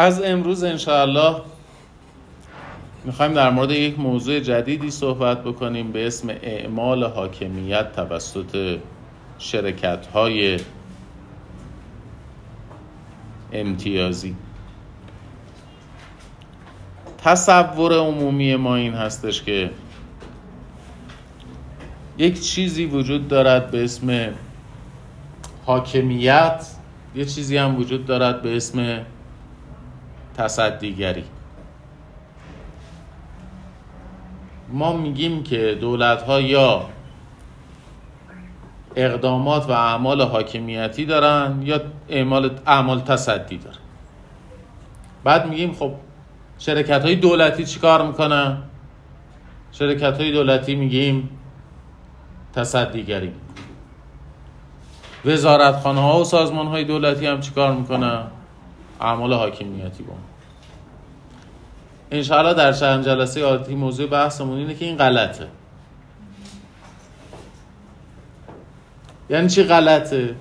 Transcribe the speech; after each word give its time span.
از 0.00 0.22
امروز 0.22 0.64
انشاءالله 0.64 1.36
می‌خوایم 3.04 3.32
در 3.32 3.50
مورد 3.50 3.70
یک 3.70 3.98
موضوع 3.98 4.40
جدیدی 4.40 4.90
صحبت 4.90 5.44
بکنیم 5.44 5.92
به 5.92 6.06
اسم 6.06 6.28
اعمال 6.28 7.04
حاکمیت 7.04 7.92
توسط 7.92 8.78
شرکت 9.38 10.06
های 10.06 10.60
امتیازی. 13.52 14.36
تصور 17.24 17.98
عمومی 17.98 18.56
ما 18.56 18.76
این 18.76 18.94
هستش 18.94 19.42
که 19.42 19.70
یک 22.18 22.40
چیزی 22.40 22.84
وجود 22.84 23.28
دارد 23.28 23.70
به 23.70 23.84
اسم 23.84 24.28
حاکمیت 25.66 26.66
یه 27.14 27.24
چیزی 27.24 27.56
هم 27.56 27.76
وجود 27.76 28.06
دارد 28.06 28.42
به 28.42 28.56
اسم 28.56 29.04
تصدیگری. 30.40 31.24
ما 34.68 34.92
میگیم 34.92 35.42
که 35.42 35.78
دولت 35.80 36.22
ها 36.22 36.40
یا 36.40 36.86
اقدامات 38.96 39.68
و 39.68 39.72
اعمال 39.72 40.22
حاکمیتی 40.22 41.04
دارن 41.06 41.62
یا 41.62 41.80
اعمال 42.08 42.50
اعمال 42.66 43.00
تصدی 43.00 43.58
دارن. 43.58 43.76
بعد 45.24 45.48
میگیم 45.48 45.72
خب 45.72 45.92
شرکت 46.58 47.02
های 47.04 47.16
دولتی 47.16 47.64
چیکار 47.64 48.06
می‌کنن؟ 48.06 48.62
شرکت 49.72 50.20
های 50.20 50.32
دولتی 50.32 50.74
میگیم 50.74 51.28
تصدیگری. 52.54 53.32
وزارتخانه 55.24 56.00
ها 56.00 56.20
و 56.20 56.24
سازمان 56.24 56.66
های 56.66 56.84
دولتی 56.84 57.26
هم 57.26 57.40
چیکار 57.40 57.72
می‌کنن؟ 57.72 58.22
اعمال 59.00 59.32
حاکمیتی 59.32 60.02
با 60.02 60.14
انشاءالله 62.10 62.54
در 62.54 62.72
چند 62.72 63.04
جلسه 63.04 63.44
آتی 63.44 63.74
موضوع 63.74 64.06
بحثمون 64.06 64.58
اینه 64.58 64.74
که 64.74 64.84
این 64.84 64.96
غلطه. 64.96 65.46
یعنی 69.30 69.48
چی 69.48 69.62
غلطه؟ 69.62 70.34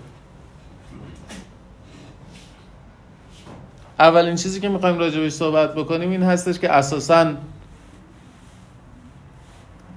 اولین 3.99 4.35
چیزی 4.35 4.59
که 4.59 4.69
می‌خوایم 4.69 4.97
راجبش 4.97 5.31
صحبت 5.31 5.75
بکنیم 5.75 6.11
این 6.11 6.23
هستش 6.23 6.59
که 6.59 6.71
اساسا 6.71 7.33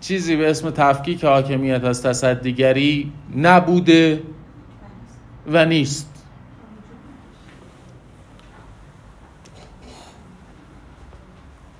چیزی 0.00 0.36
به 0.36 0.50
اسم 0.50 0.70
تفکیک 0.70 1.24
حاکمیت 1.24 1.84
از 1.84 2.02
تصدیگری 2.02 3.12
نبوده 3.36 4.22
و 5.46 5.64
نیست. 5.64 6.11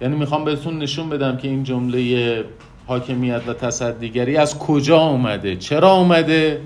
یعنی 0.03 0.17
می‌خوام 0.17 0.45
بهتون 0.45 0.79
نشون 0.79 1.09
بدم 1.09 1.37
که 1.37 1.49
این 1.49 1.65
جمله 1.65 2.45
حاکمیت 2.87 3.43
و 3.49 3.53
تصدیگری 3.53 4.37
از 4.37 4.59
کجا 4.59 4.99
اومده؟ 4.99 5.57
چرا 5.57 5.93
اومده؟ 5.93 6.63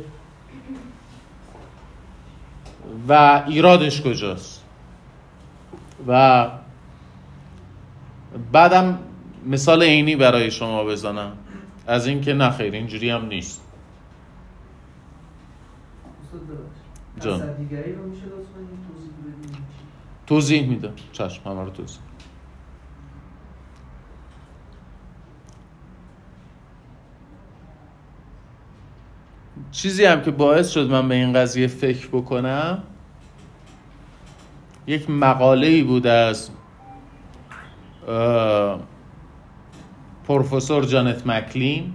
و 3.08 3.42
ایرادش 3.46 4.02
کجاست؟ 4.02 4.64
و 6.08 6.46
بعدم 8.52 8.98
مثال 9.46 9.82
عینی 9.82 10.16
برای 10.16 10.50
شما 10.50 10.84
بزنم. 10.84 11.32
از 11.86 12.06
اینکه 12.06 12.34
نخیر 12.34 12.72
اینجوری 12.72 13.10
هم 13.10 13.26
نیست. 13.26 13.62
جان. 17.20 17.42
توضیح 20.26 20.68
میدم. 20.68 20.92
چشم 21.12 21.50
همه 21.50 21.64
رو 21.64 21.70
توضیح. 21.70 21.98
چیزی 29.72 30.04
هم 30.04 30.22
که 30.22 30.30
باعث 30.30 30.70
شد 30.70 30.90
من 30.90 31.08
به 31.08 31.14
این 31.14 31.32
قضیه 31.32 31.66
فکر 31.66 32.08
بکنم 32.08 32.82
یک 34.86 35.10
مقاله 35.10 35.66
ای 35.66 35.82
بود 35.82 36.06
از 36.06 36.50
پروفسور 40.28 40.84
جانت 40.84 41.26
مکلین 41.26 41.92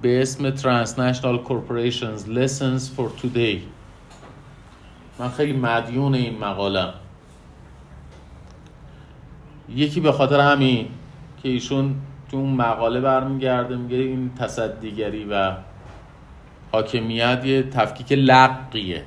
به 0.00 0.22
اسم 0.22 0.56
Transnational 0.56 1.48
Corporations 1.48 2.28
Lessons 2.28 2.82
for 2.96 3.08
Today. 3.22 3.58
من 5.18 5.28
خیلی 5.28 5.52
مدیون 5.52 6.14
این 6.14 6.38
مقاله 6.38 6.92
یکی 9.68 10.00
به 10.00 10.12
خاطر 10.12 10.40
همین 10.40 10.88
که 11.42 11.48
ایشون 11.48 11.94
تو 12.34 12.40
اون 12.40 12.50
مقاله 12.50 13.00
برمیگرده 13.00 13.76
میگه 13.76 13.96
این 13.96 14.30
تصدیگری 14.38 15.24
و 15.24 15.52
حاکمیت 16.72 17.42
یه 17.44 17.62
تفکیک 17.62 18.12
لقیه 18.12 19.02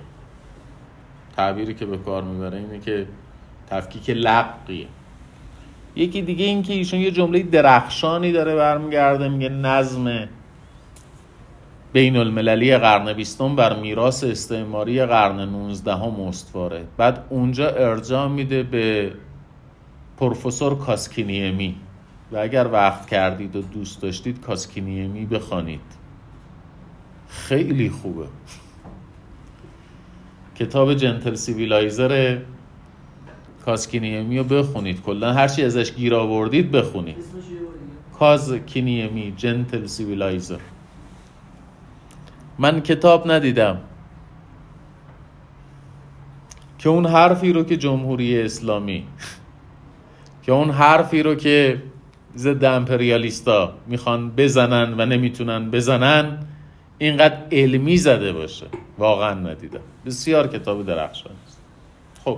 تعبیری 1.36 1.74
که 1.74 1.86
به 1.86 1.98
کار 1.98 2.24
می‌بره 2.24 2.58
اینه 2.58 2.80
که 2.80 3.08
تفکیک 3.70 4.10
لقیه 4.10 4.88
یکی 5.96 6.22
دیگه 6.22 6.46
این 6.46 6.64
که 6.64 6.74
ایشون 6.74 7.00
یه 7.00 7.12
جمله 7.12 7.44
درخشانی 7.44 8.32
داره 8.32 8.56
برمیگرده 8.56 9.30
میگه 9.30 9.50
نظم 9.50 10.28
بین 11.94 12.18
المللی 12.18 12.78
قرن 12.78 13.14
بیستم 13.14 13.56
بر 13.56 13.80
میراث 13.80 14.24
استعماری 14.24 15.06
قرن 15.06 15.40
19 15.40 15.94
هم 15.94 16.22
استواره. 16.22 16.84
بعد 16.98 17.26
اونجا 17.30 17.70
ارجاع 17.70 18.28
میده 18.28 18.64
به 18.64 19.12
پروفسور 20.18 20.78
کاسکینیمی. 20.78 21.76
و 22.32 22.38
اگر 22.38 22.68
وقت 22.72 23.08
کردید 23.10 23.56
و 23.56 23.62
دوست 23.62 24.02
داشتید 24.02 24.42
کاسکینیمی 24.42 25.26
بخوانید. 25.26 25.82
خیلی 27.30 27.90
خوبه. 27.90 28.26
کتاب 30.56 30.94
Gentle 30.94 31.36
Civilizer 31.36 32.40
کاسکنیمی 33.66 34.38
رو 34.38 34.44
بخونید. 34.44 35.02
کلا 35.02 35.34
هرچی 35.34 35.64
ازش 35.64 35.94
گیر 35.94 36.16
آوردید 36.16 36.72
بخونید. 36.72 37.18
کاسکنیمی 38.20 39.34
Gentle 39.38 39.86
Civilizer. 39.86 40.60
من 42.60 42.82
کتاب 42.82 43.32
ندیدم. 43.32 43.78
که 46.78 46.90
اون 46.90 47.06
حرفی 47.06 47.54
رو 47.54 47.64
که 47.64 47.78
جمهوری 47.78 48.42
اسلامی 48.42 49.08
که 50.44 50.52
اون 50.52 50.70
حرفی 50.70 51.24
رو 51.24 51.36
که 51.36 51.82
ضد 52.38 52.64
امپریالیستا 52.64 53.74
می‌خوان 53.88 54.32
بزنن 54.32 54.96
و 54.98 55.06
نمی‌تونن 55.06 55.72
بزنن 55.72 56.40
اینقدر 56.98 57.38
علمی 57.52 57.98
زده 57.98 58.34
باشه. 58.34 58.66
واقعا 58.98 59.34
ندیدم. 59.34 59.80
بسیار 60.06 60.48
کتاب 60.48 60.86
درخشان 60.86 61.32
است. 61.48 61.62
خب. 62.26 62.38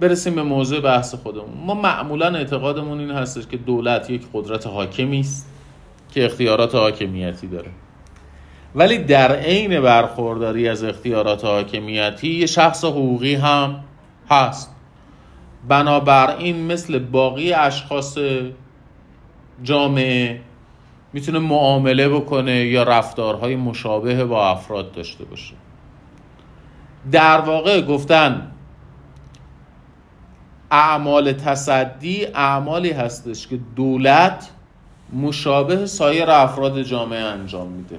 برسیم 0.00 0.34
به 0.34 0.42
موضوع 0.42 0.80
بحث 0.80 1.14
خودمون. 1.14 1.50
ما 1.66 1.74
معمولا 1.74 2.34
اعتقادمون 2.34 3.00
این 3.00 3.10
هستش 3.10 3.46
که 3.46 3.56
دولت 3.56 4.10
یک 4.10 4.26
قدرت 4.32 4.66
حاکمی 4.66 5.20
است 5.20 5.50
که 6.10 6.24
اختیارات 6.24 6.74
حاکمیتی 6.74 7.46
داره. 7.46 7.70
ولی 8.74 8.98
در 8.98 9.32
عین 9.32 9.80
برخورداری 9.80 10.68
از 10.68 10.84
اختیارات 10.84 11.44
حاکمیتی 11.44 12.28
یه 12.28 12.46
شخص 12.46 12.84
حقوقی 12.84 13.34
هم 13.34 13.84
هست. 14.30 14.75
بنابراین 15.68 16.66
مثل 16.66 16.98
باقی 16.98 17.52
اشخاص 17.52 18.18
جامعه 19.62 20.40
می‌تونه 21.12 21.38
معامله 21.38 22.08
بکنه 22.08 22.52
یا 22.52 22.82
رفتارهای 22.82 23.56
مشابه 23.56 24.24
با 24.24 24.50
افراد 24.50 24.92
داشته 24.92 25.24
باشه. 25.24 25.54
در 27.12 27.40
واقع 27.40 27.80
گفتن 27.80 28.52
اعمال 30.70 31.32
تصدی 31.32 32.26
اعمالی 32.26 32.90
هستش 32.90 33.46
که 33.46 33.58
دولت 33.76 34.50
مشابه 35.12 35.86
سایر 35.86 36.30
افراد 36.30 36.82
جامعه 36.82 37.20
انجام 37.20 37.68
میده. 37.68 37.98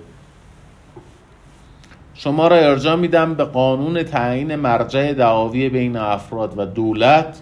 شما 2.14 2.48
را 2.48 2.56
ارجاع 2.56 2.96
میدم 2.96 3.34
به 3.34 3.44
قانون 3.44 4.04
تعیین 4.04 4.56
مرجع 4.56 5.14
دعاوی 5.14 5.70
بین 5.70 5.98
افراد 5.98 6.54
و 6.58 6.66
دولت 6.66 7.42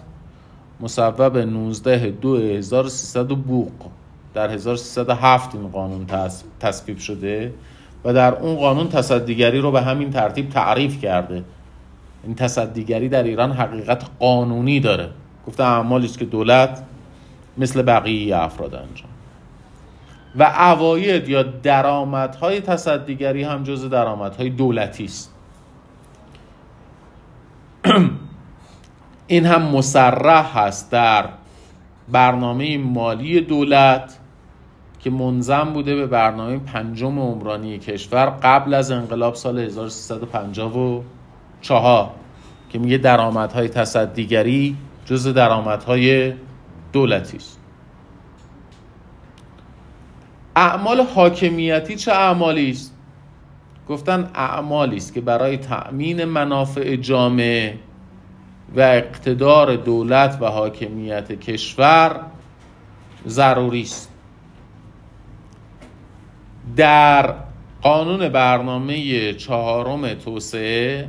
مصوب 0.80 1.36
19 1.36 2.10
دو 2.10 2.36
1300 2.36 3.28
بوق. 3.28 3.70
در 4.34 4.50
1307 4.50 5.54
این 5.54 5.68
قانون 5.68 6.06
تصویب 6.60 6.98
شده 6.98 7.54
و 8.04 8.12
در 8.12 8.34
اون 8.34 8.56
قانون 8.56 8.88
تصدیگری 8.88 9.58
رو 9.58 9.70
به 9.70 9.82
همین 9.82 10.10
ترتیب 10.10 10.48
تعریف 10.48 11.00
کرده. 11.00 11.44
این 12.24 12.34
تصدیگری 12.34 13.08
در 13.08 13.22
ایران 13.22 13.52
حقیقت 13.52 14.04
قانونی 14.18 14.80
داره. 14.80 15.10
گفته 15.46 15.64
اعمالی 15.64 16.06
است 16.06 16.18
که 16.18 16.24
دولت 16.24 16.82
مثل 17.58 17.82
بقیه 17.82 18.36
افراد 18.36 18.74
انجام. 18.74 19.08
و 20.36 20.44
عواید 20.44 21.28
یا 21.28 21.42
درآمدهای 21.42 22.60
تصدیگری 22.60 23.42
هم 23.42 23.62
جز 23.62 23.90
درآمدهای 23.90 24.50
دولتی 24.50 25.04
است. 25.04 25.32
این 29.26 29.46
هم 29.46 29.62
مسرح 29.62 30.58
هست 30.58 30.90
در 30.90 31.28
برنامه 32.08 32.78
مالی 32.78 33.40
دولت 33.40 34.18
که 35.00 35.10
منظم 35.10 35.72
بوده 35.72 35.94
به 35.94 36.06
برنامه 36.06 36.58
پنجم 36.58 37.18
عمرانی 37.18 37.78
کشور 37.78 38.26
قبل 38.26 38.74
از 38.74 38.90
انقلاب 38.90 39.34
سال 39.34 39.58
1354 39.58 42.10
که 42.70 42.78
میگه 42.78 42.98
درآمدهای 42.98 43.68
تصدیگری 43.68 44.76
جز 45.04 45.28
درآمدهای 45.28 46.32
دولتی 46.92 47.36
است. 47.36 47.60
اعمال 50.56 51.00
حاکمیتی 51.00 51.96
چه 51.96 52.12
اعمالی 52.12 52.70
است؟ 52.70 52.94
گفتن 53.88 54.30
اعمالی 54.34 54.96
است 54.96 55.14
که 55.14 55.20
برای 55.20 55.56
تأمین 55.56 56.24
منافع 56.24 56.96
جامعه 56.96 57.78
و 58.74 58.80
اقتدار 58.80 59.76
دولت 59.76 60.38
و 60.40 60.46
حاکمیت 60.46 61.32
کشور 61.32 62.20
ضروری 63.26 63.82
است. 63.82 64.10
در 66.76 67.34
قانون 67.82 68.28
برنامه 68.28 69.32
چهارم 69.34 70.14
توسعه 70.14 71.08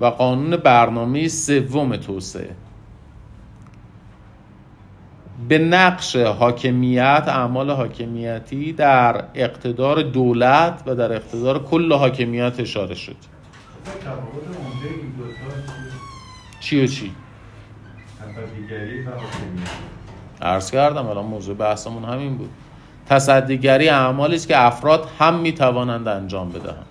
و 0.00 0.06
قانون 0.06 0.56
برنامه 0.56 1.28
سوم 1.28 1.96
توسعه 1.96 2.56
به 5.48 5.58
نقش 5.58 6.16
حاکمیت 6.16 7.24
اعمال 7.26 7.70
حاکمیتی 7.70 8.72
در 8.72 9.24
اقتدار 9.34 10.02
دولت 10.02 10.82
و 10.86 10.94
در 10.94 11.12
اقتدار 11.12 11.64
کل 11.64 11.92
حاکمیت 11.92 12.60
اشاره 12.60 12.94
شد. 12.94 13.16
چی 16.60 16.84
و 16.84 16.86
چی؟ 16.86 17.14
عرض 20.42 20.70
کردم 20.70 21.06
الان 21.06 21.24
موضوع 21.24 21.56
بحثمون 21.56 22.04
همین 22.04 22.36
بود. 22.36 22.50
تصدیگری 23.08 23.88
اعمالی 23.88 24.34
است 24.34 24.48
که 24.48 24.66
افراد 24.66 25.08
هم 25.18 25.38
می‌توانند 25.38 26.08
انجام 26.08 26.52
بدهند. 26.52 26.86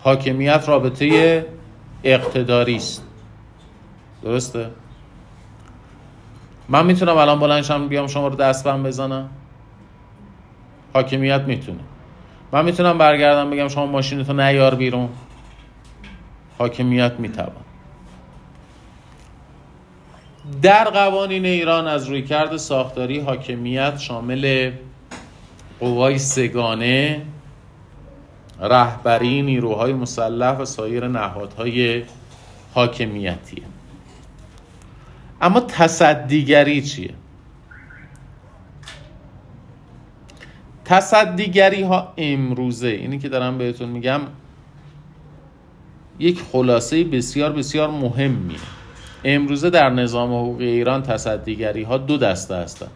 حاکمیت 0.00 0.64
رابطه 0.68 1.46
اقتداری 2.04 2.76
است. 2.76 3.02
درسته؟ 4.22 4.70
من 6.68 6.86
می‌تونم 6.86 7.16
الان 7.16 7.40
بلندشم 7.40 7.88
بیام 7.88 8.06
شما 8.06 8.28
رو 8.28 8.36
دستبند 8.36 8.86
بزنم؟ 8.86 9.28
حاکمیت 10.94 11.40
می‌تونه. 11.40 11.80
من 12.52 12.64
می‌تونم 12.64 12.98
برگردم 12.98 13.50
بگم 13.50 13.68
شما 13.68 13.86
ماشینتو 13.86 14.32
نیار 14.32 14.74
بیرون؟ 14.74 15.08
حاکمیت 16.58 17.12
می‌توان. 17.18 17.65
در 20.62 20.84
قوانین 20.84 21.46
ایران 21.46 21.86
از 21.86 22.08
رویکرد 22.08 22.56
ساختاری 22.56 23.20
حاکمیت 23.20 23.98
شامل 23.98 24.72
قوای 25.80 26.18
سگانه 26.18 27.22
رهبری 28.60 29.42
نیروهای 29.42 29.92
مسلح 29.92 30.56
و 30.56 30.64
سایر 30.64 31.08
نهادهای 31.08 32.02
حاکمیتیه. 32.74 33.62
اما 35.40 35.60
تصدیگری 35.60 36.82
چیه؟ 36.82 37.14
تصدیگری 40.84 41.82
ها 41.82 42.12
امروزه 42.16 42.88
اینی 42.88 43.18
که 43.18 43.28
دارم 43.28 43.58
بهتون 43.58 43.88
میگم 43.88 44.20
یک 46.18 46.40
خلاصه 46.52 47.04
بسیار 47.04 47.52
بسیار 47.52 47.90
مهمیه. 47.90 48.75
امروزه 49.28 49.70
در 49.70 49.90
نظام 49.90 50.34
حقوقی 50.34 50.66
ایران 50.66 51.02
تصدیگری 51.02 51.82
ها 51.82 51.98
دو 51.98 52.16
دسته 52.16 52.54
هستند 52.54 52.90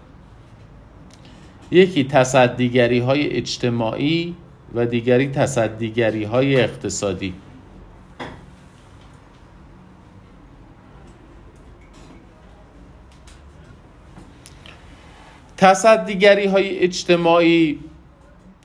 یکی 1.71 2.05
تصدیگری 2.05 2.99
های 2.99 3.29
اجتماعی 3.29 4.35
و 4.75 4.87
دیگری 4.87 5.29
تصدیگری 5.29 6.25
های 6.25 6.61
اقتصادی. 6.61 7.35
تصدیگری 15.56 16.47
های 16.47 16.79
اجتماعی 16.79 17.79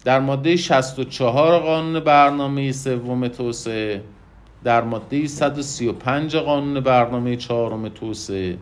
در 0.03 0.19
ماده 0.19 0.55
64 0.55 1.59
قانون 1.59 1.99
برنامه 1.99 2.71
سوم 2.71 3.27
توسعه 3.27 4.01
در 4.65 4.81
ماده 4.83 5.27
135 5.27 6.35
قانون 6.35 6.79
برنامه 6.79 7.35
چهارم 7.35 7.89
توسعه 7.89 8.57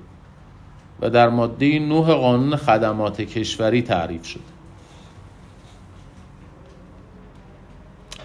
و 1.01 1.09
در 1.09 1.29
ماده 1.29 1.79
9 1.79 2.01
قانون 2.01 2.55
خدمات 2.55 3.21
کشوری 3.21 3.81
تعریف 3.81 4.25
شد. 4.25 4.39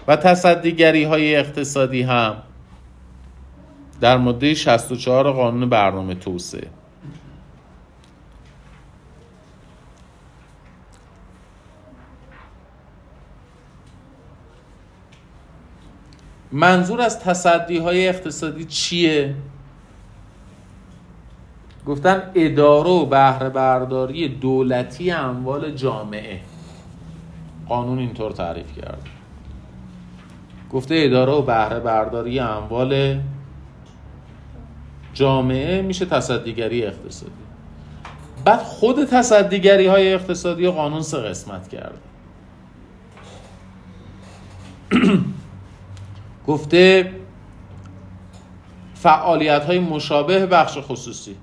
و 0.07 0.15
تصدیگری 0.15 1.03
های 1.03 1.35
اقتصادی 1.35 2.01
هم 2.01 2.35
در 4.01 4.17
ماده 4.17 4.53
64 4.53 5.31
قانون 5.31 5.69
برنامه 5.69 6.15
توسعه. 6.15 6.67
منظور 16.51 17.01
از 17.01 17.19
تصدی 17.19 17.77
های 17.77 18.07
اقتصادی 18.07 18.65
چیه؟ 18.65 19.35
گفتن 21.85 22.31
اداره 22.35 22.89
و 22.89 23.05
بهره 23.05 23.49
برداری 23.49 24.27
دولتی 24.27 25.11
اموال 25.11 25.71
جامعه. 25.71 26.39
قانون 27.67 27.99
اینطور 27.99 28.31
تعریف 28.31 28.75
کرد. 28.81 29.01
گفته 30.71 30.95
اداره 30.97 31.31
و 31.31 31.41
بهره 31.41 31.79
برداری 31.79 32.39
اموال 32.39 33.19
جامعه 35.13 35.81
میشه 35.81 36.05
تصدیگری 36.05 36.85
اقتصادی. 36.85 37.31
بعد 38.45 38.59
خود 38.59 39.05
تصدیگری 39.05 39.87
های 39.87 40.13
اقتصادی 40.13 40.67
قانون 40.67 41.01
سه 41.01 41.17
قسمت 41.17 41.67
کرده 41.67 41.99
گفته 46.47 47.11
فعالیت 48.93 49.65
های 49.65 49.79
مشابه 49.79 50.45
بخش 50.45 50.77
خصوصی. 50.77 51.35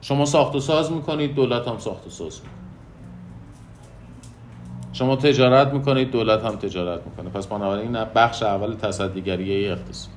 شما 0.00 0.24
ساخت 0.24 0.54
و 0.54 0.60
ساز 0.60 0.92
می‌کنید 0.92 1.34
دولت 1.34 1.68
هم 1.68 1.78
ساخت 1.78 2.06
و 2.06 2.10
ساز 2.10 2.40
می‌کنید 2.40 2.58
شما 4.92 5.16
تجارت 5.16 5.72
می‌کنید 5.72 6.10
دولت 6.10 6.44
هم 6.44 6.56
تجارت 6.56 7.00
می‌کنه. 7.06 7.30
پس 7.30 7.46
بنابراین 7.46 8.04
بخش 8.04 8.42
اول 8.42 8.74
تصدیگری 8.74 9.68
اقتصاد. 9.68 10.12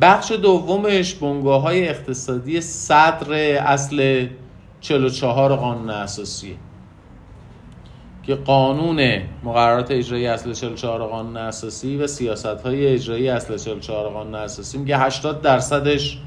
بخش 0.00 0.32
دومش 0.32 1.14
بنگاه 1.14 1.62
های 1.62 1.88
اقتصادی 1.88 2.60
صدر 2.60 3.32
اصل 3.56 4.28
44 4.80 5.56
قانون 5.56 5.90
اساسیه 5.90 6.56
که 8.28 8.34
قانون 8.34 9.22
مقررات 9.44 9.90
اجرایی 9.90 10.26
اصل 10.26 10.52
44 10.52 11.02
قانون 11.02 11.36
اساسی 11.36 11.96
و 11.96 12.06
سیاست 12.06 12.46
های 12.46 12.86
اجرایی 12.86 13.28
اصل 13.28 13.56
44 13.56 14.08
قانون 14.08 14.34
اساسی 14.34 14.78
میگه 14.78 14.98
80 14.98 15.42
درصدش 15.42 16.18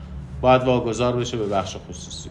باید 0.42 0.64
واگذار 0.64 1.16
بشه 1.16 1.38
به 1.38 1.46
بخش 1.46 1.78
خصوصی. 1.90 2.30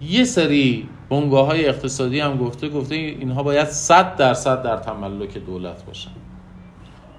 یه 0.00 0.24
سری 0.24 0.88
بنگاه 1.08 1.46
های 1.46 1.68
اقتصادی 1.68 2.20
هم 2.20 2.36
گفته 2.36 2.68
گفته 2.68 2.94
اینها 2.94 3.42
باید 3.42 3.68
100 3.68 4.16
درصد 4.16 4.62
در 4.62 4.76
تملک 4.76 5.38
دولت 5.38 5.84
باشن. 5.84 6.10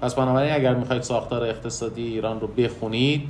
پس 0.02 0.16
بنابراین 0.16 0.54
اگر 0.54 0.76
می‌خواید 0.76 1.02
ساختار 1.02 1.44
اقتصادی 1.44 2.04
ایران 2.04 2.40
رو 2.40 2.48
بخونید 2.48 3.30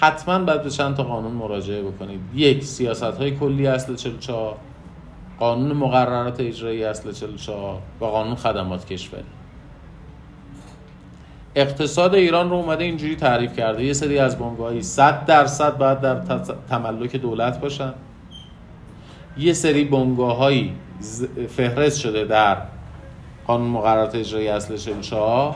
حتما 0.00 0.38
باید 0.38 0.62
به 0.62 0.70
چند 0.70 0.96
تا 0.96 1.02
قانون 1.02 1.32
مراجعه 1.32 1.82
بکنید. 1.82 2.20
یک 2.34 2.64
سیاست 2.64 3.02
های 3.02 3.30
کلی 3.30 3.66
اصل 3.66 3.94
44 3.94 4.56
قانون 5.40 5.72
مقررات 5.72 6.40
اجرایی 6.40 6.84
اصل 6.84 7.12
44 7.12 7.78
و 8.00 8.04
قانون 8.04 8.34
خدمات 8.34 8.86
کشوری 8.86 9.22
اقتصاد 11.54 12.14
ایران 12.14 12.50
رو 12.50 12.56
اومده 12.56 12.84
اینجوری 12.84 13.16
تعریف 13.16 13.56
کرده. 13.56 13.84
یه 13.84 13.92
سری 13.92 14.18
از 14.18 14.38
بنگاهی 14.38 14.82
100 14.82 15.24
درصد 15.24 15.78
باید 15.78 16.00
در 16.00 16.20
تملک 16.70 17.16
دولت 17.16 17.60
باشن. 17.60 17.94
یه 19.38 19.52
سری 19.52 19.84
بنگاهایی 19.84 20.72
فهرست 21.48 22.00
شده 22.00 22.24
در 22.24 22.56
قانون 23.46 23.68
مقررات 23.68 24.14
اجرایی 24.14 24.48
اصل 24.48 24.76
44 24.76 25.54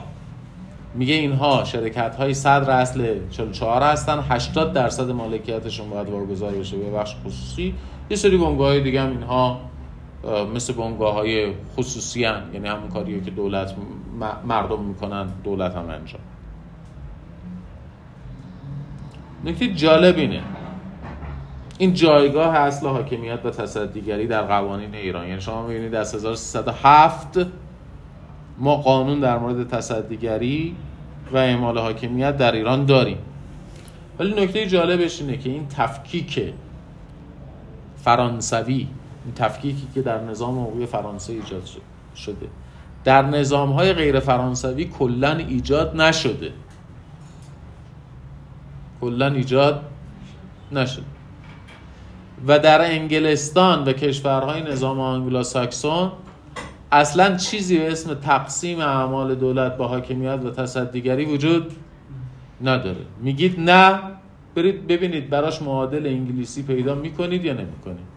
میگه 0.95 1.14
اینها 1.14 1.64
شرکت 1.64 2.17
های 2.17 2.35
صدر 2.35 2.71
اصل 2.71 3.19
44 3.31 3.83
هستن. 3.83 4.25
80 4.29 4.73
درصد 4.73 5.11
مالکیتشون 5.11 5.91
باید 5.91 6.09
واگذار 6.09 6.53
بشه. 6.53 6.76
به 6.76 6.91
بخش 6.91 7.14
خصوصی. 7.26 7.75
یه 8.11 8.17
سری 8.17 8.37
بنگاه 8.37 8.81
دیگه 8.81 9.00
هم 9.00 9.11
اینها 9.11 9.61
مثل 10.54 10.73
بنگاه 10.73 11.14
های 11.14 11.52
خصوصی 11.76 12.25
هن. 12.25 12.43
یعنی 12.52 12.69
همون 12.69 12.88
کاری 12.88 13.21
که 13.21 13.31
دولت 13.31 13.75
مردم 14.47 14.81
می‌کنن 14.81 15.28
دولت 15.45 15.76
هم 15.76 15.88
انجام. 15.88 16.21
نکته 19.45 19.75
جالب 19.75 20.16
اینه. 20.16 20.43
این 21.78 21.95
جایگاه 21.95 22.57
اصل 22.57 22.87
حاکمیت 22.87 23.40
و 23.45 23.50
تصدیگری 23.50 24.26
در 24.26 24.43
قوانین 24.43 24.95
ایران. 24.95 25.28
یعنی 25.28 25.40
شما 25.40 25.66
می‌بینید 25.66 25.95
از 25.95 26.14
1307 26.14 27.38
ما 28.59 28.76
قانون 28.76 29.21
در 29.21 29.38
مورد 29.38 29.69
تصدیگری 29.69 30.76
و 31.33 31.37
اعمال 31.37 31.78
حاکمیت 31.78 32.37
در 32.37 32.52
ایران 32.52 32.87
داریم. 32.87 33.19
ولی 34.19 34.45
نکته 34.45 34.66
جالبش 34.66 35.21
اینه 35.21 35.37
که 35.37 35.50
این 35.50 35.69
تفکیک 35.69 36.52
فرانسوی 37.97 38.87
این 39.25 39.35
تفکیکی 39.35 39.88
که 39.95 40.02
در 40.02 40.21
نظام 40.21 40.59
حقوقی 40.59 40.87
فرانسه 40.87 41.33
ایجاد 41.33 41.69
شده. 42.16 42.47
در 43.04 43.23
نظام 43.23 43.73
های 43.73 43.93
غیر 43.93 44.21
فرانسوی 44.21 44.85
کلا 44.85 45.37
ایجاد 45.37 46.00
نشده. 46.00 46.52
کلا 49.00 49.26
ایجاد 49.26 49.83
نشده. 50.73 51.04
و 52.47 52.59
در 52.59 52.90
انگلستان 52.90 53.85
و 53.85 53.93
کشورهای 53.93 54.62
نظام 54.62 55.00
آنگلوساکسون 55.00 56.12
اصلا 56.93 57.37
چیزی 57.37 57.78
به 57.78 57.93
اسم 57.93 58.14
تقسیم 58.14 58.81
اعمال 58.81 59.35
دولت 59.35 59.76
با 59.76 59.88
حاکمیت 59.88 60.40
و 60.45 60.50
تصدیگری 60.50 61.25
وجود 61.25 61.73
نداره. 62.62 63.00
میگید 63.21 63.61
نه 63.61 64.00
برید 64.54 64.87
ببینید 64.87 65.31
براش 65.31 65.62
معادل 65.62 66.07
انگلیسی 66.07 66.62
پیدا 66.62 66.95
می‌کنید 66.95 67.45
یا 67.45 67.52
نمی‌کنید. 67.52 68.13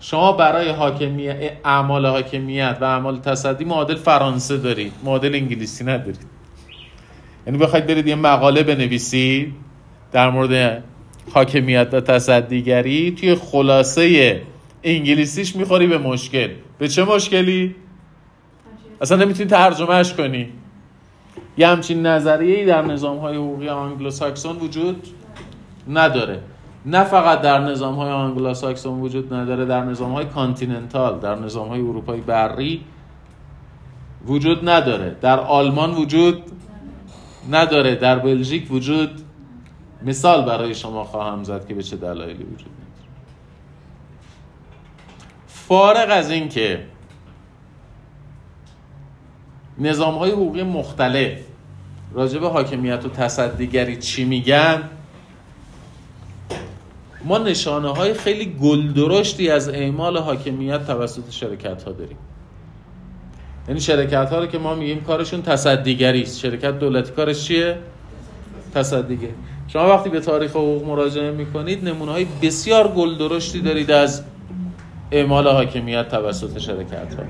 شما 0.00 0.32
برای 0.32 0.68
حاکمیت 0.68 1.52
اعمال 1.64 2.06
حاکمیت 2.06 2.78
و 2.80 2.84
اعمال 2.84 3.18
تصدی 3.18 3.64
معادل 3.64 3.94
فرانسه 3.94 4.56
دارید. 4.56 4.92
معادل 5.04 5.34
انگلیسی 5.34 5.84
ندارید. 5.84 6.26
یعنی 7.46 7.58
بخواید 7.58 7.86
برید 7.86 8.06
یه 8.06 8.14
مقاله 8.14 8.62
بنویسید 8.62 9.54
در 10.12 10.30
مورد 10.30 10.84
حاکمیت 11.32 11.88
و 11.92 12.00
تصدیگری 12.00 13.10
توی 13.10 13.34
خلاصه 13.34 14.42
انگلیسیش 14.82 15.56
می‌خوری 15.56 15.86
به 15.86 15.98
مشکل. 15.98 16.48
به 16.78 16.88
چه 16.88 17.04
مشکلی؟ 17.04 17.74
اصلا 19.00 19.16
نمی‌تونی 19.16 19.50
ترجمهش 19.50 20.12
کنی. 20.12 20.48
یه 21.58 21.68
همچین 21.68 22.06
نظریه 22.06 22.66
در 22.66 22.82
نظام 22.82 23.18
های 23.18 23.36
حقوقی 23.36 23.68
Anglo 23.68 24.10
وجود 24.60 25.06
نداره. 25.88 26.40
نه 26.86 27.04
فقط 27.04 27.40
در 27.40 27.58
نظام 27.58 27.94
های 27.94 28.10
Anglo 28.10 28.54
وجود 28.84 29.34
نداره 29.34 29.64
در 29.64 29.84
نظام 29.84 30.12
های 30.12 30.24
continental 30.24 31.18
در 31.18 31.34
نظام 31.34 31.68
های 31.68 31.80
اروپایی 31.80 32.20
بری 32.20 32.84
وجود 34.26 34.68
نداره. 34.68 35.16
در 35.20 35.40
آلمان 35.40 35.94
وجود 35.94 36.42
نداره. 37.50 37.94
در 37.94 38.18
بلژیک 38.18 38.72
وجود. 38.72 39.10
مثال 40.02 40.44
برای 40.44 40.74
شما 40.74 41.04
خواهم 41.04 41.44
زد 41.44 41.66
که 41.66 41.74
به 41.74 41.82
چه 41.82 41.96
دلایلی 41.96 42.44
وجود 42.44 42.70
نداره. 42.70 43.10
فارغ 45.46 46.06
از 46.10 46.30
این 46.30 46.48
که 46.48 46.86
نظام 49.78 50.14
های 50.14 50.30
حقوقی 50.30 50.62
مختلف 50.62 51.38
راجع 52.12 52.38
به 52.38 52.48
حاکمیت 52.48 53.04
و 53.04 53.08
تصدیگری 53.08 53.96
چی 53.96 54.24
میگن 54.24 54.82
ما 57.24 57.38
نشانه 57.38 57.88
های 57.88 58.14
خیلی 58.14 58.46
گلدرشتی 58.46 59.50
از 59.50 59.68
اعمال 59.68 60.18
حاکمیت 60.18 60.86
توسط 60.86 61.30
شرکت 61.30 61.82
ها 61.82 61.92
داریم. 61.92 62.18
یعنی 63.68 63.80
شرکت 63.80 64.30
ها 64.30 64.38
رو 64.38 64.46
که 64.46 64.58
ما 64.58 64.74
میگیم 64.74 65.00
کارشون 65.00 65.42
تصدیگری 65.42 66.22
است. 66.22 66.38
شرکت 66.38 66.78
دولتی 66.78 67.12
کارش 67.12 67.44
چیه؟ 67.44 67.78
تصدیگری. 68.74 69.34
شما 69.68 69.88
وقتی 69.88 70.10
به 70.10 70.20
تاریخ 70.20 70.50
حقوق 70.50 70.86
مراجعه 70.86 71.30
می‌کنید 71.30 71.88
نمونه 71.88 72.12
های 72.12 72.26
بسیار 72.42 72.88
گلدرشتی 72.88 73.60
دارید 73.60 73.90
از 73.90 74.22
اعمال 75.12 75.48
حاکمیت 75.48 76.08
توسط 76.08 76.58
شرکت 76.58 77.14
ها 77.14 77.24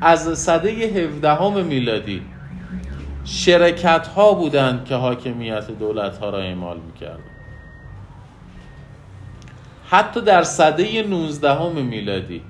از 0.00 0.38
صده 0.38 0.70
17 0.70 1.62
میلادی 1.62 2.22
شرکت 3.24 4.06
ها 4.06 4.34
بودند 4.34 4.84
که 4.84 4.94
حاکمیت 4.94 5.70
دولت 5.70 6.18
ها 6.18 6.30
را 6.30 6.38
اعمال 6.38 6.76
می‌کردن 6.86 7.37
حتی 9.90 10.20
در 10.20 10.42
صده 10.42 11.02
19 11.02 11.68
میلادی. 11.68 12.42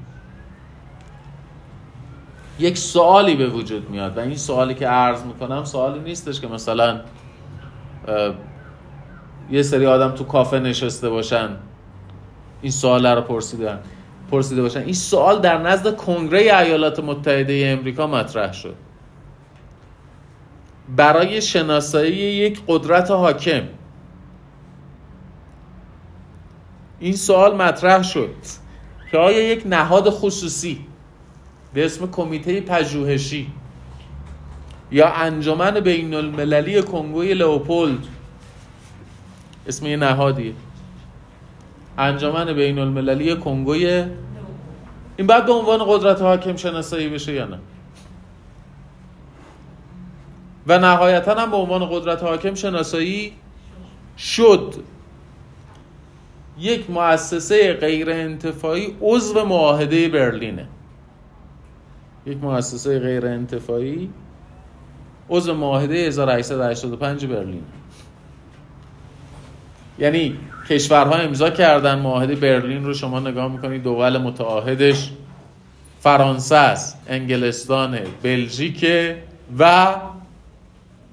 یک 2.59 2.79
سوالی 2.79 3.37
به 3.37 3.47
وجود 3.47 3.91
میاد 3.91 4.17
و 4.17 4.21
این 4.21 4.37
سوالی 4.37 4.75
که 4.75 4.87
عرض 4.87 5.23
می‌کنم 5.23 5.65
سوالی 5.65 6.01
نیستش 6.01 6.41
که 6.41 6.47
مثلا 6.47 7.01
یه 9.51 9.63
سری 9.63 9.87
آدم 9.87 10.11
تو 10.11 10.25
کافه 10.25 10.59
نشسته 10.59 11.09
باشن 11.09 11.49
این 12.63 12.73
سوال 12.73 13.07
رو 13.07 13.21
پرسیدن 13.21 13.79
پرسیده 14.31 14.63
باشن. 14.63 14.81
این 14.81 14.95
سوال 14.95 15.41
در 15.41 15.59
نزد 15.59 15.97
کنگره 15.97 16.41
ایالات 16.41 17.01
متحده 17.01 17.77
امریکا 17.79 18.07
مطرح 18.07 18.53
شد. 18.53 18.75
برای 20.97 21.43
شناسایی 21.43 22.17
یک 22.17 22.63
قدرت 22.69 23.11
حاکم. 23.11 23.63
این 27.01 27.17
سوال 27.17 27.57
مطرح 27.57 28.03
شد 28.03 28.35
که 29.11 29.19
آیا 29.19 29.53
یک 29.53 29.63
نهاد 29.67 30.11
خصوصی 30.11 30.87
به 31.75 31.85
اسم 31.85 32.11
کمیته 32.11 32.61
پژوهشی 32.61 33.53
یا 34.91 35.09
انجمن 35.09 35.81
بین 35.81 36.15
المللی 36.15 36.83
کنگوی 36.83 37.35
لئوپولد 37.35 38.07
اسم 39.67 39.87
یه 39.87 39.97
نهادیه؟ 39.97 40.53
انجمن 41.99 42.53
بین 42.53 42.79
المللی 42.79 43.37
کنگوی 43.37 44.05
این 45.17 45.27
بعد 45.27 45.47
به 45.47 45.53
عنوان 45.53 45.85
قدرت 45.87 46.23
حاکم 46.23 46.57
شناسایی 46.57 47.09
بشه 47.09 47.35
یا 47.35 47.47
نه؟ 47.47 47.59
و 50.67 50.79
نهایتا 50.79 51.35
هم 51.35 51.51
به 51.51 51.57
عنوان 51.57 51.87
قدرت 51.87 52.23
حاکم 52.23 52.55
شناسایی 52.55 53.33
شد. 54.19 54.75
یک 56.61 56.91
مؤسسه 56.91 57.73
غیر 57.73 58.11
انتفاعی 58.11 58.97
عضو 59.01 59.45
معاهده 59.45 60.09
برلینه. 60.09 60.67
یک 62.27 62.39
مؤسسه 62.43 62.99
غیر 62.99 63.27
انتفاعی 63.27 64.11
عضو 65.31 65.55
معاهده 65.55 65.95
1885 65.95 67.27
برلین. 67.27 67.63
یعنی 69.99 70.39
کشورها 70.69 71.15
امضا 71.15 71.51
کردن 71.51 71.99
معاهده 71.99 72.35
برلین 72.35 72.85
رو 72.85 72.95
شما 72.95 73.21
نگاه 73.21 73.53
می‌کنید 73.53 73.83
دول 73.83 74.19
متعاهدش 74.19 75.11
فرانسه 76.01 76.57
است 76.57 76.99
انگلستان 77.09 77.99
بلژیک 78.23 78.87
و 79.59 79.95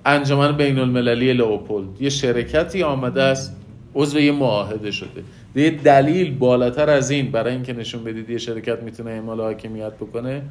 انجمن 0.05 0.51
بین 0.51 0.79
المللی 0.79 1.33
لئوپولد. 1.33 2.01
یه 2.01 2.09
شرکتی 2.09 2.83
آمده 2.83 3.23
است 3.23 3.55
عضو 3.95 4.19
یه 4.19 4.31
معاهده 4.31 4.91
شده. 4.91 5.23
یه 5.55 5.69
دلیل 5.69 6.37
بالاتر 6.37 6.89
از 6.89 7.09
این 7.09 7.31
برای 7.31 7.53
اینکه 7.53 7.73
نشون 7.73 8.03
بدید 8.03 8.29
یه 8.29 8.37
شرکت 8.37 8.83
می‌تونه 8.83 9.11
اعمال 9.11 9.41
حاکمیت 9.41 9.93
بکنه 9.93 10.41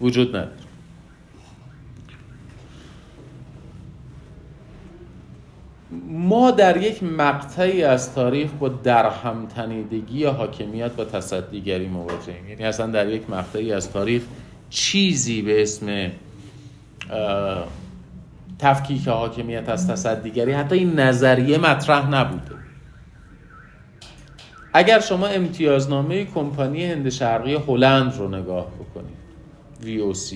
وجود 0.00 0.36
نداره. 0.36 0.52
ما 6.08 6.50
در 6.50 6.82
یک 6.82 7.02
مقطعی 7.02 7.82
از 7.82 8.14
تاریخ 8.14 8.50
با 8.50 8.68
درهمتنیدگی 8.68 10.24
حاکمیت 10.24 10.90
و 10.98 11.04
تصدیگری 11.04 11.88
مواجهیم 11.88 12.48
یعنی 12.48 12.64
اصلا 12.64 12.86
در 12.86 13.08
یک 13.08 13.30
مقطعی 13.30 13.72
از 13.72 13.92
تاریخ 13.92 14.22
چیزی 14.70 15.42
به 15.42 15.62
اسم 15.62 16.10
تفکیک 18.58 19.08
حاکمیت 19.08 19.68
از 19.68 19.88
تصدیگری 19.88 20.52
حتی 20.52 20.74
این 20.74 21.00
نظریه 21.00 21.58
مطرح 21.58 22.10
نبوده. 22.10 22.65
اگر 24.76 25.00
شما 25.00 25.26
امتیازنامه 25.26 26.24
کمپانی 26.24 26.84
هند 26.84 27.08
شرقی 27.08 27.54
هلند 27.54 28.14
رو 28.18 28.28
نگاه 28.28 28.66
بکنید. 28.66 29.16
VOC 29.82 30.34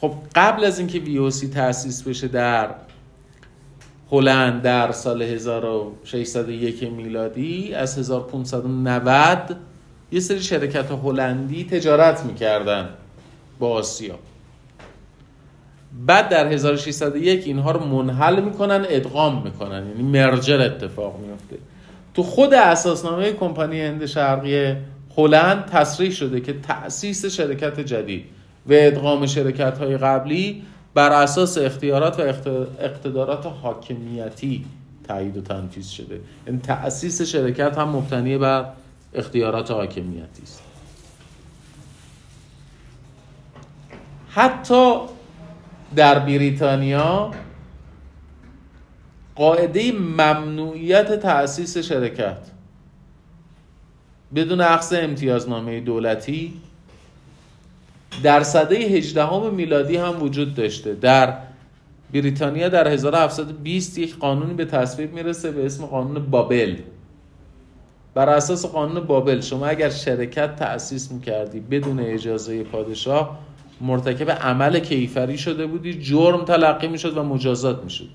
خب 0.00 0.12
قبل 0.34 0.64
از 0.64 0.78
اینکه 0.78 1.00
VOC 1.04 1.46
تأسیس 1.54 2.02
بشه 2.02 2.28
در 2.28 2.74
هلند 4.10 4.62
در 4.62 4.92
سال 4.92 5.22
1601 5.22 6.82
میلادی 6.82 7.74
از 7.74 7.98
1590 7.98 9.56
یه 10.12 10.20
سری 10.20 10.42
شرکت 10.42 10.90
هلندی 10.90 11.64
تجارت 11.64 12.24
می‌کردن 12.24 12.88
با 13.58 13.68
آسیا. 13.70 14.18
بعد 16.06 16.28
در 16.28 16.46
1601 16.46 17.46
اینها 17.46 17.70
رو 17.70 17.84
منحل 17.84 18.40
می‌کنن 18.40 18.86
ادغام 18.88 19.42
می‌کنن. 19.42 19.86
یعنی 19.86 20.02
مرجر 20.02 20.60
اتفاق 20.60 21.18
میفته 21.20 21.56
تو 22.14 22.22
خود 22.22 22.54
اساسنامه 22.54 23.32
کمپانی 23.32 23.80
هند 23.80 24.06
شرقی 24.06 24.76
هلند 25.16 25.64
تصریح 25.64 26.10
شده 26.10 26.40
که 26.40 26.52
تأسیس 26.52 27.26
شرکت 27.26 27.80
جدید 27.80 28.24
و 28.66 28.72
ادغام 28.72 29.26
شرکت 29.26 29.78
های 29.78 29.96
قبلی 29.96 30.62
بر 30.94 31.22
اساس 31.22 31.58
اختیارات 31.58 32.20
و 32.20 32.22
اقتدارات 32.80 33.46
حاکمیتی 33.46 34.64
تایید 35.08 35.36
و 35.36 35.40
تنفیذ 35.40 35.88
شده. 35.88 36.20
یعنی 36.46 36.58
تأسیس 36.58 37.22
شرکت 37.22 37.78
هم 37.78 37.88
مبتنی 37.88 38.38
بر 38.38 38.64
اختیارات 39.14 39.70
حاکمیتی 39.70 40.42
است. 40.42 40.62
حتی 44.30 44.94
در 45.96 46.18
بریتانیا 46.18 47.30
قاعده 49.34 49.92
ممنوعیت 49.92 51.20
تأسیس 51.20 51.78
شرکت. 51.78 52.38
بدون 54.34 54.60
اخذ 54.60 54.92
امتیازنامه 54.92 55.80
دولتی 55.80 56.52
در 58.22 58.42
سده 58.42 58.76
18 58.76 59.50
میلادی 59.50 59.96
هم 59.96 60.22
وجود 60.22 60.54
داشته. 60.54 60.94
در 60.94 61.34
بریتانیا 62.12 62.68
در 62.68 62.88
1720 62.88 63.98
یک 63.98 64.18
قانونی 64.18 64.54
به 64.54 64.64
تصویب 64.64 65.14
می‌رسه 65.14 65.50
به 65.50 65.66
اسم 65.66 65.86
قانون 65.86 66.30
بابل. 66.30 66.76
بر 68.14 68.28
اساس 68.28 68.66
قانون 68.66 69.06
بابل 69.06 69.40
شما 69.40 69.66
اگر 69.66 69.90
شرکت 69.90 70.56
تأسیس 70.56 71.12
می‌کردی 71.12 71.60
بدون 71.60 72.00
اجازه 72.00 72.64
پادشاه 72.64 73.38
مرتکب 73.80 74.30
عمل 74.30 74.78
کیفری 74.78 75.38
شده 75.38 75.66
بودی 75.66 76.02
جرم 76.02 76.44
تلقی 76.44 76.88
می‌شد 76.88 77.16
و 77.16 77.22
مجازات 77.22 77.84
می‌شد. 77.84 78.08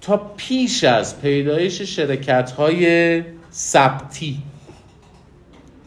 تا 0.00 0.16
پیش 0.36 0.84
از 0.84 1.20
پیدایش 1.20 1.82
شرکت 1.82 2.50
های 2.50 3.22
ثبتی 3.52 4.42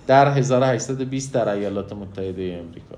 در 0.07 0.37
1820 0.37 1.33
در 1.33 1.49
ایالات 1.49 1.93
متحده 1.93 2.59
امریکا 2.65 2.95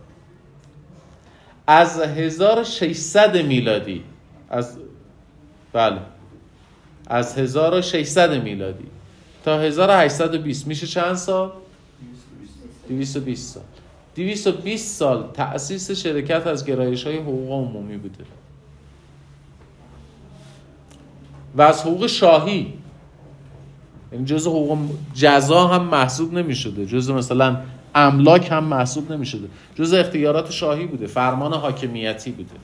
از 1.67 2.01
1600 2.01 3.37
میلادی 3.37 4.03
از 4.49 4.77
بله. 5.73 5.99
از 7.07 7.37
1600 7.37 8.43
میلادی 8.43 8.87
تا 9.45 9.59
1820 9.59 10.67
میشه 10.67 10.87
چند 10.87 11.15
سال؟ 11.15 11.51
220 12.91 13.53
سال. 13.53 13.63
220 14.15 14.97
سال 14.97 15.31
تأسیس 15.33 15.91
شرکت 15.91 16.47
از 16.47 16.65
گرایش 16.65 17.07
های 17.07 17.17
حقوق 17.17 17.51
عمومی 17.51 17.97
بوده. 17.97 18.23
و 21.55 21.61
از 21.61 21.81
حقوق 21.81 22.07
شاهی. 22.07 22.51
این 22.51 22.73
یعنی 24.11 24.25
جز 24.25 24.47
حقوق 24.47 24.77
جزا 25.13 25.67
هم 25.67 25.83
محسوب 25.83 26.33
نمی 26.33 26.55
شده 26.55 26.85
جز 26.85 27.09
مثلا 27.09 27.57
املاک 27.95 28.51
هم 28.51 28.63
محسوب 28.63 29.11
نمی 29.11 29.25
شده 29.25 29.47
جز 29.75 29.93
اختیارات 29.93 30.51
شاهی 30.51 30.85
بوده. 30.85 31.07
فرمان 31.07 31.53
حاکمیتی 31.53 32.31
بوده. 32.31 32.55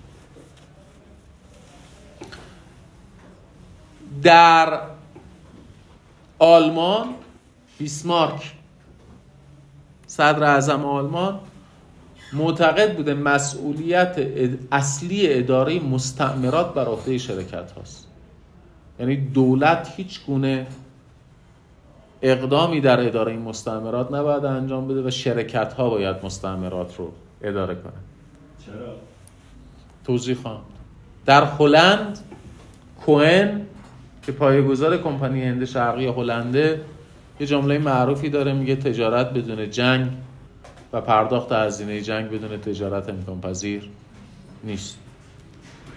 در 4.24 4.82
آلمان 6.40 7.08
بیسمارک 7.78 8.52
صدر 10.18 10.44
اعظم 10.44 10.86
آلمان 10.86 11.40
معتقد 12.34 12.96
بوده 12.96 13.14
مسئولیت 13.14 14.18
اصلی 14.72 15.34
اداره 15.34 15.80
مستعمرات 15.80 16.74
بر 16.74 16.86
عهده 16.86 17.18
شرکت 17.18 17.72
هاست. 17.72 18.08
یعنی 19.00 19.16
دولت 19.16 19.94
هیچ 19.96 20.26
گونه 20.26 20.68
اقدامی 22.22 22.82
در 22.82 23.08
اداره 23.08 23.32
این 23.32 23.42
مستعمرات 23.42 24.14
نباید 24.14 24.46
انجام 24.46 24.88
بده 24.88 25.08
و 25.08 25.10
شرکت 25.10 25.74
ها 25.74 25.90
باید 25.90 26.16
مستعمرات 26.26 26.96
رو 26.96 27.12
اداره 27.42 27.76
کنه 27.76 27.94
چرا؟ 28.66 28.96
توضیح 30.06 30.36
خواهم. 30.36 30.62
در 31.26 31.44
هلند 31.44 32.20
کوهن 33.06 33.62
که 34.24 34.32
پایه‌گذار 34.32 34.98
کمپانی 34.98 35.44
هند 35.44 35.66
شرقی 35.66 36.08
هلنده 36.08 36.82
یه 37.40 37.48
جمله 37.48 37.78
معروفی 37.78 38.30
داره 38.30 38.54
میگه 38.54 38.76
تجارت 38.76 39.34
بدون 39.34 39.70
جنگ 39.70 40.08
و 40.94 41.02
پرداخت 41.02 41.52
هزینه 41.52 42.02
جنگ 42.02 42.30
بدون 42.30 42.58
تجارت 42.58 43.10
امکان 43.10 43.42
پذیر 43.42 43.90
نیست. 44.64 44.98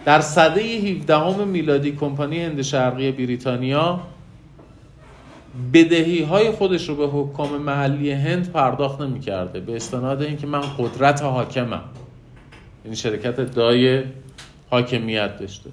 در 0.05 0.21
سده 0.21 0.61
17 0.61 1.45
میلادی 1.45 1.93
کمپانی 1.93 2.43
هند 2.43 2.63
شرقی 2.63 3.13
بریتانیا 3.13 4.01
بدهی 5.75 6.23
های 6.23 6.51
خودش 6.51 6.89
رو 6.89 6.95
به 6.95 7.07
حکام 7.07 7.63
محلی 7.63 8.13
هند 8.13 8.53
پرداخت 8.53 9.01
نمی 9.01 9.21
کرده 9.21 9.61
به 9.61 9.77
استناد 9.77 10.23
اینکه 10.23 10.47
من 10.47 10.63
قدرت 10.79 11.23
حاکمم. 11.23 11.83
این 12.85 12.95
شرکت 12.95 13.41
دای 13.41 14.03
حاکمیت 14.71 15.39
داشته. 15.39 15.71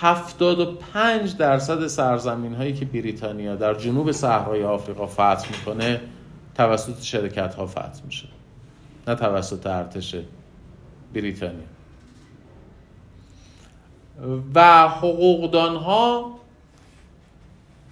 75 0.00 1.36
درصد 1.36 1.86
سرزمین 1.86 2.54
هایی 2.54 2.72
که 2.72 2.84
بریتانیا 2.84 3.56
در 3.56 3.74
جنوب 3.74 4.12
صحرای 4.12 4.64
آفریقا 4.64 5.06
فتح 5.06 5.50
می‌کنه 5.50 6.00
توسط 6.54 7.02
شرکت 7.02 7.54
ها 7.54 7.66
فتح 7.66 8.04
میشه. 8.06 8.28
نه 9.08 9.14
توسط 9.14 9.66
ارتش 9.66 10.14
بریتانیا. 11.14 11.60
و 14.54 14.88
حقوقدان 14.88 15.76
ها 15.76 16.38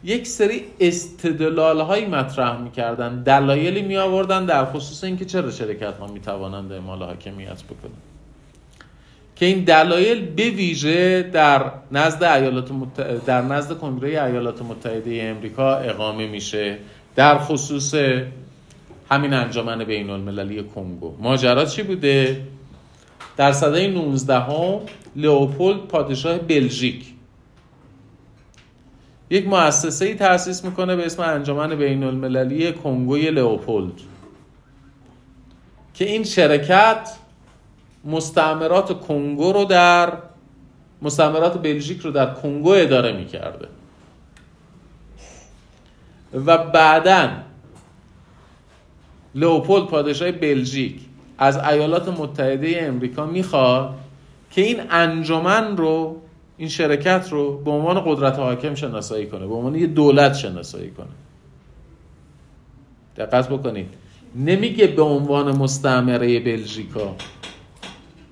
یک 0.05 0.27
سری 0.27 0.64
استدلال 0.81 1.81
هایی 1.81 2.07
مطرح 2.07 2.59
می‌کردن 2.61 3.23
دلایلی 3.23 3.83
می 3.83 3.97
آوردن 3.97 4.47
در 4.47 4.64
خصوص 4.64 5.05
اینکه 5.05 5.25
چرا 5.25 5.51
شرکت 5.51 5.99
ها 5.99 6.07
می 6.07 6.21
توانند 6.21 6.73
اعمال 6.73 7.03
حاکمیت 7.03 7.62
بکنند. 7.62 8.15
که 9.37 9.46
این 9.46 9.64
دلایل 9.64 10.27
به 10.27 10.51
ویژه 10.51 11.22
در 11.22 11.72
نزد 11.92 12.25
ایالات 12.25 12.70
در 13.27 13.42
نزد 13.42 13.79
کنگره 13.79 14.09
ایالات 14.09 14.62
متحده 14.62 15.22
امریکا 15.22 15.77
اقامه 15.77 16.27
میشه. 16.27 16.79
در 17.16 17.38
خصوص 17.38 17.94
همین 19.11 19.33
انجمن 19.33 19.85
بین 19.85 20.11
المللی 20.11 20.62
کنگو. 20.62 21.16
ماجرا 21.20 21.64
چی 21.64 21.83
بوده؟ 21.83 22.42
در 23.37 23.53
سده 23.53 23.87
19 23.87 24.35
هم 24.35 24.81
لئوپولد 25.16 25.81
پادشاه 25.81 26.38
بلژیک 26.38 27.05
یک 29.31 29.49
مؤسسه 29.49 30.05
ای 30.05 30.14
تأسیس 30.14 30.64
می‌کنه 30.64 30.96
به 30.96 31.07
اسم 31.07 31.22
انجمن 31.22 31.75
بین 31.75 32.05
المللی 32.05 32.72
کنگوی 32.72 33.31
لئوپولد. 33.31 33.94
که 35.94 36.05
این 36.05 36.25
شرکت 36.25 37.11
مستعمرات 38.07 39.01
کنگو 39.01 39.53
رو 39.53 39.64
در 39.64 40.12
مستعمرات 41.03 41.62
بلژیک 41.62 42.01
رو 42.01 42.11
در 42.11 42.35
کنگو 42.35 42.71
اداره 42.71 43.12
می‌کرده. 43.12 43.69
و 46.47 46.59
بعدا 46.59 47.29
لئوپولد 49.35 49.87
پادشاه 49.87 50.33
بلژیک 50.33 51.01
از 51.38 51.57
ایالات 51.57 52.09
متحده 52.09 52.79
امریکا 52.81 53.27
می‌خواد 53.27 53.95
که 54.51 54.62
این 54.62 54.83
انجمن 54.90 55.77
رو 55.77 56.16
این 56.57 56.69
شرکت 56.69 57.29
رو 57.31 57.59
به 57.59 57.71
عنوان 57.71 58.03
قدرت 58.07 58.38
حاکم 58.38 58.75
شناسایی 58.75 59.27
کنه 59.27 59.47
به 59.47 59.55
عنوان 59.55 59.75
یه 59.75 59.87
دولت 59.87 60.35
شناسایی 60.35 60.90
کنه. 60.90 61.07
دقت 63.16 63.49
بکنید. 63.49 63.88
نمیگه 64.35 64.87
به 64.87 65.03
عنوان 65.03 65.57
مستعمره 65.57 66.40
بلژیکا. 66.40 67.14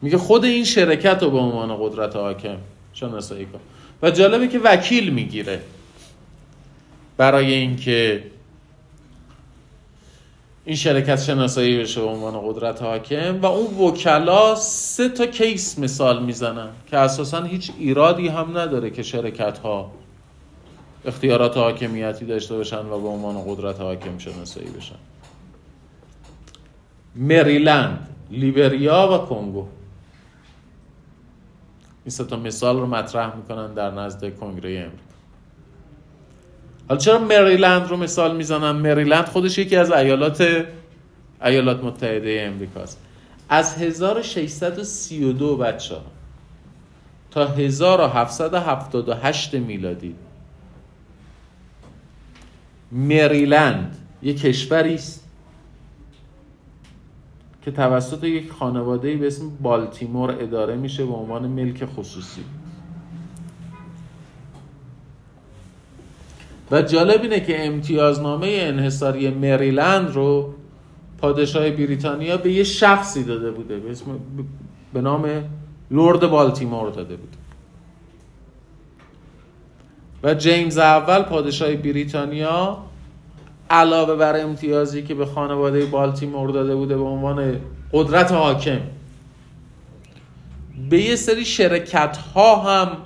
میگه 0.05 0.19
خود 0.19 0.45
این 0.45 0.65
شرکت 0.65 1.23
رو 1.23 1.31
به 1.31 1.39
عنوان 1.39 1.77
قدرت 1.81 2.17
حاکم 2.17 2.57
شناسایی 2.93 3.47
کن. 3.47 3.61
و 4.03 4.11
جالبه 4.11 4.49
که 4.49 4.59
وکیل 4.59 5.11
می‌گیره. 5.11 5.61
برای 7.17 7.55
اینکه 7.55 8.25
این 10.65 10.77
شرکت 10.77 11.23
شناسایی 11.23 11.79
بشه 11.79 12.01
به 12.01 12.07
عنوان 12.07 12.53
قدرت 12.53 12.83
حاکم 12.83 13.41
و 13.41 13.47
اون 13.47 13.89
وکلا 13.89 14.55
سه 14.55 15.09
تا 15.09 15.27
کیس 15.27 15.79
مثال 15.79 16.23
می‌زنن 16.23 16.69
که 16.91 16.97
اساسا 16.97 17.43
هیچ 17.43 17.71
ایرادی 17.79 18.29
هم 18.29 18.59
نداره 18.59 18.91
که 18.91 19.03
شرکت 19.03 19.59
ها 19.59 19.93
اختیارات 21.05 21.57
حاکمیتی 21.57 22.25
داشته 22.25 22.55
باشن 22.55 22.87
و 22.87 23.01
به 23.01 23.09
عنوان 23.09 23.45
قدرت 23.47 23.81
حاکم 23.81 24.19
شناسایی 24.19 24.69
بشن. 24.69 24.97
مریلند 27.17 28.09
لیبریا 28.31 29.09
و 29.13 29.27
کنگو. 29.27 29.67
این 32.05 32.11
سه 32.11 32.25
تا 32.25 32.37
مثال 32.37 32.81
رو 32.81 32.87
مطرح 32.87 33.37
می‌کنن 33.37 33.75
در 33.75 33.91
نزد 33.91 34.39
کنگره 34.39 34.71
امریکا. 34.71 35.05
حالا 36.89 37.01
چرا 37.01 37.19
مریلند 37.19 37.89
رو 37.89 37.97
مثال 37.97 38.37
می‌زنم 38.37 38.77
مریلند 38.77 39.25
خودش 39.25 39.59
یکی 39.59 39.77
از 39.77 39.91
ایالات 39.91 40.67
ایالات 41.45 41.85
متحده 41.85 42.51
امریکاست. 42.53 43.01
از 43.49 43.83
1632 43.83 45.57
بچه 45.57 45.95
ها 45.95 46.03
تا 47.31 47.47
1778 47.47 49.55
میلادی 49.55 50.15
مریلند 52.93 53.99
یک 54.23 54.41
کشوری 54.41 54.95
است 54.95 55.24
که 57.65 57.71
توسط 57.71 58.25
یک 58.25 58.53
خانواده 58.53 59.17
به 59.17 59.27
اسم 59.27 59.51
بالتیمور 59.63 60.31
اداره 60.31 60.77
میشه 60.77 61.05
به 61.05 61.13
عنوان 61.13 61.47
ملک 61.47 61.85
خصوصی. 61.85 62.41
و 66.71 66.83
جالب 66.83 67.23
اینه 67.23 67.41
که 67.41 67.67
امتیازنامه 67.67 68.59
انحصاری 68.61 69.31
مریلند 69.31 70.15
رو 70.15 70.55
پادشاه 71.19 71.71
بریتانیا 71.71 72.37
به 72.37 72.53
یه 72.53 72.65
شخصی 72.65 73.25
داده 73.25 73.51
بوده 73.51 73.79
به 73.79 73.91
اسم 73.91 74.07
به 74.95 75.01
نام 75.01 75.27
لورد 75.91 76.27
بالتیمور 76.31 76.91
داده 76.91 77.17
بوده. 77.17 77.37
و 80.23 80.35
جیمز 80.35 80.79
اول 80.79 81.23
پادشاه 81.23 81.75
بریتانیا 81.75 82.79
علاوه 83.71 84.17
بر 84.17 84.41
امتیازی 84.41 85.03
که 85.03 85.15
به 85.15 85.27
خانواده 85.27 85.85
بالتیمور 85.85 86.51
داده 86.51 86.75
بوده 86.77 86.97
به 86.97 87.05
عنوان 87.05 87.61
قدرت 87.93 88.33
حاکم 88.33 88.81
به 90.91 91.03
یه 91.03 91.17
سری 91.17 91.45
شرکت 91.45 92.17
ها 92.17 92.57
هم 92.57 92.97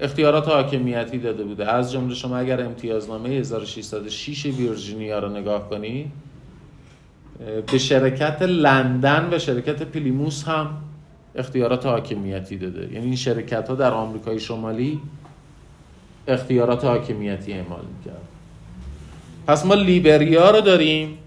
اختیارات 0.00 0.48
حاکمیتی 0.48 1.18
داده 1.18 1.44
بوده. 1.44 1.72
از 1.72 1.92
جمله 1.92 2.14
شما 2.14 2.36
اگر 2.36 2.60
امتیازنامه 2.60 3.28
1606 3.28 4.46
ویرجینیا 4.46 5.18
رو 5.18 5.28
نگاه 5.28 5.70
کنی 5.70 6.12
به 7.72 7.78
شرکت 7.78 8.42
لندن 8.42 9.28
و 9.32 9.38
شرکت 9.38 9.82
پلیموس 9.82 10.44
هم 10.44 10.82
اختیارات 11.34 11.86
حاکمیتی 11.86 12.58
داده. 12.58 12.92
یعنی 12.92 13.06
این 13.06 13.16
شرکت 13.16 13.68
ها 13.68 13.74
در 13.74 13.90
آمریکای 13.90 14.40
شمالی 14.40 15.00
اختیارات 16.28 16.84
حاکمیتی 16.84 17.52
اعمال 17.52 17.84
می‌کرد 17.98 18.28
پس 19.46 19.66
ما 19.66 19.74
لیبریا 19.74 20.50
رو 20.50 20.60
داریم 20.60 21.18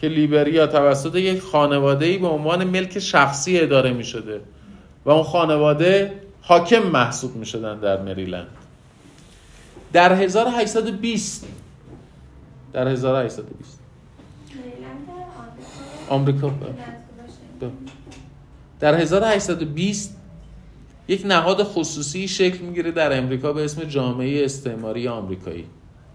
که 0.00 0.08
لیبریا 0.08 0.66
توسط 0.66 1.14
یک 1.14 1.40
خانواده 1.40 2.18
به 2.18 2.26
عنوان 2.26 2.64
ملک 2.64 2.98
شخصی 2.98 3.60
اداره 3.60 3.92
می 3.92 4.04
شده 4.04 4.40
و 5.04 5.10
اون 5.10 5.22
خانواده 5.22 6.12
حاکم 6.42 6.82
محسوب 6.82 7.36
می 7.36 7.46
شدن 7.46 7.80
در 7.80 8.02
مریلند. 8.02 8.46
در 9.92 10.12
1820 10.12 11.46
در 12.72 12.88
1820 12.88 13.78
آمریکا. 16.08 16.52
در 18.80 18.94
1820 18.94 20.16
یک 21.08 21.22
نهاد 21.26 21.62
خصوصی 21.62 22.28
شکل 22.28 22.58
می‌گیره 22.58 22.90
در 22.90 23.18
امریکا 23.18 23.52
به 23.52 23.64
اسم 23.64 23.84
جامعه 23.84 24.44
استعماری 24.44 25.08
آمریکایی. 25.08 25.64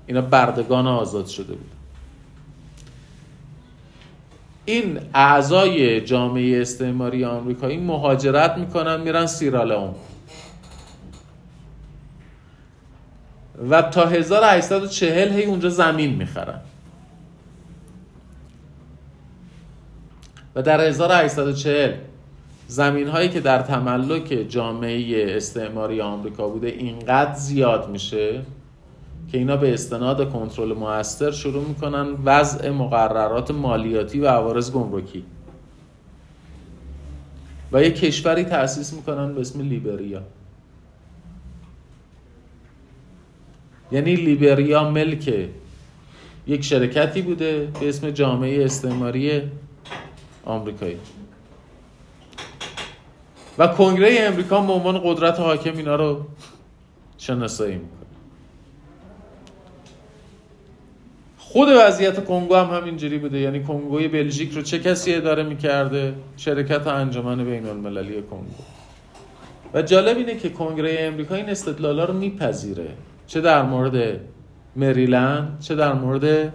اینا 0.10 0.22
بردگان 0.22 0.88
آزاد 0.88 1.28
شده 1.28 1.54
بود. 1.54 1.72
این 4.66 5.00
اعضای 5.14 6.02
جامعه 6.02 6.62
استعماری 6.62 7.26
آمریکایی 7.26 7.78
مهاجرت 7.78 8.58
می‌کنن 8.58 9.02
میرن 9.02 9.26
سیرالئون 9.26 9.96
و 13.70 13.82
تا 13.82 14.06
1840 14.06 15.34
هی 15.34 15.44
اونجا 15.44 15.70
زمین 15.70 16.16
می‌خرن. 16.16 16.60
و 20.56 20.62
در 20.62 20.82
1840 20.82 21.94
زمین 22.68 23.08
هایی 23.08 23.30
که 23.30 23.40
در 23.40 23.62
تملک 23.62 24.46
جامعه 24.50 25.36
استعماری 25.38 26.02
آمریکا 26.02 26.48
بوده 26.48 26.68
اینقدر 26.68 27.34
زیاد 27.34 27.90
میشه 27.90 28.42
که 29.32 29.38
اینا 29.38 29.58
به 29.58 29.74
استناد 29.74 30.32
کنترل 30.32 30.74
موثر 30.74 31.32
شروع 31.32 31.68
می‌کنن 31.68 32.16
وضع 32.26 32.70
مقررات 32.70 33.52
مالیاتی 33.52 34.20
و 34.20 34.28
عوارض 34.28 34.72
گمرکی. 34.72 35.26
و 37.72 37.84
یک 37.84 37.96
کشوری 37.96 38.44
تأسیس 38.44 38.94
می‌کنن 38.94 39.34
به 39.34 39.42
اسم 39.42 39.62
لیبریا. 39.62 40.22
یعنی 43.92 44.16
لیبریا 44.16 44.90
ملک 44.90 45.50
یک 46.48 46.64
شرکتی 46.64 47.22
بوده 47.22 47.68
به 47.80 47.90
اسم 47.90 48.10
جامعه 48.10 48.66
استعماری 48.66 49.42
آمریکایی. 50.46 50.98
و 53.58 53.68
کنگره 53.68 54.18
امریکا 54.20 54.62
به 54.62 54.74
عنوان 54.74 55.02
قدرت 55.04 55.40
حاکم 55.40 55.78
اینا 55.78 55.96
رو 55.96 56.26
شناسایی 57.18 57.76
می‌کنه. 57.76 57.99
خود 61.52 61.68
وضعیت 61.78 62.26
کنگو 62.26 62.56
هم 62.56 62.78
همینجوری 62.78 63.18
بوده. 63.18 63.40
یعنی 63.40 63.64
کنگوی 63.64 64.08
بلژیک 64.08 64.52
رو 64.52 64.62
چه 64.62 64.80
کسی 64.80 65.14
اداره 65.14 65.44
می‌کرده؟ 65.44 66.14
شرکت 66.38 66.88
انجمن 66.88 67.46
بین 67.46 67.66
المللی 67.66 68.22
کنگو. 68.22 68.64
و 69.74 69.82
جالب 69.82 70.18
اینه 70.18 70.36
که 70.36 70.50
کنگره 70.50 70.98
امریکا 71.00 71.36
این 71.36 71.50
استدلالا 71.50 72.06
رو 72.06 72.14
میپذیره. 72.14 72.88
چه 73.28 73.42
در 73.42 73.62
مورد 73.62 74.20
مریلند 74.76 75.60
چه 75.60 75.76
در 75.76 75.94
مورد 75.94 76.54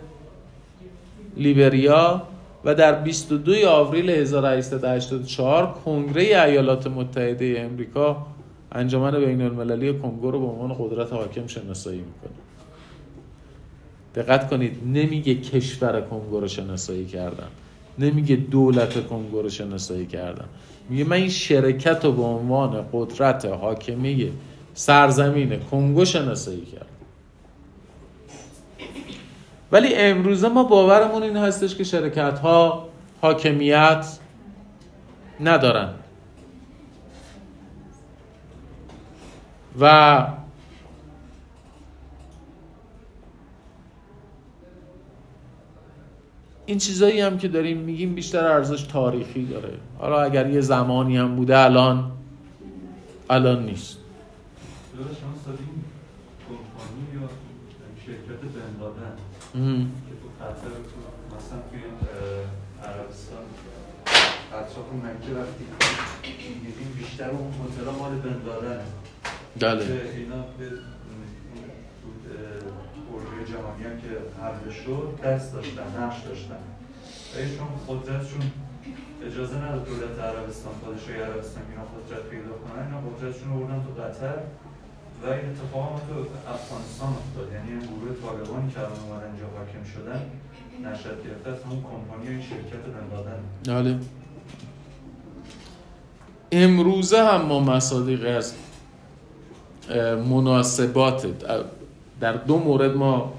لیبریا 1.36 2.22
و 2.64 2.74
در 2.74 2.92
22 2.92 3.68
آوریل 3.68 4.10
1884 4.10 5.74
کنگره 5.84 6.22
ایالات 6.22 6.86
متحده 6.86 7.68
امریکا 7.70 8.26
انجمن 8.72 9.24
بین 9.24 9.42
المللی 9.42 9.98
کنگو 9.98 10.30
رو 10.30 10.40
به 10.40 10.46
عنوان 10.46 10.74
قدرت 10.78 11.12
حاکم 11.12 11.46
شناسایی 11.46 11.98
می‌کنه. 11.98 12.43
دقت 14.14 14.50
کنید 14.50 14.78
نمیگه 14.86 15.34
کشور 15.34 16.00
کنگو 16.00 16.40
رو 16.40 16.48
شناسایی 16.48 17.04
کردم. 17.04 17.48
نمیگه 17.98 18.36
دولت 18.36 19.06
کنگو 19.06 19.42
رو 19.42 19.48
شناسایی 19.48 20.06
کردم. 20.06 20.48
میگه 20.88 21.04
من 21.04 21.16
این 21.16 21.28
شرکت 21.28 22.04
رو 22.04 22.12
به 22.12 22.22
عنوان 22.22 22.84
قدرت 22.92 23.44
حاکمه 23.44 24.30
سرزمین 24.74 25.60
کنگو 25.60 26.04
شناسایی 26.04 26.64
کردم. 26.64 26.86
ولی 29.72 29.94
امروزه 29.94 30.48
ما 30.48 30.64
باورمون 30.64 31.22
این 31.22 31.36
هستش 31.36 31.74
که 31.74 31.84
شرکت 31.84 32.38
ها 32.38 32.88
حاکمیت 33.20 34.18
ندارن. 35.40 35.94
و 39.80 40.26
این 46.66 46.78
چیزایی 46.78 47.20
هم 47.20 47.38
که 47.38 47.48
داریم 47.48 47.78
میگیم 47.78 48.14
بیشتر 48.14 48.46
ارزش 48.46 48.82
تاریخی 48.82 49.46
داره. 49.46 49.78
حالا 49.98 50.22
اگر 50.22 50.50
یه 50.50 50.60
زمانی 50.60 51.16
هم 51.16 51.36
بوده 51.36 51.58
الان 51.58 52.12
الان 53.30 53.66
نیست. 53.66 53.98
شرکت 58.06 58.40
بندادن 58.40 59.16
که 59.52 60.14
تو 60.20 60.44
قطر 60.44 60.70
مثلا 61.36 61.58
توی 61.70 61.80
عربستان 62.84 63.44
اطراف 64.52 64.88
مکه 64.92 65.32
وقتی 65.40 65.64
میدیم 66.64 66.90
بیشتر 66.98 67.30
اون 67.30 67.50
هتل 67.50 67.98
مال 67.98 68.12
بندادنه 68.14 68.84
بله. 69.60 69.84
اینا 70.16 70.44
جهانی 73.54 73.84
هم 73.88 73.96
که 74.02 74.10
حمله 74.42 74.72
شد 74.82 75.08
دست 75.24 75.52
داشتن 75.52 75.88
نقش 76.00 76.18
داشتن. 76.28 76.62
و 77.32 77.34
ایشون 77.38 77.70
قدرتشون 77.88 78.44
اجازه 79.28 79.56
نداد 79.64 79.84
دولت 79.90 80.16
عربستان 80.28 80.74
پادشاهی 80.84 81.20
عربستان 81.28 81.62
اینا 81.70 81.84
قدرت 81.94 82.24
پیدا 82.32 82.52
کنن. 82.62 82.82
اینا 82.86 83.00
قدرتشون 83.08 83.48
رو 83.52 83.56
بردن 83.60 83.80
تو 83.86 83.92
قطر 84.02 84.38
و 85.22 85.24
این 85.36 85.46
اتفاق 85.50 85.84
هم 85.92 85.98
تو 86.08 86.14
افغانستان 86.56 87.10
افتاد. 87.20 87.46
یعنی 87.54 87.68
این 87.70 87.82
گروه 87.90 88.12
طالبانی 88.22 88.68
که 88.72 88.78
الان 88.78 89.00
اومدن 89.04 89.26
اینجا 89.30 89.46
حاکم 89.56 89.84
شدن 89.94 90.20
نشد 90.84 91.16
گرفته 91.24 91.50
از 91.50 91.58
همون 91.64 91.80
کمپانی 91.90 92.28
این 92.28 92.42
شرکت 92.42 92.82
بن 92.94 93.06
دادن. 93.16 93.40
بله. 93.66 93.98
امروزه 96.52 97.24
هم 97.24 97.42
ما 97.42 97.60
مصادیق 97.60 98.36
از 98.36 98.54
مناسبات 100.28 101.26
در 102.20 102.32
دو 102.32 102.58
مورد 102.58 102.96
ما 102.96 103.32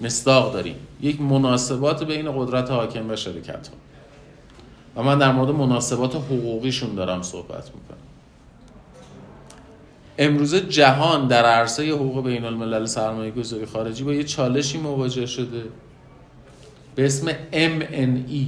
مصداق 0.00 0.52
داریم 0.52 0.76
یک 1.00 1.20
مناسبات 1.20 2.04
بین 2.04 2.32
قدرت 2.38 2.70
حاکم 2.70 3.10
و 3.10 3.16
شرکت 3.16 3.68
ها. 3.68 3.74
و 4.96 5.02
من 5.02 5.18
در 5.18 5.32
مورد 5.32 5.50
مناسبات 5.50 6.14
حقوقیشون 6.14 6.94
دارم 6.94 7.22
صحبت 7.22 7.64
می‌کنم. 7.64 7.98
امروزه 10.18 10.60
جهان 10.60 11.26
در 11.26 11.44
عرصه 11.44 11.92
حقوق 11.92 12.24
بین 12.24 12.44
الملل 12.44 12.84
سرمایه 12.84 13.30
گذاری 13.30 13.66
خارجی 13.66 14.04
با 14.04 14.12
یه 14.12 14.24
چالشی 14.24 14.78
مواجه 14.78 15.26
شده 15.26 15.62
به 16.94 17.06
اسم 17.06 17.30
MNE 17.52 18.46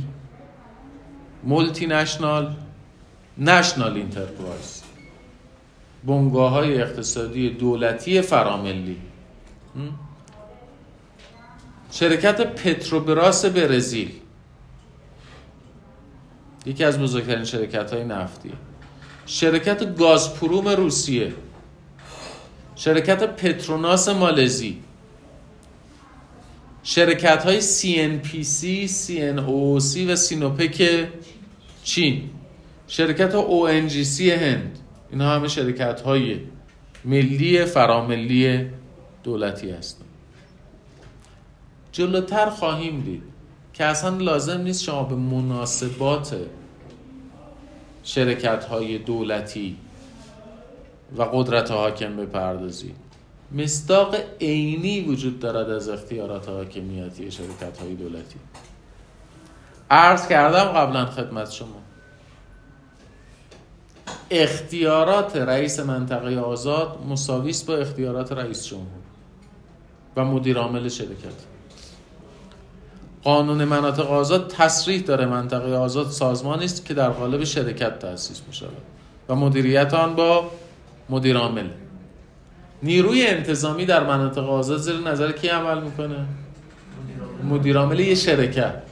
مولتی 1.45 1.87
نشنال 1.87 2.55
نشنال 3.39 3.97
انترپرایز 3.97 4.83
بنگاه 6.05 6.51
های 6.51 6.83
اقتصادی 6.83 7.51
دولتی 7.51 8.21
فراملی. 8.21 8.97
شرکت 11.99 12.41
پتروبراس 12.41 13.45
برزیل. 13.45 14.11
یکی 16.67 16.85
از 16.85 16.99
بزرگترین 17.01 17.45
شرکت 17.45 17.93
های 17.93 18.05
نفتی. 18.05 18.53
شرکت 19.27 19.97
گازپروم 19.97 20.69
روسیه. 20.69 21.33
شرکت 22.75 23.23
پتروناس 23.23 24.09
مالزی. 24.09 24.79
شرکت 26.83 27.45
های 27.45 27.61
CNPC, 27.61 28.91
CNOOC 28.91 30.09
و 30.09 30.17
سینوپک 30.17 31.09
چین. 31.85 32.31
شرکت 32.87 33.33
ONGC 33.33 34.21
هند. 34.21 34.79
اینا 35.11 35.31
همه 35.31 35.49
شرکت 35.49 36.01
های 36.01 36.41
ملی 37.05 37.65
فراملی 37.65 38.67
دولتی 39.25 39.71
هستند 39.71 40.06
جلوتر 41.97 42.51
خواهیم 42.51 43.01
دید 43.01 43.23
که 43.73 43.85
اصلا 43.85 44.17
لازم 44.17 44.61
نیست 44.61 44.83
شما 44.83 45.03
به 45.03 45.15
مناسبات 45.15 46.37
شرکت 48.03 48.65
های 48.65 48.99
دولتی 48.99 49.77
و 51.17 51.23
قدرت 51.23 51.71
حاکم 51.71 52.17
بپردازید. 52.17 52.97
مصداق 53.53 54.17
عینی 54.41 55.01
وجود 55.01 55.39
دارد 55.39 55.71
از 55.71 55.89
اختیارات 55.89 56.49
حاکمیتی 56.49 57.31
شرکت 57.31 57.79
های 57.79 57.95
دولتی. 57.95 58.39
عرض 59.91 60.29
کردم 60.29 60.65
قبلا 60.65 61.07
خدمت 61.07 61.51
شما. 61.51 61.83
اختیارات 64.31 65.37
رئیس 65.37 65.81
منطقه 65.81 66.41
آزاد 66.41 66.99
مساویس 67.09 67.65
با 67.65 67.77
اختیارات 67.77 68.33
رئیس 68.33 68.67
جمهور 68.67 68.87
و 70.17 70.25
مدیر 70.25 70.59
عامل 70.59 70.89
شرکت. 70.89 71.56
قانون 73.27 73.65
مناطق 73.65 74.11
آزاد 74.11 74.49
تصریح 74.49 75.03
داره 75.03 75.27
منطقه 75.27 75.77
آزاد 75.77 76.11
سازمانی 76.11 76.65
است 76.65 76.85
که 76.85 76.95
در 76.95 77.11
قالب 77.11 77.45
شرکت 77.45 77.99
تأسیس 77.99 78.43
می 78.49 78.55
شود 78.55 78.83
و 79.29 79.35
مدیریت 79.35 79.95
آن 79.95 80.15
با 80.15 80.51
مدیر 81.11 81.37
عامل. 81.37 81.69
نیروی 82.83 83.27
انتظامی 83.27 83.85
در 83.85 84.05
مناطق 84.05 84.51
آزاد 84.51 84.79
زیر 84.79 84.97
نظر 84.97 85.33
کی 85.33 85.49
عمل 85.49 85.83
می‌کنه؟ 85.83 86.27
مدیر 87.45 87.79
عامل 87.79 88.01
یه 88.01 88.15
شرکت. 88.15 88.83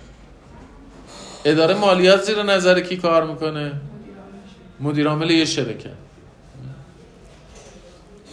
اداره 1.44 1.74
مالیات 1.74 2.22
زیر 2.22 2.42
نظر 2.42 2.80
کی 2.80 2.96
کار 2.96 3.26
می‌کنه؟ 3.26 3.72
مدیر 4.80 5.08
عامل 5.08 5.30
یه 5.30 5.44
شرکت. 5.44 5.90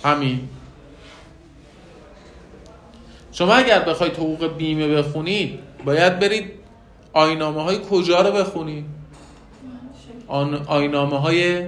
همین. 0.03 0.49
شما 3.31 3.53
اگر 3.53 3.79
بخواید 3.79 4.13
حقوق 4.13 4.57
بیمه 4.57 4.87
بخونید 4.87 5.70
باید 5.85 6.19
برید 6.19 6.51
آینامه 7.13 7.63
های 7.63 7.79
کجا 7.89 8.21
رو 8.21 8.31
بخونید؟ 8.31 8.85
آینامه 10.67 11.19
های 11.19 11.67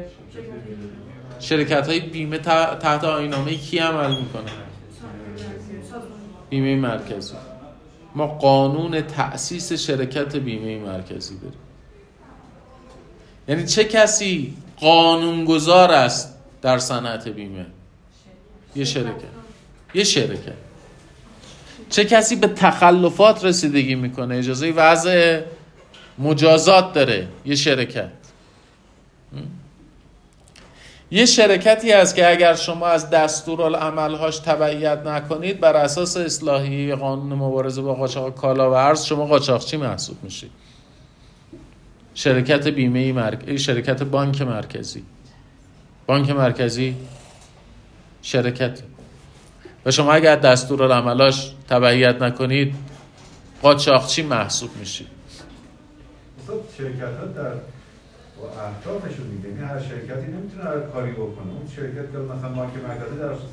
شرکت 1.40 1.88
های 1.88 2.00
بیمه 2.00 2.38
تحت 2.38 3.04
آینامه 3.04 3.56
کی 3.56 3.78
عمل 3.78 4.10
می‌کنه؟ 4.10 4.52
بیمه 6.50 6.76
مرکزی. 6.76 7.34
ما 8.16 8.28
قانون 8.28 9.02
تأسیس 9.02 9.74
شرکت 9.74 10.36
بیمه 10.36 10.80
مرکزی 10.80 11.38
داریم. 11.38 11.60
یعنی 13.48 13.66
چه 13.66 13.84
کسی 13.84 14.54
قانونگذار 14.80 15.92
است 15.92 16.40
در 16.62 16.78
صنعت 16.78 17.28
بیمه؟ 17.28 17.66
یه 18.76 18.86
شرکت. 18.86 19.24
یه 19.94 20.04
شرکت. 20.04 20.54
چه 21.94 22.06
کسی 22.06 22.36
به 22.36 22.48
تخلفات 22.48 23.46
رسیدگی 23.46 23.96
می‌کنه؟ 23.96 24.36
اجازه 24.36 24.72
وضع 24.72 25.42
مجازات 26.20 26.94
داره. 26.94 27.28
یه 27.46 27.56
شرکت. 27.56 28.10
یه 31.12 31.26
شرکتی 31.26 31.92
هست 31.92 32.16
که 32.16 32.32
اگر 32.32 32.56
شما 32.56 32.88
از 32.88 33.10
دستورالعملهاش 33.10 34.40
تبعیت 34.40 34.98
نکنید 35.06 35.60
بر 35.60 35.76
اساس 35.76 36.18
اصلاحی 36.18 36.96
قانون 36.96 37.34
مبارزه 37.34 37.82
با 37.82 37.94
قاچاق 37.94 38.36
کالا 38.36 38.72
و 38.72 38.74
ارز 38.74 39.06
شما 39.06 39.26
قاچاقچی 39.26 39.78
محسوب 39.78 40.18
میشید 40.24 40.52
شرکت 42.14 42.68
بیمه 42.68 43.14
مرک... 43.14 43.56
شرکت 43.56 44.04
بانک 44.04 44.42
مرکزی. 44.42 45.04
بانک 46.08 46.30
مرکزی 46.30 46.96
شرکت 48.22 48.80
و 49.86 49.92
شما 49.92 50.14
اگر 50.14 50.36
دستورالعملاش 50.36 51.52
تبعیت 51.70 52.22
نکنید 52.22 52.76
قاچاقچی 53.62 54.24
محسوب 54.24 54.70
میشید. 54.80 55.08
شرکت 56.78 57.02
ها 57.02 57.26
در 57.26 57.52
با 58.40 58.50
اهدافشون 58.62 59.26
میگه 59.28 59.50
یعنی 59.50 59.62
هر 59.62 59.80
شرکتی 59.80 60.32
نمی‌تونه 60.32 60.64
هر 60.64 60.80
کاری 60.80 61.12
بکنه. 61.12 61.52
اون 61.52 61.68
شرکت 61.76 62.12
که 62.12 62.18
مثلا 62.18 62.50
بانک 62.50 62.72
مرکزی 62.88 63.20
در 63.20 63.26
اساس 63.26 63.50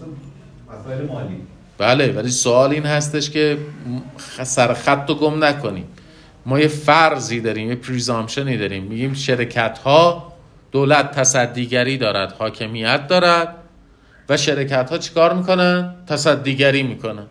مسائل 0.71 1.07
مالی. 1.07 1.43
بله 1.79 2.13
ولی 2.13 2.31
سوال 2.31 2.71
این 2.71 2.87
هستش 2.87 3.31
که 3.31 3.59
سر 4.43 4.75
خط 4.75 5.09
رو 5.09 5.15
گم 5.15 5.45
نکنیم. 5.45 5.89
ما 6.47 6.61
یه 6.61 6.69
فرضی 6.69 7.41
داریم 7.41 7.69
یه 7.69 7.75
پریزامشنی 7.75 8.57
داریم. 8.57 8.83
میگیم 8.85 9.15
شرکت 9.15 9.79
ها 9.79 10.33
دولت 10.73 11.11
تصدیگری 11.11 11.99
دارد 11.99 12.33
حاکمیت 12.33 13.07
دارد. 13.07 13.55
و 14.31 14.37
شرکت 14.37 14.91
ها 14.91 14.99
چیکار 14.99 15.35
می‌کنن؟ 15.35 15.95
تصدیگری 16.07 16.83
می‌کنن. 16.83 17.27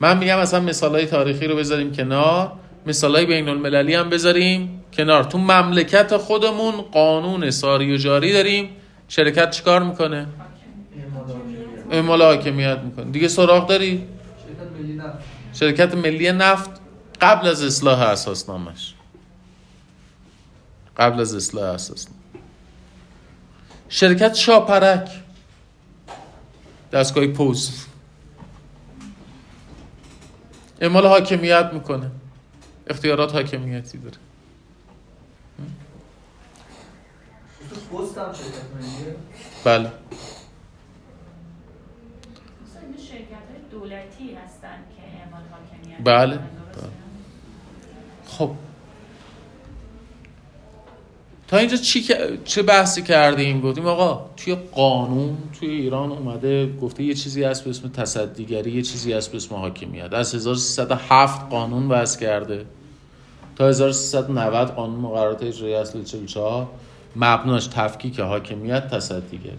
من 0.00 0.18
میگم 0.18 0.38
مثلا 0.38 0.60
مثال 0.60 0.94
های 0.94 1.06
تاریخی 1.06 1.46
رو 1.46 1.56
بذاریم 1.56 1.92
کنار 1.92 2.52
مثال 2.86 3.16
های 3.16 3.26
بین 3.26 3.48
المللی 3.48 3.94
هم 3.94 4.10
بذاریم 4.10 4.84
کنار. 4.92 5.24
تو 5.24 5.38
مملکت 5.38 6.16
خودمون 6.16 6.72
قانون 6.72 7.50
ساری 7.50 7.94
و 7.94 7.96
جاری 7.96 8.32
داریم. 8.32 8.70
شرکت 9.08 9.50
چیکار 9.50 9.82
می‌کنه؟ 9.82 10.26
اعمال 11.90 12.22
حاکمیت 12.22 12.78
می‌کنه. 12.78 13.10
دیگه 13.10 13.28
سراغ 13.28 13.68
داری؟ 13.68 14.04
شرکت 15.52 15.94
ملی 15.94 16.32
نفت. 16.32 16.70
قبل 17.20 17.48
از 17.48 17.64
اصلاح 17.64 18.00
اساسنامش 18.00 18.94
قبل 20.96 21.20
از 21.20 21.34
اصلاح 21.34 21.64
اساسنامه. 21.64 22.18
شرکت 23.88 24.34
شاپرک. 24.34 25.08
دستگاه 26.92 27.26
پوز. 27.26 27.86
اعمال 30.80 31.06
حاکمیت 31.06 31.70
می‌کنه. 31.72 32.10
اختیارات 32.86 33.32
حاکمیتی 33.34 33.98
داره. 33.98 34.16
بله. 39.64 39.92
دولتی 43.70 44.34
هستن 44.34 44.78
که 44.96 45.02
اعمال 45.18 45.42
حاکمیت 45.50 46.04
بله. 46.04 46.40
خب. 48.26 48.54
تا 51.48 51.56
اینجا 51.56 51.76
چی 51.76 52.04
چه 52.44 52.62
بحثی 52.62 53.02
کردیم؟ 53.02 53.60
گفتیم 53.60 53.86
آقا 53.86 54.30
توی 54.36 54.54
قانون 54.54 55.36
توی 55.60 55.68
ایران 55.68 56.12
اومده 56.12 56.72
گفته 56.82 57.02
یه 57.02 57.14
چیزی 57.14 57.44
هست 57.44 57.64
به 57.64 57.70
اسم 57.70 57.88
تصدیگری 57.88 58.70
یه 58.70 58.82
چیزی 58.82 59.12
هست 59.12 59.30
به 59.30 59.36
اسم 59.36 59.54
حاکمیت. 59.54 60.12
از 60.12 60.34
1307 60.34 61.50
قانون 61.50 61.88
بحث 61.88 62.16
کرده. 62.16 62.64
تا 63.56 63.68
1390 63.68 64.68
قانون 64.68 65.00
مقررات 65.00 65.42
اجرایی 65.42 65.74
اصل 65.74 66.04
44 66.04 66.66
مبناش 67.16 67.66
تفکیک 67.66 68.20
حاکمیت 68.20 68.88
تصدیگری. 68.88 69.58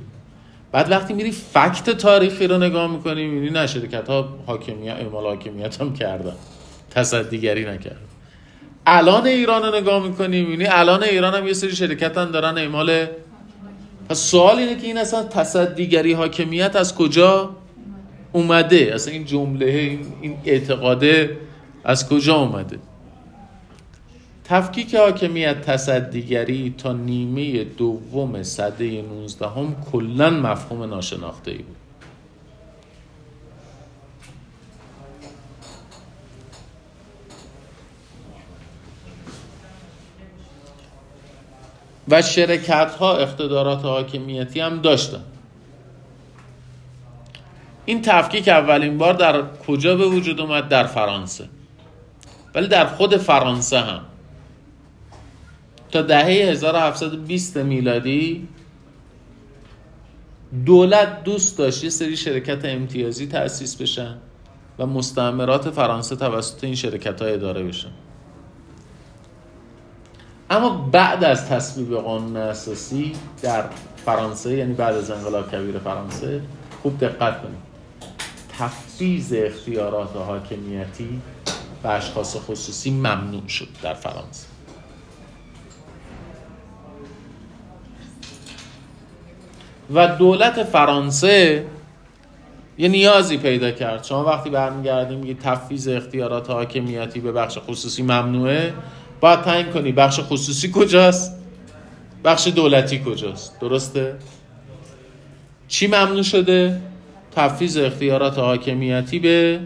بعد 0.72 0.92
وقتی 0.92 1.14
میری 1.14 1.32
فکت 1.32 1.90
تاریخی 1.90 2.48
رو 2.48 2.58
نگاه 2.58 2.92
می‌کنی 2.92 3.28
می‌بینی 3.28 3.50
نه 3.50 3.68
شرکت 3.68 4.10
ها 4.10 4.30
حاکمیت 4.46 4.94
اعمال 4.94 5.24
حاکمیت 5.24 5.82
هم 5.82 5.94
کردن. 5.94 6.36
تصدیگری 6.90 7.66
نکردن. 7.66 8.09
الان 8.86 9.28
ایران 9.28 9.64
رو 9.64 9.76
نگاه 9.76 10.08
می‌کنی 10.08 10.42
می‌بینی 10.42 10.66
الان 10.68 11.04
ایران 11.04 11.36
هم 11.36 11.48
یه 11.48 11.54
سری 11.54 11.76
شرکت 11.76 12.18
هم 12.18 12.32
دارن 12.32 12.58
اعمال 12.58 13.08
پس 14.10 14.20
سوال 14.20 14.58
اینه 14.58 14.76
که 14.76 14.88
این 14.88 14.98
اصلا 14.98 15.24
تصدیگری 15.24 16.14
حاکمیت 16.14 16.76
از 16.76 16.96
کجا 16.96 17.56
اومده؟ 18.32 18.92
اصلا 18.94 19.14
این 19.14 19.26
جمله 19.26 20.00
این 20.22 20.38
اعتقاده 20.46 21.38
از 21.84 22.10
کجا 22.10 22.36
اومده؟ 22.36 22.80
تفکیک 24.44 24.96
حاکمیت 24.96 25.62
تصدیگری 25.62 26.76
تا 26.78 26.94
نیمه 26.94 27.64
دوم 27.64 28.44
صده 28.44 29.02
19 29.02 29.46
هم 29.48 30.36
مفهوم 30.40 30.84
ناشناخته 30.84 31.52
ای 31.52 31.58
بود. 31.58 31.79
و 42.10 42.22
شرکت 42.22 42.92
ها 42.92 43.18
اقتدارات 43.18 43.86
حاکمیتی 43.86 44.60
هم 44.60 44.82
داشتن. 44.82 45.24
این 47.86 48.02
تفکیک 48.02 48.48
اولین 48.48 48.98
بار 48.98 49.14
در 49.14 49.44
کجا 49.68 49.96
به 49.96 50.06
وجود 50.06 50.42
اومد؟ 50.42 50.68
در 50.68 50.84
فرانسه. 50.84 51.50
ولی 52.56 52.68
در 52.68 52.86
خود 52.86 53.18
فرانسه 53.18 53.80
هم. 53.80 54.02
تا 55.92 56.02
دهه 56.02 56.26
1720 56.26 57.58
میلادی 57.58 58.48
دولت 60.66 61.24
دوست 61.24 61.58
داشت 61.58 61.84
یه 61.84 61.90
سری 61.90 62.18
شرکت 62.18 62.66
امتیازی 62.66 63.28
تأسیس 63.28 63.76
بشن 63.76 64.18
و 64.80 64.86
مستعمرات 64.86 65.70
فرانسه 65.70 66.16
توسط 66.16 66.64
این 66.64 66.76
شرکت 66.76 67.22
ها 67.22 67.28
اداره 67.28 67.64
بشن. 67.64 67.92
اما 70.50 70.70
بعد 70.92 71.24
از 71.24 71.50
تصویب 71.50 71.96
قانون 71.96 72.38
اساسی 72.38 73.14
در 73.42 73.64
فرانسه 74.06 74.54
یعنی 74.54 74.74
بعد 74.74 74.96
از 74.96 75.12
انقلاب 75.12 75.52
کبیر 75.52 75.80
فرانسه 75.80 76.42
خوب 76.82 77.00
دقت 77.00 77.42
کنید. 77.42 77.70
تفویض 78.60 79.34
اختیارات 79.38 80.16
حاکمیتی 80.16 81.22
به 81.84 81.90
اشخاص 81.90 82.36
خصوصی 82.36 82.92
ممنوع 82.92 83.48
شد 83.48 83.68
در 83.82 83.94
فرانسه. 83.94 84.48
و 89.94 90.08
دولت 90.08 90.64
فرانسه 90.64 91.66
یه 92.78 92.88
نیازی 92.88 93.38
پیدا 93.38 93.72
کرد. 93.72 94.04
شما 94.04 94.24
وقتی 94.26 94.50
برمیگردیم 94.50 95.26
یه 95.26 95.34
تفویض 95.34 95.88
اختیارات 95.88 96.50
حاکمیتی 96.50 97.20
به 97.20 97.32
بخش 97.32 97.58
خصوصی 97.58 98.04
ممنوعه. 98.04 98.74
باید 99.22 99.42
تعیین 99.42 99.72
کنی. 99.72 99.92
بخش 99.92 100.20
خصوصی 100.20 100.72
کجاست؟ 100.74 101.40
بخش 102.24 102.48
دولتی 102.48 103.02
کجاست؟ 103.06 103.60
درسته؟ 103.60 104.16
چی 105.68 105.88
ممنوع 105.88 106.24
شده؟ 106.24 106.82
تفویض 107.36 107.78
اختیارات 107.78 108.38
حاکمیتی 108.38 109.20
به 109.20 109.60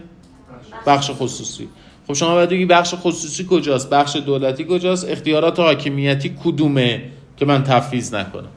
بخش 0.86 1.10
خصوصی. 1.10 1.68
خب 2.06 2.12
شما 2.12 2.34
باید 2.34 2.48
بگی 2.48 2.66
بخش 2.66 2.94
خصوصی 2.94 3.46
کجاست؟ 3.50 3.90
بخش 3.90 4.16
دولتی 4.16 4.66
کجاست؟ 4.70 5.08
اختیارات 5.08 5.60
حاکمیتی 5.60 6.36
کدومه 6.44 7.02
که 7.36 7.46
من 7.46 7.64
تفویض 7.64 8.14
نکنم؟ 8.14 8.48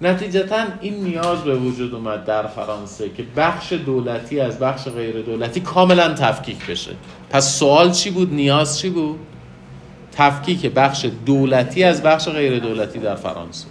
نتیجتا 0.00 0.56
این 0.80 0.94
نیاز 0.94 1.38
به 1.38 1.56
وجود 1.56 1.94
اومد 1.94 2.24
در 2.24 2.46
فرانسه 2.46 3.10
که 3.16 3.24
بخش 3.36 3.72
دولتی 3.72 4.40
از 4.40 4.58
بخش 4.58 4.88
غیر 4.88 5.22
دولتی 5.22 5.60
کاملا 5.60 6.14
تفکیک 6.14 6.66
بشه. 6.66 6.90
پس 7.30 7.58
سوال 7.58 7.90
چی 7.90 8.10
بود؟ 8.10 8.32
نیاز 8.32 8.78
چی 8.78 8.90
بود؟ 8.90 9.18
تفکیک 10.16 10.66
بخش 10.66 11.06
دولتی 11.26 11.84
از 11.84 12.02
بخش 12.02 12.28
غیر 12.28 12.58
دولتی 12.58 12.98
در 12.98 13.14
فرانسه. 13.14 13.66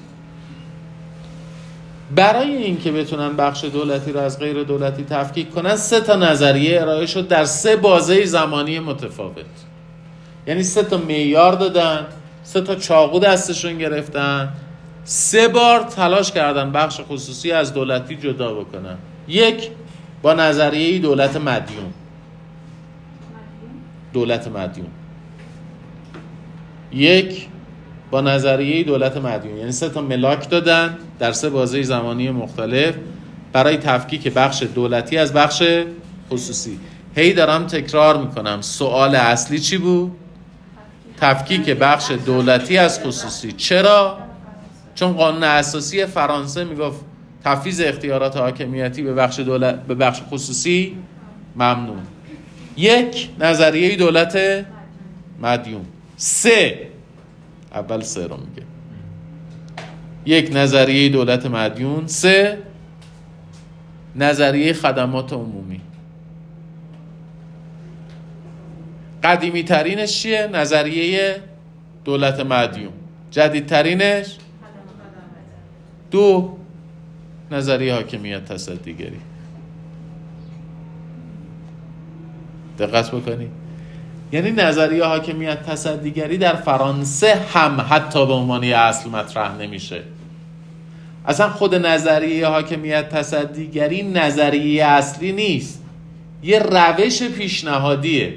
برای 2.16 2.56
اینکه 2.56 2.92
بتونن 2.92 3.36
بخش 3.36 3.64
دولتی 3.64 4.12
رو 4.12 4.20
از 4.20 4.40
غیر 4.40 4.64
دولتی 4.64 5.04
تفکیک 5.04 5.52
کنن 5.52 5.76
سه 5.76 6.02
تا 6.02 6.16
نظریه 6.16 6.82
ارائه 6.82 7.06
شد 7.06 7.28
در 7.28 7.46
سه 7.46 7.76
بازه 7.76 8.26
زمانی 8.26 8.80
متفاوت. 8.80 9.46
یعنی 10.48 10.64
سه 10.64 10.84
تا 10.84 10.98
معیار 10.98 11.54
دادن 11.56 12.06
سه 12.44 12.62
تا 12.62 12.76
چاقو 12.76 13.20
دستشون 13.20 13.78
گرفتن 13.78 14.50
سه 15.04 15.48
بار 15.48 15.80
تلاش 15.80 16.32
کردن 16.32 16.72
بخش 16.72 17.02
خصوصی 17.10 17.52
از 17.52 17.74
دولتی 17.74 18.16
جدا 18.16 18.54
بکنن. 18.54 18.98
یک 19.28 19.70
با 20.22 20.34
نظریه 20.34 21.00
دولت 21.00 21.36
مدیون. 21.36 21.94
دولت 24.14 24.48
مدیون. 24.48 24.88
یک 26.94 27.48
با 28.12 28.22
نظریه 28.22 28.84
دولت 28.84 29.18
مدیون. 29.18 29.58
یعنی 29.58 29.72
سه 29.72 29.90
تا 29.90 30.02
ملاک 30.02 30.50
دادن 30.50 30.98
در 31.20 31.32
سه 31.32 31.50
بازه 31.50 31.84
زمانی 31.84 32.30
مختلف 32.30 32.96
برای 33.54 33.78
تفکیک 33.78 34.34
بخش 34.34 34.64
دولتی 34.64 35.18
از 35.18 35.34
بخش 35.34 35.64
خصوصی. 36.32 36.80
هی 37.16 37.34
دارم 37.34 37.68
تکرار 37.68 38.18
می‌کنم. 38.18 38.62
سوال 38.62 39.16
اصلی 39.16 39.60
چی 39.60 39.78
بود؟ 39.78 40.12
تفکیک 41.22 41.70
بخش 41.70 42.12
دولتی 42.12 42.78
از 42.78 43.04
خصوصی. 43.04 43.52
چرا؟ 43.52 44.18
چون 44.96 45.14
قانون 45.14 45.44
اساسی 45.44 46.06
فرانسه 46.06 46.64
می‌گفت 46.64 47.00
تفیز 47.44 47.82
اختیارات 47.82 48.38
حاکمیتی 48.38 49.02
به 49.02 49.14
بخش, 49.14 49.40
دولت، 49.40 49.84
به 49.84 49.96
بخش 49.96 50.22
خصوصی 50.32 50.98
ممنون 51.56 52.00
یک 52.78 53.30
نظریه 53.40 53.96
دولت 53.96 54.66
مدیون. 55.42 55.86
سه. 56.18 56.88
اول 57.72 58.02
سه 58.02 58.28
رو 58.28 58.38
میگه. 58.38 58.64
یک 60.26 60.50
نظریه 60.54 61.10
دولت 61.10 61.46
مدیون 61.46 62.08
سه 62.08 62.58
نظریه 64.16 64.74
خدمات 64.74 65.34
عمومی. 65.34 65.82
قدیمی 69.24 69.64
ترینش 69.64 70.22
چیه؟ 70.22 70.48
نظریه 70.54 71.42
دولت 72.06 72.40
مدیون. 72.40 72.94
جدیدترینش؟ 73.32 74.38
دو. 76.12 76.58
نظریه 77.52 77.94
حاکمیت 77.94 78.46
تصدیگری. 78.46 79.20
دقت 82.80 83.12
بکنید 83.12 83.65
یعنی 84.32 84.52
نظریه 84.52 85.04
حاکمیت 85.04 85.64
تصدیگری 85.64 86.38
در 86.38 86.56
فرانسه 86.56 87.36
هم 87.54 87.86
حتی 87.90 88.26
به 88.26 88.34
عنوان 88.34 88.64
اصل 88.64 89.10
مطرح 89.10 89.58
نمیشه. 89.58 90.02
اصلا 91.26 91.50
خود 91.50 91.76
نظریه 91.76 92.48
حاکمیت 92.48 93.10
تصدیگری 93.10 94.04
نظریه 94.04 94.86
اصلی 94.86 95.32
نیست. 95.32 95.84
یه 96.44 96.60
روش 96.60 97.24
پیشنهادیه. 97.24 98.34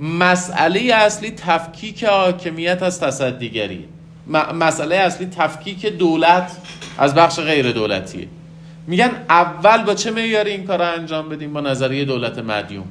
مسئله 0.00 0.94
اصلی 0.94 1.30
تفکیک 1.30 2.04
حاکمیت 2.04 2.82
از 2.82 3.00
تصدیگری. 3.00 3.84
مسئله 4.54 4.96
اصلی 4.96 5.26
تفکیک 5.26 5.86
دولت 5.86 6.56
از 6.98 7.14
بخش 7.14 7.40
غیر 7.40 7.72
دولتیه. 7.72 8.28
میگن 8.86 9.10
اول 9.28 9.84
با 9.84 9.94
چه 9.94 10.10
معیاری 10.10 10.50
این 10.50 10.64
کار 10.64 10.82
انجام 10.82 11.28
بدیم 11.28 11.52
با 11.52 11.60
نظریه 11.60 12.04
دولت 12.04 12.38
مدیوم 12.38 12.86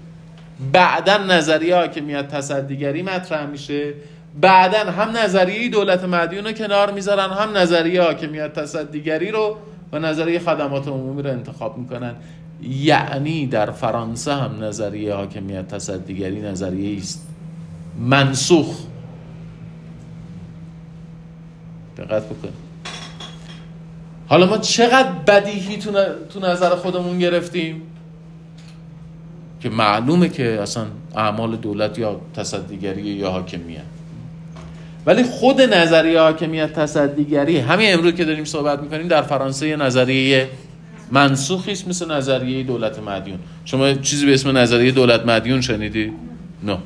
بعدا 0.72 1.18
نظریه 1.18 1.76
حاکمیت 1.76 2.28
تصدیگری 2.28 3.02
مطرح 3.02 3.46
میشه. 3.46 3.94
بعدا 4.42 4.92
هم 4.92 5.18
نظریه 5.18 5.70
دولت 5.70 6.04
مدیون 6.04 6.46
رو 6.46 6.52
کنار 6.52 6.92
می‌ذارن 6.92 7.30
هم 7.30 7.58
نظریه 7.58 8.02
حاکمیت 8.02 8.54
تصدیگری 8.54 9.32
رو 9.32 9.58
و 9.92 10.00
نظریه 10.00 10.40
خدمات 10.40 10.88
عمومی 10.88 11.22
رو 11.22 11.30
انتخاب 11.30 11.78
می‌کنن. 11.78 12.16
یعنی 12.62 13.48
در 13.48 13.72
فرانسه 13.72 14.34
هم 14.34 14.64
نظریه 14.64 15.14
حاکمیت 15.14 15.68
تصدیگری 15.68 16.42
نظریه 16.42 16.98
است 16.98 17.28
منسوخ. 18.00 18.80
دقت 21.98 22.26
بکن 22.26 22.50
حالا 24.28 24.46
ما 24.46 24.58
چقدر 24.58 25.12
بدیهی 25.28 25.78
تو 26.30 26.40
نظر 26.40 26.70
خودمون 26.70 27.20
گرفتیم؟ 27.20 27.82
که 29.66 29.72
معلومه 29.72 30.30
که 30.30 30.62
اصلا 30.62 30.86
اعمال 31.16 31.56
دولت 31.56 32.00
یا 32.00 32.22
تصدیگری 32.36 33.02
یا 33.02 33.32
حاکمیت 33.32 33.82
ولی 35.06 35.24
خود 35.24 35.62
نظریه 35.62 36.20
حاکمیت 36.20 36.74
تصدیگری 36.74 37.58
همین 37.58 37.94
امروز 37.94 38.14
که 38.14 38.26
داریم 38.26 38.46
صحبت 38.46 38.80
می‌کنیم 38.80 39.08
در 39.08 39.22
فرانسه 39.22 39.68
یه 39.68 39.76
نظریه 39.76 40.50
منسوخی 41.12 41.72
است 41.72 41.88
مثل 41.88 42.12
نظریه 42.12 42.64
دولت 42.64 43.00
مدیون 43.00 43.40
شما 43.66 43.94
چیزی 43.94 44.26
به 44.26 44.34
اسم 44.34 44.58
نظریه 44.58 44.92
دولت 44.92 45.26
مدیون 45.26 45.62
شنیدی؟ 45.62 46.14
نه 46.64 46.78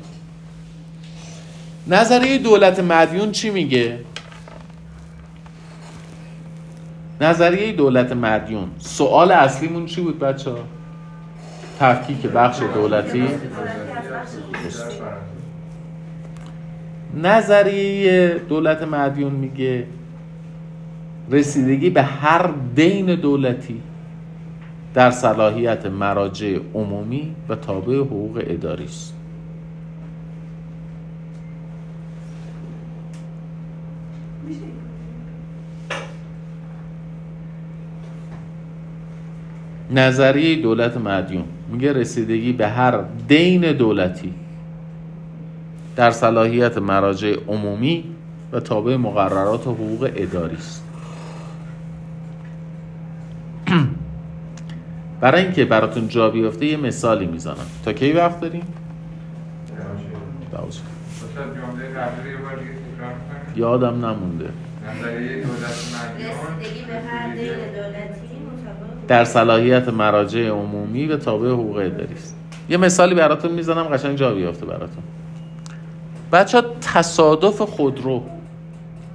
نظریه 1.86 2.38
دولت 2.38 2.78
مدیون 2.80 3.32
چی 3.32 3.50
میگه؟ 3.50 3.98
نظریه 7.20 7.72
دولت 7.72 8.12
مدیون 8.12 8.70
سوال 8.78 9.32
اصلیمون 9.32 9.86
چی 9.86 10.00
بود 10.00 10.18
بچه 10.18 10.50
ها؟ 10.50 10.79
تفکیک 11.80 12.26
بخش 12.26 12.62
دولتی. 12.74 13.28
نظریه 17.22 18.40
دولت 18.48 18.82
مدیون 18.82 19.32
میگه 19.32 19.86
رسیدگی 21.30 21.90
به 21.90 22.02
هر 22.02 22.50
دین 22.74 23.14
دولتی 23.14 23.82
در 24.94 25.10
صلاحیت 25.10 25.86
مراجع 25.86 26.58
عمومی 26.74 27.34
و 27.48 27.54
تابع 27.54 27.96
حقوق 27.96 28.42
اداری 28.46 28.84
است. 28.84 29.14
نظریه 39.90 40.62
دولت 40.62 40.96
مدیون. 40.96 41.44
میگه 41.70 41.92
رسیدگی 41.92 42.52
به 42.52 42.68
هر 42.68 43.04
دین 43.28 43.72
دولتی 43.72 44.34
در 45.96 46.10
صلاحیت 46.10 46.78
مراجع 46.78 47.36
عمومی 47.48 48.04
و 48.52 48.60
تابع 48.60 48.96
مقررات 48.96 49.66
و 49.66 49.74
حقوق 49.74 50.10
اداری 50.16 50.56
است. 50.56 50.84
برای 55.20 55.42
اینکه 55.42 55.64
براتون 55.64 56.08
جا 56.08 56.30
بیفته 56.30 56.66
یه 56.66 56.76
مثالی 56.76 57.26
می‌زنم. 57.26 57.66
تا 57.84 57.92
کی 57.92 58.12
وقت 58.12 58.40
داریم؟ 58.40 58.62
یادم 63.56 64.06
نمونده. 64.06 64.48
نظریه 64.88 65.42
دولت 65.42 65.50
مدیون. 65.94 66.30
رسیدگی 66.60 66.84
به 66.84 67.00
هر 67.00 67.34
دین 67.34 67.44
دولتی. 67.44 68.29
در 69.10 69.24
صلاحیت 69.24 69.88
مراجع 69.88 70.48
عمومی 70.48 71.06
و 71.06 71.16
تابع 71.16 71.48
حقوق 71.48 71.76
اداری 71.76 72.14
است. 72.14 72.36
یه 72.68 72.76
مثالی 72.76 73.14
براتون 73.14 73.52
می‌زنم 73.52 73.82
قشنگ 73.82 74.16
جا 74.16 74.34
بیافته 74.34 74.66
براتون. 74.66 75.02
بچه 76.32 76.62
تصادف 76.80 77.62
خودرو 77.62 78.22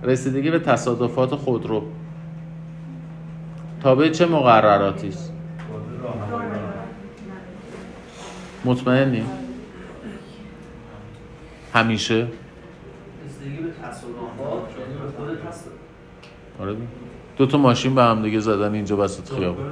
رسیدگی 0.04 0.52
به 0.52 0.60
تصادفات 0.60 1.36
خودرو 1.36 1.84
تابع 3.84 4.10
چه 4.10 4.26
مقرراتی 4.26 5.08
است؟ 5.08 5.34
مطمئنی؟ 8.66 9.26
همیشه؟ 11.74 12.16
رسیدگی 12.16 13.64
به 13.64 13.70
تصادفات 13.84 14.70
یعنی 14.80 15.12
خود 15.18 15.38
آره. 16.60 16.76
دو 17.38 17.46
تا 17.46 17.58
ماشین 17.58 17.96
به 17.96 18.04
هم 18.04 18.22
دیگه 18.22 18.40
زدن 18.40 18.74
اینجا 18.74 18.98
وسط 18.98 19.34
خیابون. 19.38 19.66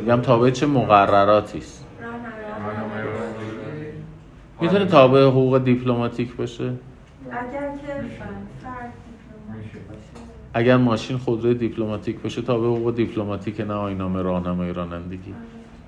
میگم 0.00 0.20
تابع 0.20 0.50
چه 0.50 0.66
مقرراتی 0.66 1.58
است؟ 1.58 1.86
راهنمای. 2.02 3.04
می‌تونه 4.60 4.84
تابع 4.84 5.26
حقوق 5.26 5.58
دیپلماتیک 5.58 6.36
باشه؟ 6.36 6.64
اگر 6.64 6.74
که 7.50 8.04
اگر 10.54 10.76
ماشین 10.76 11.18
خودروی 11.18 11.54
دیپلماتیک 11.54 12.20
باشه 12.20 12.42
تابع 12.42 12.66
حقوق 12.66 12.94
دیپلماتیک 12.94 13.60
نه 13.60 13.72
آینامه 13.72 14.22
راهنمایی 14.22 14.72
رانندگی. 14.72 15.34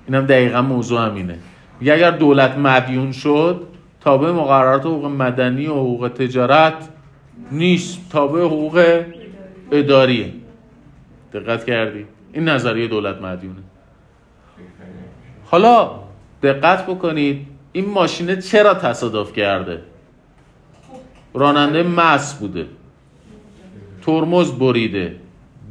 اینم 0.07 0.25
دقیقا 0.25 0.61
موضوع 0.61 1.05
همینه. 1.05 1.37
میگه 1.79 1.93
اگر 1.93 2.11
دولت 2.11 2.57
مدیون 2.57 3.11
شد 3.11 3.67
تابع 4.01 4.31
مقررات 4.31 4.85
حقوق 4.85 5.05
مدنی 5.05 5.67
و 5.67 5.73
حقوق 5.73 6.07
تجارت 6.07 6.89
نیست. 7.51 8.09
تابع 8.09 8.41
حقوق 8.41 9.03
اداریه. 9.71 10.33
دقت 11.33 11.65
کردی؟ 11.65 12.05
این 12.33 12.49
نظریه 12.49 12.87
دولت 12.87 13.21
مدیونه. 13.21 13.63
حالا 15.45 15.99
دقت 16.43 16.85
بکنید 16.87 17.47
این 17.71 17.89
ماشینه 17.89 18.41
چرا 18.41 18.73
تصادف 18.73 19.33
کرده؟ 19.33 19.81
راننده 21.33 21.83
مس 21.83 22.39
بوده. 22.39 22.65
ترمز 24.01 24.51
بریده. 24.51 25.15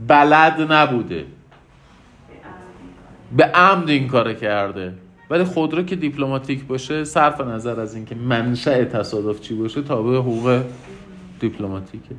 بلد 0.09 0.73
نبوده. 0.73 1.25
به 3.37 3.45
عمد 3.45 3.89
این 3.89 4.09
کار 4.09 4.33
کرده. 4.33 4.95
ولی 5.31 5.45
خودرو 5.45 5.83
که 5.83 5.97
دیپلماتیک 5.97 6.65
باشه 6.65 7.05
صرف 7.05 7.41
نظر 7.41 7.81
از 7.81 7.95
اینکه 7.95 8.15
منشأ 8.15 8.85
تصادف 8.85 9.41
چی 9.41 9.55
باشه 9.55 9.83
تابع 9.83 10.17
حقوق 10.17 10.63
دیپلماتیکه. 11.41 12.15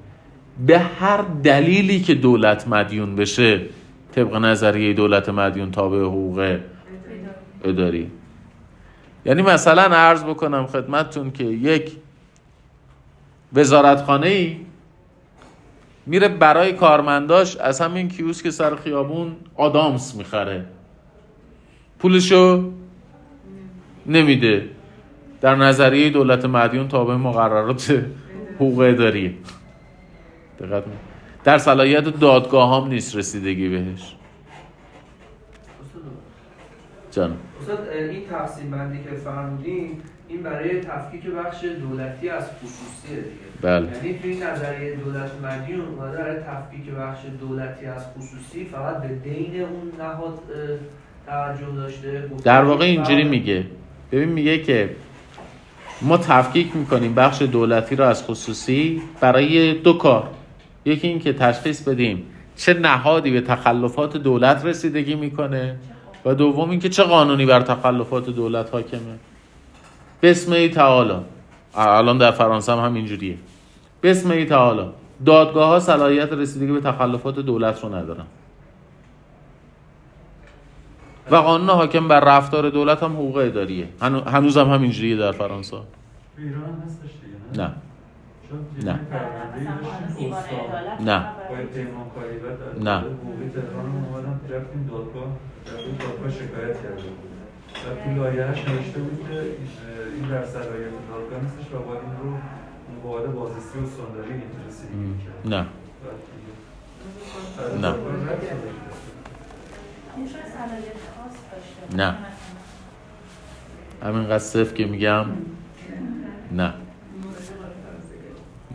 به 0.65 0.79
هر 0.79 1.21
دلیلی 1.43 1.99
که 1.99 2.15
دولت 2.15 2.67
مدیون 2.67 3.15
بشه 3.15 3.61
طبق 4.11 4.35
نظریه 4.35 4.93
دولت 4.93 5.29
مدیون 5.29 5.71
تابع 5.71 5.99
حقوق 5.99 6.57
اداری. 7.63 8.11
یعنی 9.25 9.41
مثلا 9.41 9.81
عرض 9.81 10.23
بکنم 10.23 10.65
خدمتتون 10.67 11.31
که 11.31 11.43
یک 11.43 11.91
وزارتخانه 13.53 14.27
ای 14.27 14.57
میره 16.05 16.27
برای 16.27 16.73
کارمنداش 16.73 17.57
از 17.57 17.81
همین 17.81 18.09
کیوسک 18.09 18.49
سر 18.49 18.75
خیابون 18.75 19.35
آدامس 19.55 20.15
می‌خره. 20.15 20.65
پولشو 21.99 22.71
نمیده. 24.05 24.69
در 25.41 25.55
نظریه 25.55 26.09
دولت 26.09 26.45
مدیون 26.45 26.87
تابع 26.87 27.15
مقررات 27.15 28.05
حقوق 28.55 28.79
اداریه 28.79 29.33
دقت 30.59 30.83
در 31.43 31.57
صلاحیت 31.57 32.03
دادگاه 32.03 32.81
هم 32.81 32.87
نیست 32.89 33.15
رسیدگی 33.15 33.69
بهش. 33.69 34.15
جان. 37.11 37.37
استاد 37.61 37.87
این 37.89 38.21
تقسیم 38.29 38.71
بندی 38.71 39.03
که 39.03 39.09
فرمودین 39.09 40.01
این 40.27 40.43
برای 40.43 40.81
تفکیک 40.81 41.25
بخش 41.25 41.63
دولتی 41.63 42.29
از 42.29 42.43
خصوصیه 42.43 43.15
دیگه. 43.15 43.47
بله. 43.61 43.87
یعنی 43.95 44.19
توی 44.19 44.35
نظریه 44.35 44.95
دولت 44.95 45.31
مدیون 45.43 45.81
اومده 45.81 46.17
برای 46.17 46.35
تفکیک 46.35 46.93
بخش 46.95 47.19
دولتی 47.39 47.85
از 47.85 48.05
خصوصی 48.17 48.65
فقط 48.65 49.01
به 49.01 49.07
دین 49.07 49.61
اون 49.61 49.91
نهاد 49.99 50.39
توجه 51.27 51.75
داشته. 51.75 52.29
در 52.43 52.63
واقع 52.63 52.85
اینجوری 52.85 53.23
میگه. 53.23 53.65
ببین 54.11 54.29
میگه 54.29 54.63
که 54.63 54.89
ما 56.01 56.17
تفکیک 56.17 56.75
می‌کنیم 56.75 57.13
بخش 57.13 57.41
دولتی 57.41 57.95
رو 57.95 58.03
از 58.03 58.23
خصوصی 58.23 59.01
برای 59.21 59.73
دو 59.73 59.93
کار. 59.93 60.29
یکی 60.87 61.07
این 61.07 61.19
که 61.19 61.33
تشخیص 61.33 61.87
بدیم 61.87 62.23
چه 62.55 62.73
نهادی 62.73 63.31
به 63.31 63.41
تخلفات 63.41 64.17
دولت 64.17 64.65
رسیدگی 64.65 65.15
می‌کنه 65.15 65.75
و 66.25 66.33
دوم 66.35 66.69
اینکه 66.69 66.89
چه 66.89 67.03
قانونی 67.03 67.45
بر 67.45 67.61
تخلفات 67.61 68.29
دولت 68.29 68.73
حاکمه. 68.73 69.19
بسم 70.21 70.51
ای 70.51 70.69
تعالی. 70.69 71.15
الان 71.75 72.17
در 72.17 72.31
فرانسه 72.31 72.71
هم 72.71 72.79
همینجوریه. 72.79 73.37
بسم 74.03 74.31
ای 74.31 74.45
تعالی. 74.45 74.89
دادگاه 75.25 75.69
ها 75.69 75.79
صلاحیت 75.79 76.33
رسیدگی 76.33 76.71
به 76.71 76.81
تخلفات 76.81 77.35
دولت 77.39 77.83
رو 77.83 77.95
ندارن. 77.95 78.25
و 81.31 81.35
قانون 81.35 81.69
حاکم 81.69 82.07
بر 82.07 82.19
رفتار 82.19 82.69
دولت 82.69 83.03
هم 83.03 83.13
حقوق 83.13 83.37
اداریه. 83.37 83.87
هنو- 84.01 84.27
هنوز 84.29 84.57
هم 84.57 84.69
همینجوریه 84.69 85.17
در 85.17 85.31
فرانسه. 85.31 85.77
ایران 86.37 86.83
هستش 86.85 87.09
دیگه 87.51 87.63
نه. 87.63 87.73
چون 88.49 88.59
نه. 88.83 88.99
نه. 90.99 91.25
نه. 92.79 93.03
و 98.19 98.31
تو 98.31 98.71
نوشته 98.71 98.99
بود 98.99 99.29
که 99.29 99.39
این 100.15 100.29
در 100.29 100.45
صلاحیت 100.45 100.91
دادگاه 101.09 101.39
نیستش 101.43 101.73
و 101.73 101.79
باید 101.79 102.01
این 102.01 102.11
رو 102.23 102.37
مقابل 102.97 103.27
بازرسی 103.27 103.79
و 103.79 103.83
استانداری 103.83 104.33
رسیدگی 104.67 105.15
کرد 105.25 105.53
نه 105.53 105.65
نه. 107.81 107.95
نه. 111.95 112.11
باشه. 112.11 112.15
همینقدر 114.03 114.39
صفر 114.39 114.73
که 114.73 114.85
میگم 114.85 115.25
نه 116.51 116.73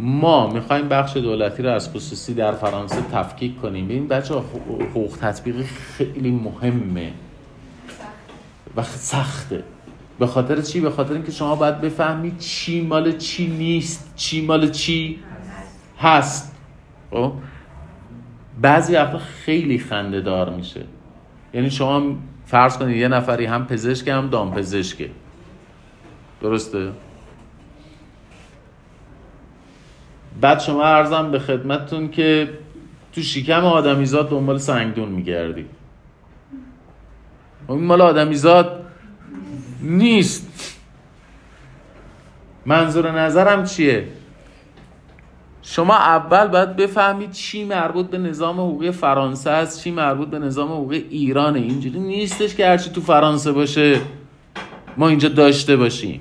ما 0.02 0.46
می‌خوایم 0.46 0.88
بخش 0.88 1.16
دولتی 1.16 1.62
رو 1.62 1.70
از 1.70 1.90
خصوصی 1.90 2.34
در 2.34 2.52
فرانسه 2.52 3.02
تفکیک 3.12 3.60
کنیم. 3.60 3.84
ببین 3.84 4.08
بچه 4.08 4.34
حقوق 4.34 5.16
تطبیقی 5.20 5.62
خیلی 5.62 6.30
مهمه. 6.30 7.12
و 8.76 8.82
سخته. 8.82 9.64
به 10.18 10.26
خاطر 10.26 10.60
چی؟ 10.60 10.80
به 10.80 10.90
خاطر 10.90 11.12
اینکه 11.12 11.32
شما 11.32 11.54
باید 11.54 11.80
بفهمید 11.80 12.38
چی 12.38 12.80
مال 12.80 13.16
چی 13.16 13.48
نیست 13.48 14.12
چی 14.16 14.46
مال 14.46 14.70
چی 14.70 15.18
هست. 15.98 16.56
خب؟ 17.10 17.32
بعضی 18.60 18.94
وقتا 18.94 19.18
خیلی 19.18 19.78
خنده 19.78 20.20
دار 20.20 20.50
میشه. 20.50 20.84
یعنی 21.54 21.70
شما 21.70 22.16
فرض 22.46 22.78
کنید 22.78 22.96
یه 22.96 23.08
نفری 23.08 23.44
هم 23.46 23.66
پزشک 23.66 24.08
هم 24.08 24.28
دامپزشکه. 24.28 25.10
درسته؟ 26.40 26.92
بعد 30.40 30.60
شما 30.60 30.84
ارزم 30.84 31.30
به 31.30 31.38
خدمتتون 31.38 32.08
که 32.08 32.48
تو 33.12 33.22
شکم 33.22 33.64
آدمیزاد 33.64 34.30
دنبال 34.30 34.58
سنگدون 34.58 35.08
میگردی. 35.08 35.66
این 37.68 37.84
مال 37.84 38.00
آدمیزاد 38.00 38.84
نیست. 39.82 40.78
منظور 42.66 43.10
نظرم 43.10 43.64
چیه؟ 43.64 44.08
شما 45.62 45.94
اول 45.94 46.46
باید 46.48 46.76
بفهمید 46.76 47.30
چی 47.30 47.64
مربوط 47.64 48.06
به 48.06 48.18
نظام 48.18 48.60
حقوقی 48.60 48.90
فرانسه 48.90 49.50
است 49.50 49.84
چی 49.84 49.90
مربوط 49.90 50.28
به 50.28 50.38
نظام 50.38 50.72
حقوقی 50.72 51.06
ایرانه. 51.10 51.60
اینجوری 51.60 52.00
نیستش 52.00 52.54
که 52.54 52.66
هرچی 52.66 52.90
تو 52.90 53.00
فرانسه 53.00 53.52
باشه 53.52 54.00
ما 54.96 55.08
اینجا 55.08 55.28
داشته 55.28 55.76
باشیم. 55.76 56.20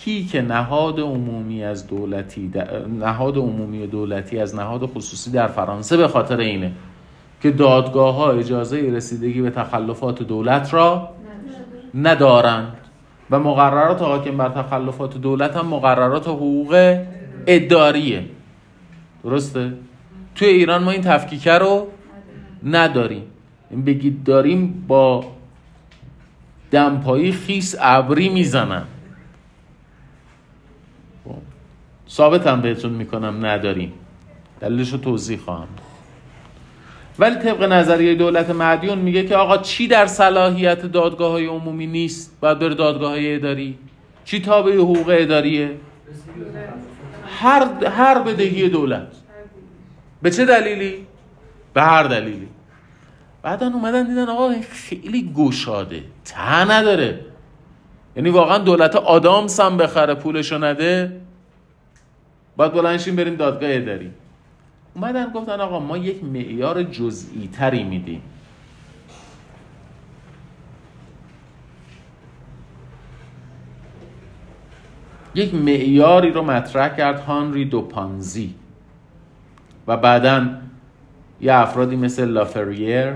تفکیک 0.00 0.36
نهاد 0.36 1.00
عمومی 1.00 1.64
از 1.64 1.86
دولتی 1.86 2.52
نهاد 2.98 3.36
عمومی 3.36 3.86
دولتی 3.86 4.38
از 4.38 4.54
نهاد 4.54 4.86
خصوصی 4.86 5.30
در 5.30 5.46
فرانسه 5.46 5.96
به 5.96 6.08
خاطر 6.08 6.40
اینه 6.40 6.72
که 7.42 7.50
دادگاه 7.50 8.14
ها 8.14 8.30
اجازه 8.30 8.80
رسیدگی 8.80 9.42
به 9.42 9.50
تخلفات 9.50 10.22
دولت 10.22 10.74
را 10.74 11.08
ندارند 11.94 12.72
و 13.30 13.38
مقررات 13.38 14.02
حاکم 14.02 14.36
بر 14.36 14.48
تخلفات 14.48 15.16
دولت 15.16 15.56
هم 15.56 15.66
مقررات 15.66 16.28
حقوق 16.28 16.98
اداریه. 17.46 18.24
درسته؟ 19.24 19.72
توی 20.34 20.48
ایران 20.48 20.84
ما 20.84 20.90
این 20.90 21.02
تفکیکه 21.02 21.52
رو 21.52 21.86
نداریم. 22.64 23.22
این 23.70 23.84
بگید 23.84 24.24
داریم 24.24 24.84
با 24.88 25.24
دمپایی 26.70 27.32
خیس 27.32 27.76
ابری 27.80 28.28
می‌زنن. 28.28 28.82
ثابتم 32.10 32.60
بهتون 32.60 32.92
می‌کنم 32.92 33.46
نداریم. 33.46 33.92
دلیلش 34.60 34.92
رو 34.92 34.98
توضیح 34.98 35.38
خواهم. 35.38 35.68
ولی 37.18 37.34
طبق 37.34 37.62
نظریه 37.62 38.14
دولت 38.14 38.50
مدیون 38.50 38.98
میگه 38.98 39.24
که 39.24 39.36
آقا 39.36 39.58
چی 39.58 39.88
در 39.88 40.06
صلاحیت 40.06 40.86
دادگاه 40.86 41.30
های 41.30 41.46
عمومی 41.46 41.86
نیست؟ 41.86 42.40
باید 42.40 42.58
بره 42.58 42.74
دادگاه 42.74 43.10
های 43.10 43.34
اداری. 43.34 43.78
چی 44.24 44.40
تابع 44.40 44.76
حقوق 44.76 45.16
اداریه؟ 45.18 45.70
هر 47.26 47.84
هر 47.84 48.22
بدهی 48.22 48.68
دولت. 48.68 49.08
به 50.22 50.30
چه 50.30 50.44
دلیلی؟ 50.44 51.06
به 51.74 51.82
هر 51.82 52.02
دلیلی. 52.02 52.48
بعدا 53.42 53.66
اومدن 53.66 54.06
دیدن 54.06 54.28
آقا 54.28 54.54
خیلی 54.70 55.32
گشاده. 55.36 56.02
ته 56.24 56.70
نداره. 56.70 57.20
یعنی 58.16 58.30
واقعا 58.30 58.58
دولت 58.58 58.96
آدامس 58.96 59.60
هم 59.60 59.76
بخره 59.76 60.14
پولشو 60.14 60.58
نده. 60.58 61.20
باید 62.60 62.72
بلنشیم 62.72 63.16
بریم 63.16 63.34
دادگاه 63.34 63.70
اداری. 63.72 64.10
اومدن 64.94 65.32
گفتن 65.32 65.60
آقا 65.60 65.78
ما 65.78 65.96
یک 65.96 66.24
معیار 66.24 66.82
جزئی 66.82 67.48
تری 67.52 67.84
میدیم. 67.84 68.22
یک 75.34 75.54
معیاری 75.54 76.30
رو 76.30 76.42
مطرح 76.42 76.96
کرد 76.96 77.20
هانری 77.20 77.64
دوپانزی. 77.64 78.54
و 79.86 79.96
بعدا 79.96 80.46
یه 81.40 81.54
افرادی 81.54 81.96
مثل 81.96 82.24
لافریر 82.24 83.12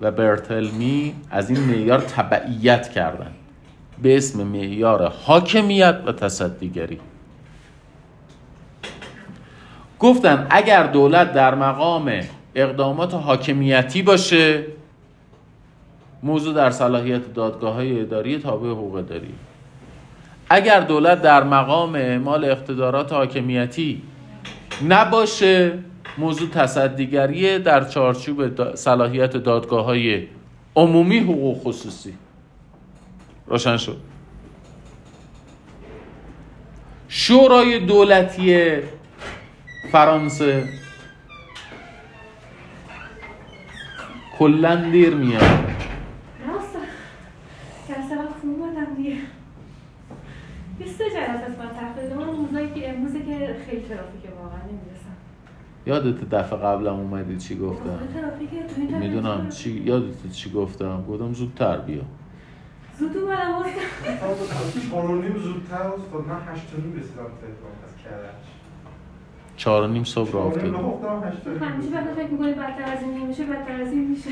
و 0.00 0.10
برتلمی 0.10 1.14
از 1.30 1.50
این 1.50 1.60
معیار 1.60 2.00
تبعیت 2.00 2.88
کردن. 2.88 3.32
به 4.02 4.16
اسم 4.16 4.42
معیار 4.42 5.08
حاکمیت 5.08 6.02
و 6.06 6.12
تصدیگری. 6.12 7.00
گفتن 10.00 10.46
اگر 10.50 10.86
دولت 10.86 11.32
در 11.32 11.54
مقام 11.54 12.12
اقدامات 12.54 13.14
حاکمیتی 13.14 14.02
باشه 14.02 14.64
موضوع 16.22 16.54
در 16.54 16.70
صلاحیت 16.70 17.34
دادگاه 17.34 17.74
های 17.74 18.00
اداری 18.00 18.38
تابع 18.38 18.68
حقوق 18.70 18.94
اداری. 18.94 19.34
اگر 20.50 20.80
دولت 20.80 21.22
در 21.22 21.42
مقام 21.44 21.94
اعمال 21.94 22.44
اقتدارات 22.44 23.12
حاکمیتی 23.12 24.02
نباشه 24.88 25.78
موضوع 26.18 26.48
تصدیگری 26.48 27.58
در 27.58 27.84
چارچوب 27.84 28.56
دا- 28.56 28.74
صلاحیت 28.76 29.36
دادگاه 29.36 29.84
های 29.84 30.26
عمومی 30.76 31.18
حقوق 31.18 31.58
خصوصی. 31.58 32.14
روشن 33.46 33.76
شد. 33.76 33.96
شورای 37.08 37.78
دولتی 37.78 38.76
فرانسه. 39.92 40.68
کلا 44.38 44.90
دیر 44.90 45.14
میاد. 45.14 45.42
راست 45.42 46.76
کسرا 47.88 48.22
خوب 48.40 48.58
بودم 48.58 48.94
دیگه. 48.96 49.16
20 50.78 50.98
جلسه 51.02 51.18
از 51.18 51.58
من 51.58 51.68
تحقیق 51.80 52.18
اون 52.18 52.36
روزایی 52.36 52.70
که 52.74 52.90
امروزه 52.90 53.18
که 53.18 53.56
خیلی 53.66 53.82
ترافیک 53.82 54.30
واقعا 54.42 54.58
نمی‌رسم. 54.58 55.16
یادت 55.86 56.30
دفعه 56.30 56.58
قبلم 56.58 56.94
اومدی 56.94 57.36
چی 57.36 57.58
گفتم؟ 57.58 57.98
این 58.76 58.98
می‌دونم 58.98 59.48
چی 59.48 59.70
یادت 59.70 60.32
چی 60.32 60.50
گفتم؟ 60.50 61.04
گفتم 61.08 61.32
زودتر 61.32 61.78
بیا. 61.78 62.02
زود 62.98 63.16
اومدم 63.16 63.54
واسه 63.54 63.70
چهار 64.90 65.10
و 65.10 65.22
نیم 65.22 65.38
زودتر 65.38 65.74
استاد 65.74 66.26
من 66.28 66.52
هشت 66.52 66.66
رسیدم 66.96 67.30
تهران 67.40 67.74
از 67.84 68.04
کرج 68.04 68.57
چهار 69.58 69.82
و 69.82 69.86
نیم 69.86 70.04
صبح 70.04 70.32
راه 70.32 70.46
افتادیم. 70.46 70.74
همیشه 70.74 70.84
وقتی 71.94 72.14
فکر 72.16 72.30
می‌کنی 72.30 72.52
بدتر 72.52 72.92
از 72.96 73.02
این 73.02 73.24
نمیشه 73.24 73.44
بدتر 73.44 73.82
از 73.82 73.92
این 73.92 74.10
میشه. 74.10 74.30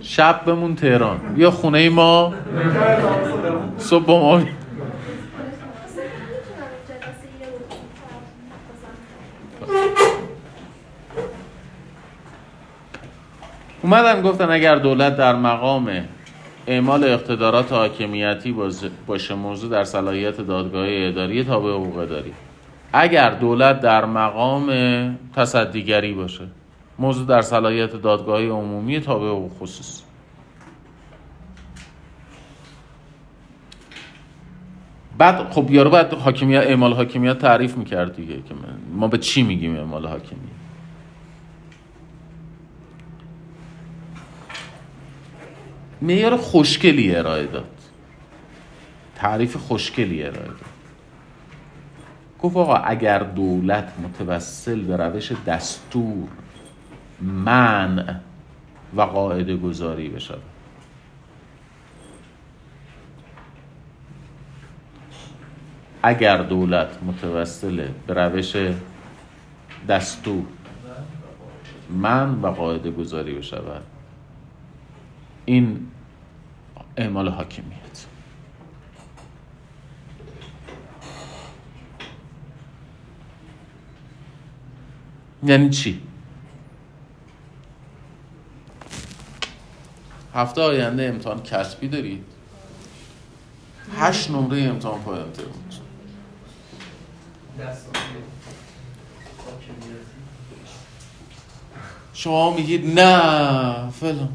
شب 0.00 0.44
بمون 0.46 0.74
تهران. 0.74 1.18
بیا 1.34 1.50
خونه 1.50 1.88
ما. 1.88 2.34
صبح 3.78 4.04
با 4.04 4.20
ما. 4.20 4.42
اومدن 13.82 14.22
گفتن 14.22 14.50
اگر 14.50 14.76
دولت 14.76 15.16
در 15.16 15.36
مقام 15.36 15.90
اعمال 16.66 17.04
اقتدارات 17.04 17.72
حاکمیتی 17.72 18.54
باشه 19.06 19.34
موضوع 19.34 19.70
در 19.70 19.84
صلاحیت 19.84 20.40
دادگاه 20.40 20.86
اداری 20.88 21.44
تابع 21.44 21.70
حقوق 21.70 21.98
اداری. 21.98 22.32
اگر 22.92 23.30
دولت 23.30 23.80
در 23.80 24.04
مقام 24.04 24.68
تصدیگری 25.34 26.12
باشه 26.14 26.46
موضوع 26.98 27.26
در 27.26 27.42
صلاحیت 27.42 27.92
دادگاه 27.96 28.42
عمومی 28.42 29.00
تابع 29.00 29.26
حقوق 29.26 29.52
خصوصی 29.52 30.02
بعد 35.18 35.52
خب 35.52 35.70
یارو 35.70 35.90
بعد 35.90 36.14
حاکمیت 36.14 36.60
اعمال 36.62 36.92
حاکمیت 36.92 37.38
تعریف 37.38 37.76
می‌کرد 37.76 38.16
دیگه 38.16 38.34
که 38.34 38.54
من- 38.54 38.98
ما 38.98 39.08
به 39.08 39.18
چی 39.18 39.42
میگیم 39.42 39.76
اعمال 39.76 40.06
حاکمیت؟ 40.06 40.40
معیار 46.02 46.36
خوشگلی 46.36 47.16
ارائه 47.16 47.46
داد. 47.46 47.70
تعریف 49.14 49.56
خوشگلی 49.56 50.22
ارائه 50.22 50.46
داد. 50.46 50.75
گفت 52.42 52.56
آقا 52.56 52.76
اگر 52.76 53.18
دولت 53.18 53.92
متوسل 53.98 54.80
به 54.80 54.96
روش 54.96 55.32
دستور 55.46 56.28
منع 57.20 58.14
و 58.96 59.02
قاعده 59.02 59.56
گذاری 59.56 60.08
بشود. 60.08 60.42
اگر 66.02 66.42
دولت 66.42 67.02
متوسل 67.02 67.88
به 68.06 68.14
روش 68.14 68.56
دستور 69.88 70.44
من 71.90 72.34
و 72.40 72.46
قاعده 72.46 72.90
گذاری 72.90 73.34
بشود. 73.34 73.82
این 75.44 75.86
اعمال 76.96 77.28
حاکمیت 77.28 77.85
یعنی 85.42 85.70
چی؟ 85.70 86.02
هفته 90.34 90.60
آینده 90.60 91.04
امتحان 91.04 91.42
کسبی 91.42 91.88
دارید؟ 91.88 92.24
هشت 93.98 94.30
نمره 94.30 94.62
امتحان 94.62 95.02
پایان 95.02 95.32
ترم 95.32 95.46
شما 102.12 102.54
میگید 102.54 103.00
نه 103.00 103.90
فلان. 103.90 104.28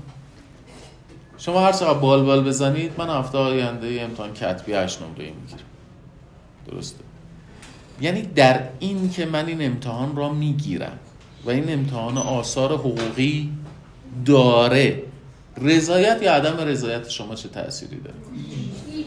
شما 1.38 1.66
هر 1.66 1.72
چقدر 1.72 1.93
بال 1.99 2.24
بال 2.24 2.43
بزنید 2.43 2.93
من 2.97 3.10
هفته 3.10 3.38
آینده 3.38 4.02
امتحان 4.02 4.34
کتبی 4.34 4.74
هشت 4.74 5.02
نمره 5.02 5.26
می‌گیرم. 5.26 5.66
درسته؟ 6.68 7.11
یعنی 8.02 8.22
در 8.22 8.64
این 8.80 9.10
که 9.10 9.26
من 9.26 9.46
این 9.46 9.66
امتحان 9.66 10.16
را 10.16 10.34
می‌گیرم 10.34 11.00
و 11.46 11.50
این 11.50 11.74
امتحان 11.74 12.18
آثار 12.18 12.74
حقوقی 12.74 13.50
داره 14.26 15.04
رضایت 15.62 16.22
یا 16.22 16.34
عدم 16.34 16.58
رضایت 16.58 17.10
شما 17.10 17.36
چه 17.36 17.50
تأثیری 17.50 18.00
داره؟ 18.02 18.16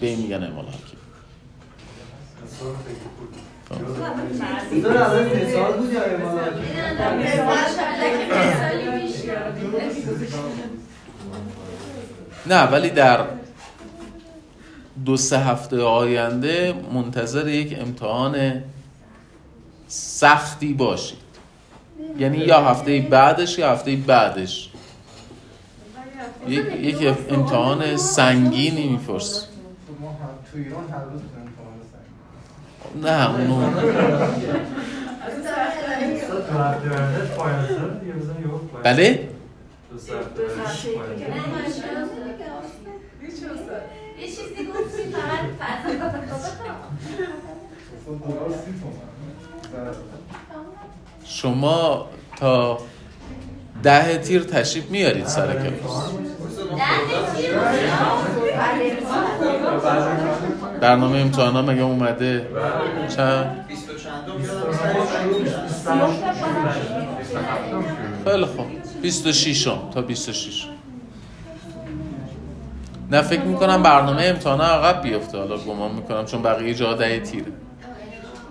به 0.00 0.06
این 0.06 0.18
میگن 0.18 0.42
اعمال 0.42 0.64
حاکم. 0.64 1.04
نه 12.46 12.62
ولی 12.62 12.90
در 12.90 13.26
دو 15.04 15.16
سه 15.16 15.38
هفته 15.38 15.82
آینده 15.82 16.74
منتظر 16.92 17.48
یک 17.48 17.76
امتحان 17.80 18.62
سختی 19.94 20.72
باشید. 20.74 21.18
یعنی 22.18 22.38
یا 22.38 22.60
هفته 22.60 23.00
بعدش 23.00 23.58
یا 23.58 23.72
هفته 23.72 23.96
بعدش. 23.96 24.70
یک, 26.48 27.16
امتحان 27.30 27.96
سنگینی 27.96 28.88
میپرس 28.88 29.46
تو 30.52 30.58
ایران 30.58 30.84
هر 30.90 31.04
روز 31.04 31.20
امتحان 31.20 31.78
سنگ 31.92 33.04
نه 33.04 33.34
اونو. 33.34 33.70
بله. 38.82 39.28
یه 44.18 44.26
چیزی 44.26 44.66
گفتی 44.66 45.02
فقط 45.12 45.40
شما 51.24 52.06
تا 52.36 52.78
ده 53.82 54.18
تیر 54.18 54.42
تشریف 54.42 54.90
میارید 54.90 55.26
سر 55.26 55.52
کلاس. 55.52 56.10
برنامه 60.80 61.18
امتحانا 61.18 61.62
مگه 61.62 61.82
اومده؟ 61.82 62.46
چند؟ 63.16 63.66
خیلی 68.24 68.44
خوب. 68.44 68.66
26 69.02 69.66
م 69.68 69.90
تا 69.94 70.02
26 70.02 70.66
نه 73.10 73.22
فکر 73.22 73.42
می‌کنم 73.42 73.82
برنامه 73.82 74.22
امتحان 74.22 74.60
عقب 74.60 75.02
بیفته. 75.02 75.38
حالا 75.38 75.58
گمان 75.58 75.90
می‌کنم 75.94 76.24
چون 76.24 76.42
بقیه 76.42 76.74
جا 76.74 76.94
ده 76.94 77.20
تیره. 77.20 77.52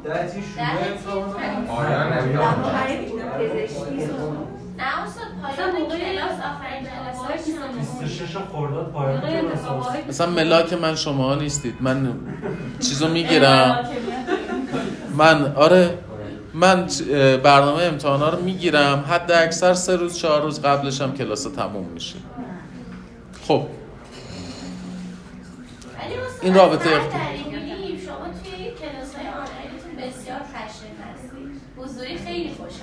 در 0.05 0.27
چی 0.27 0.43
شروع 0.43 1.23
امتحان 1.23 1.67
آیا 1.87 2.21
نمی‌دونم 2.21 2.65
نه 4.77 4.83
استاد 5.03 5.27
پایان 5.43 5.71
کلاس 5.89 6.39
آخرین 6.39 6.83
جلسه 6.83 8.07
26 8.07 8.37
خرداد 8.53 8.91
پایان 8.91 9.21
مثلا 10.09 10.29
ملاک 10.29 10.73
من 10.73 10.95
شما 10.95 11.35
نیستید. 11.35 11.75
من 11.81 12.13
چیزو 12.79 13.07
می‌گیرم. 13.07 13.89
من. 15.17 15.53
آره 15.55 15.97
من 16.53 16.87
برنامه 17.43 17.83
امتحانا 17.83 18.29
رو 18.29 18.41
می‌گیرم. 18.41 19.05
حد 19.09 19.31
اکثر 19.31 19.73
سه 19.73 19.95
روز 19.95 20.17
چهار 20.17 20.41
روز 20.41 20.61
قبلش 20.61 21.01
هم 21.01 21.13
کلاس 21.13 21.43
تموم 21.43 21.85
میشه. 21.93 22.15
خب. 23.47 23.61
این 26.41 26.53
رابطه 26.55 26.89
از 26.89 26.95
اخت- 26.97 27.09
در 27.11 27.19
می‌گیم 27.31 27.97
شما 28.05 28.25
توی 28.43 28.65
کلاس 28.65 29.15
های 29.15 29.27
آنلاینتون 29.27 29.91
بسیار 29.97 30.39
خشن 30.39 30.93
هستید 31.03 31.61
حضوری 31.77 32.17
خیلی 32.33 32.49
خوش 32.49 32.73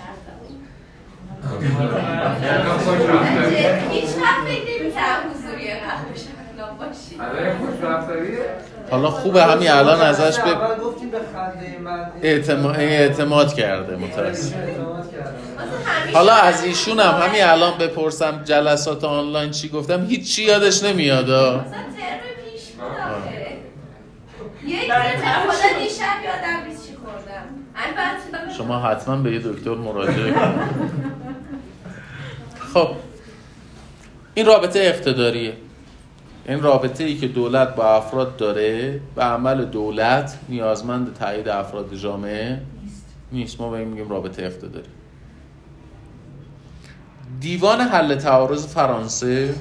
هیچ 3.90 4.10
وقت 4.22 4.44
فکر 4.46 4.80
نمی‌کردم 4.80 5.30
حضوری 5.30 5.70
رفتاریه 7.82 8.38
حالا 8.90 9.10
خوبه 9.10 9.44
همین 9.44 9.70
الان 9.70 10.00
ازش 10.00 10.38
به 10.40 10.56
اعتماد, 12.22 12.76
اعتماد 12.76 13.54
کرده 13.54 13.96
متاسف 13.96 14.56
اعتماد 14.56 15.12
کردم 15.12 15.32
واسه 15.56 15.90
همیشه 15.90 16.16
حالا 16.18 16.34
از 16.34 16.64
ایشون 16.64 17.00
هم 17.00 17.28
همین 17.28 17.44
الان 17.44 17.78
بپرسم 17.78 18.44
جلسات 18.44 19.04
آنلاین 19.04 19.50
چی 19.50 19.68
گفتم؟ 19.68 20.04
هیچی 20.06 20.44
یادش 20.44 20.82
نمیاد 20.82 21.24
مثلا 21.24 21.62
ترم 21.62 21.64
پیش 22.52 22.62
بود 22.70 22.96
ترم 25.22 25.50
خدا 25.50 25.78
دیشب 25.78 26.16
یادم 26.24 26.68
نیست 26.68 26.86
چی 26.86 26.96
خوردم 26.96 27.60
البته 27.69 27.69
شما 28.56 28.78
حتما 28.78 29.16
به 29.16 29.32
یه 29.32 29.38
دکتر 29.38 29.74
مراجعه 29.74 30.32
کنید. 30.32 30.90
خب 32.74 32.88
این 34.34 34.46
رابطه 34.46 34.78
اقتداریه. 34.78 35.52
این 36.48 36.62
رابطه 36.62 37.04
ای 37.04 37.16
که 37.16 37.28
دولت 37.28 37.74
با 37.74 37.96
افراد 37.96 38.36
داره 38.36 39.00
و 39.16 39.22
عمل 39.22 39.64
دولت 39.64 40.38
نیازمند 40.48 41.14
تایید 41.14 41.48
افراد 41.48 41.94
جامعه 41.94 42.60
نیست. 43.32 43.60
ما 43.60 43.70
به 43.70 43.78
این 43.78 43.88
میگیم 43.88 44.08
رابطه 44.08 44.42
اقتداری. 44.42 44.88
دیوان 47.40 47.80
حل 47.80 48.14
تعارض 48.14 48.66
فرانسه. 48.66 49.54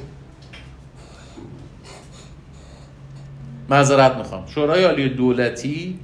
معذرت 3.69 4.15
می‌خوام. 4.15 4.47
شورای 4.47 4.83
عالی 4.83 5.09
دولتی 5.09 5.99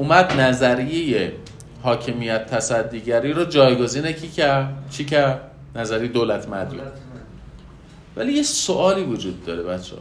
اومد 0.00 0.40
نظریه 0.40 1.32
حاکمیت 1.82 2.46
تصدیگری 2.46 3.32
رو 3.32 3.44
جایگزین 3.44 4.12
کی 4.12 4.28
کرد؟ 4.28 4.90
چی 4.90 5.04
کرد؟ 5.04 5.50
نظریه 5.74 6.08
دولت 6.08 6.48
مدیون. 6.48 6.86
ولی 8.16 8.32
یه 8.32 8.42
سوالی 8.42 9.02
وجود 9.02 9.44
داره 9.44 9.62
بچه 9.62 9.96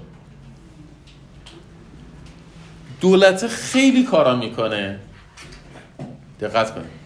دولت 3.01 3.47
خیلی 3.47 4.03
کارا 4.03 4.35
می‌کنه. 4.35 4.99
دقت 6.41 6.75
کنید. 6.75 6.99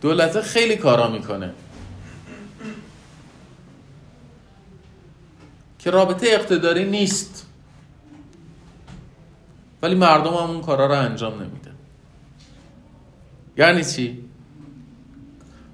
دولت 0.00 0.40
خیلی 0.40 0.76
کارا 0.76 1.10
می‌کنه. 1.10 1.50
که 5.78 5.90
رابطه 5.90 6.26
اقتداری 6.30 6.84
نیست. 6.84 7.46
ولی 9.82 9.94
مردم 9.94 10.30
هم 10.30 10.50
اون 10.50 10.60
کارا 10.60 10.86
رو 10.86 10.94
انجام 10.94 11.34
نمیدن 11.34 11.73
یعنی 13.56 13.84
چی؟ 13.84 14.24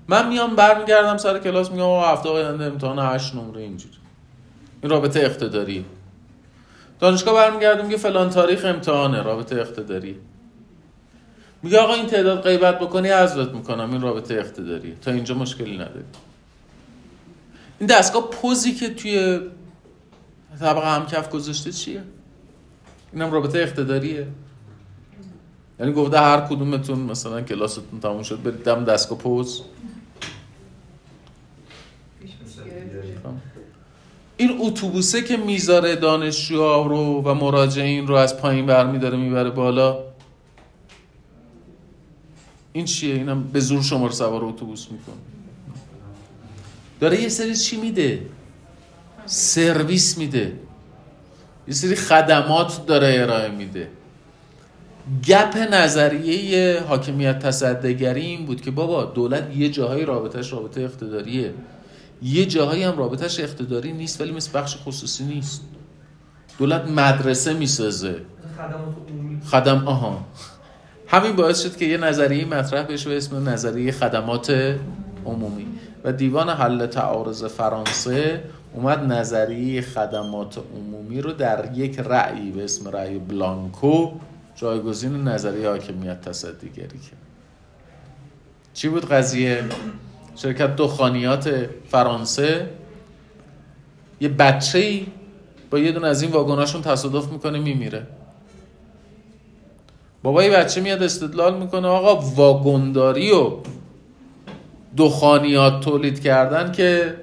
من 0.08 0.28
میام 0.28 0.56
برمیگردم 0.56 1.16
سر 1.16 1.38
کلاس 1.38 1.70
میگم 1.70 1.82
آقا 1.82 2.12
هفته 2.12 2.28
آینده 2.28 2.64
امتحان 2.64 2.98
8 2.98 3.34
نمره 3.34 3.60
اینجوری. 3.60 3.94
این 4.82 4.90
رابطه 4.90 5.20
اقتداری. 5.20 5.84
دانشگاه 7.00 7.34
برمیگردم 7.34 7.84
میگه 7.84 7.96
فلان 7.96 8.30
تاریخ 8.30 8.64
امتحانه 8.64 9.22
رابطه 9.22 9.56
اقتداری. 9.56 10.16
میگه 11.62 11.78
آقا 11.78 11.94
این 11.94 12.06
تعداد 12.06 12.42
غیبت 12.42 12.78
بکنی 12.78 13.08
حذفت 13.08 13.54
می‌کنم 13.54 13.92
این 13.92 14.00
رابطه 14.00 14.34
اقتداری. 14.34 14.96
تا 15.02 15.10
اینجا 15.10 15.34
مشکلی 15.34 15.74
نداری. 15.76 16.04
این 17.78 17.86
دستگاه 17.86 18.30
پوزی 18.30 18.74
که 18.74 18.94
توی 18.94 19.40
طبقه 20.60 20.94
همکف 20.94 21.30
گذاشته 21.30 21.72
چیه؟ 21.72 22.02
اینم 23.12 23.32
رابطه 23.32 23.58
اقتداریه. 23.58 24.26
یعنی 25.80 25.92
گفته 25.92 26.18
هر 26.18 26.40
کدومتون 26.40 26.98
مثلا 26.98 27.42
کلاستون 27.42 28.00
تموم 28.00 28.22
شد 28.22 28.42
برید 28.42 28.62
دم 28.62 28.84
دستگاه 28.84 29.18
پوز. 29.18 29.62
این 34.36 34.58
اتوبوسه 34.60 35.22
که 35.22 35.36
می‌ذاره 35.36 35.96
دانشجوها 35.96 36.86
رو 36.86 37.22
و 37.22 37.34
مراجعین 37.34 38.06
رو 38.06 38.14
از 38.14 38.36
پایین 38.36 38.66
برمیداره 38.66 39.16
می‌بره 39.16 39.50
بالا. 39.50 39.98
این 42.72 42.84
چیه؟ 42.84 43.14
اینم 43.14 43.42
به 43.42 43.60
زور 43.60 43.82
شما 43.82 44.06
رو 44.06 44.12
سوار 44.12 44.44
اتوبوس 44.44 44.86
می‌کنه. 44.90 45.14
داره 47.00 47.22
یه 47.22 47.28
سری 47.28 47.56
چی 47.56 47.76
میده؟ 47.76 48.26
سرویس 49.26 50.18
میده. 50.18 50.60
یه 51.68 51.74
سری 51.74 51.94
خدمات 51.94 52.86
داره 52.86 53.16
ارائه 53.20 53.50
میده. 53.50 53.88
گپ 55.28 55.56
نظریه 55.72 56.82
حاکمیت 56.88 57.38
تصدیگری 57.38 58.20
این 58.20 58.46
بود 58.46 58.60
که 58.60 58.70
بابا 58.70 59.04
دولت 59.04 59.56
یه 59.56 59.68
جاهای 59.68 60.04
رابطش 60.04 60.52
رابطه 60.52 60.80
اقتداریه. 60.80 61.54
یه 62.22 62.46
جاهایی 62.46 62.82
هم 62.82 62.98
رابطش 62.98 63.40
اقتداری 63.40 63.92
نیست 63.92 64.20
ولی 64.20 64.32
مثل 64.32 64.58
بخش 64.58 64.76
خصوصی 64.76 65.24
نیست. 65.24 65.62
دولت 66.58 66.84
مدرسه 66.88 67.54
می‌سازه. 67.54 68.16
خدم 69.50 69.88
آها. 69.88 70.24
همین 71.06 71.36
باعث 71.36 71.62
شد 71.62 71.76
که 71.76 71.84
یه 71.84 71.96
نظریه 71.96 72.44
مطرح 72.44 72.82
بشه 72.82 73.08
به 73.08 73.16
اسم 73.16 73.48
نظریه 73.48 73.92
خدمات 73.92 74.76
عمومی. 75.26 75.66
و 76.04 76.12
دیوان 76.12 76.48
حل 76.48 76.86
تعارض 76.86 77.44
فرانسه 77.44 78.42
اومد 78.74 79.12
نظریه 79.12 79.80
خدمات 79.80 80.58
عمومی 80.76 81.20
رو 81.20 81.32
در 81.32 81.70
یک 81.74 81.98
رأی 81.98 82.50
به 82.50 82.64
اسم 82.64 82.90
رأی 82.90 83.18
بلانکو 83.18 84.10
جایگزین 84.60 85.28
نظریه 85.28 85.68
حاکمیت 85.68 86.20
تصدیگری 86.20 86.98
کرد. 86.98 87.20
چی 88.74 88.88
بود 88.88 89.08
قضیه؟ 89.08 89.64
شرکت 90.36 90.76
دخانیات 90.76 91.68
فرانسه 91.90 92.70
یه 94.20 94.28
بچه 94.28 94.78
ای 94.78 95.06
با 95.70 95.78
یه 95.78 95.92
دونه 95.92 96.06
از 96.06 96.22
این 96.22 96.30
واگناشون 96.30 96.82
تصادف 96.82 97.32
می‌کنه 97.32 97.58
میمیره. 97.58 98.06
بابای 100.22 100.50
بچه 100.50 100.80
میاد 100.80 101.02
استدلال 101.02 101.58
می‌کنه 101.58 101.88
آقا 101.88 102.20
واگنداری 102.20 103.32
و 103.32 103.56
دخانیات 104.96 105.80
تولید 105.80 106.20
کردن 106.20 106.72
که 106.72 107.16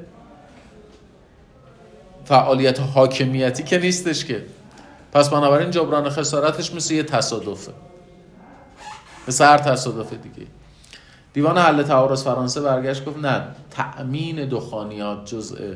فعالیت 2.25 2.79
حاکمیتی 2.79 3.63
که 3.63 3.77
نیستش 3.79 4.25
که. 4.25 4.56
پس 5.11 5.29
بنابراین 5.29 5.71
جبران 5.71 6.09
خسارتش 6.09 6.73
مثل 6.73 6.93
یه 6.93 7.03
تصادفه. 7.03 7.71
مثل 9.27 9.45
هر 9.45 9.57
تصادف 9.57 10.13
دیگه. 10.13 10.47
دیوان 11.33 11.57
حل 11.57 11.83
تعارض 11.83 12.23
فرانسه 12.23 12.61
برگشت 12.61 13.05
گفت 13.05 13.17
نه 13.17 13.47
تأمین 13.71 14.49
دخانیات 14.49 15.25
جزء 15.25 15.73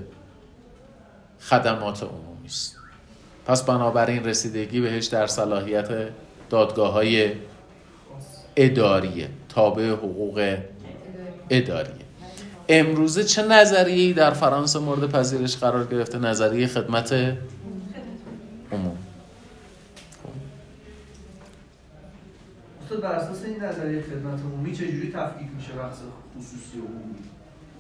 خدمات 1.40 2.04
عمومی 2.04 2.46
است. 2.46 2.76
پس 3.46 3.64
بنابراین 3.64 4.24
رسیدگی 4.24 4.82
بهش 4.82 5.06
در 5.06 5.28
صلاحیت 5.28 5.90
دادگاه 6.50 6.94
های 6.94 7.32
اداریه 8.56 9.30
تابع 9.50 9.90
حقوق 9.90 10.58
اداریه. 11.50 12.06
امروزه 12.70 13.24
چه 13.24 13.44
نظریه‌ای 13.44 14.14
در 14.14 14.32
فرانسه 14.32 14.80
مورد 14.80 15.12
پذیرش 15.12 15.58
قرار 15.58 15.86
گرفته؟ 15.86 16.20
نظریه 16.20 16.68
خدمت 16.68 17.38
استاد 22.92 23.04
بر 23.04 23.16
اساس 23.16 23.46
این 23.46 23.64
نظریه 23.64 24.02
خدمت 24.02 24.40
عمومی 24.40 24.76
چجوری 24.76 25.12
تفکیک 25.14 25.48
میشه 25.58 25.74
بخش 25.74 25.98
خصوصی 26.38 26.78
و 26.80 26.86
عمومی؟ 26.86 27.16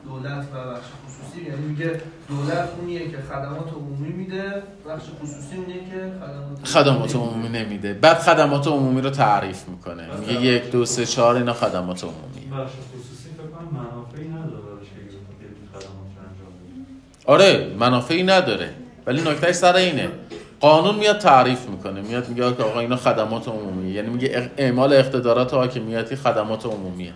دولت 0.05 0.47
و 0.53 0.73
بخش 0.73 0.87
خصوصی 1.05 1.49
یعنی 1.49 1.65
میگه 1.65 2.01
دولت 2.29 2.69
اونیه 2.79 3.11
که 3.11 3.17
خدمات 3.17 3.73
عمومی 3.73 4.09
میده 4.09 4.63
بخش 4.89 5.03
خصوصی 5.21 5.55
اونیه 5.55 5.79
که 5.79 6.11
خدمات 6.19 6.67
خدمات 6.67 7.15
عمومی 7.15 7.49
نمیده. 7.49 7.93
بعد 7.93 8.17
خدمات 8.17 8.67
عمومی 8.67 9.01
رو 9.01 9.09
تعریف 9.09 9.67
می‌کنه. 9.67 10.07
میگه 10.19 10.41
یک 10.41 10.71
دو 10.71 10.85
سه 10.85 11.05
چهار 11.05 11.35
اینا 11.35 11.53
خدمات 11.53 12.03
عمومی. 12.03 12.45
بخش 12.51 12.71
خصوصی 12.71 13.29
فکر 13.37 13.47
کنم 13.47 13.79
منافعی 13.79 14.27
نداره 14.27 14.81
که 14.81 15.17
خدمات 15.73 16.11
انجام 16.17 16.85
آره 17.25 17.75
منافعی 17.79 18.23
نداره. 18.23 18.73
ولی 19.05 19.21
نکتهش 19.21 19.55
سر 19.55 19.75
اینه. 19.75 20.09
قانون 20.61 20.95
میاد 20.95 21.17
تعریف 21.17 21.69
می‌کنه. 21.69 22.01
میاد 22.01 22.29
میگه 22.29 22.55
که 22.55 22.63
آقا 22.63 22.79
اینا 22.79 22.95
خدمات 22.95 23.47
عمومی. 23.47 23.91
یعنی 23.91 24.09
میگه 24.09 24.51
اعمال 24.57 24.93
اقتدارات 24.93 25.53
حاکمیتی 25.53 26.15
خدمات 26.15 26.65
عمومیه 26.65 27.13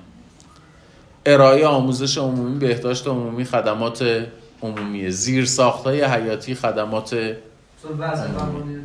ارائه 1.26 1.66
آموزش 1.66 2.18
عمومی 2.18 2.60
بهداشت 2.60 3.08
عمومی 3.08 3.46
خدمات 3.46 4.26
عمومیه 4.64 5.10
زیر 5.10 5.46
ساختای 5.46 6.04
حیاتی 6.04 6.56
خدمات 6.56 7.16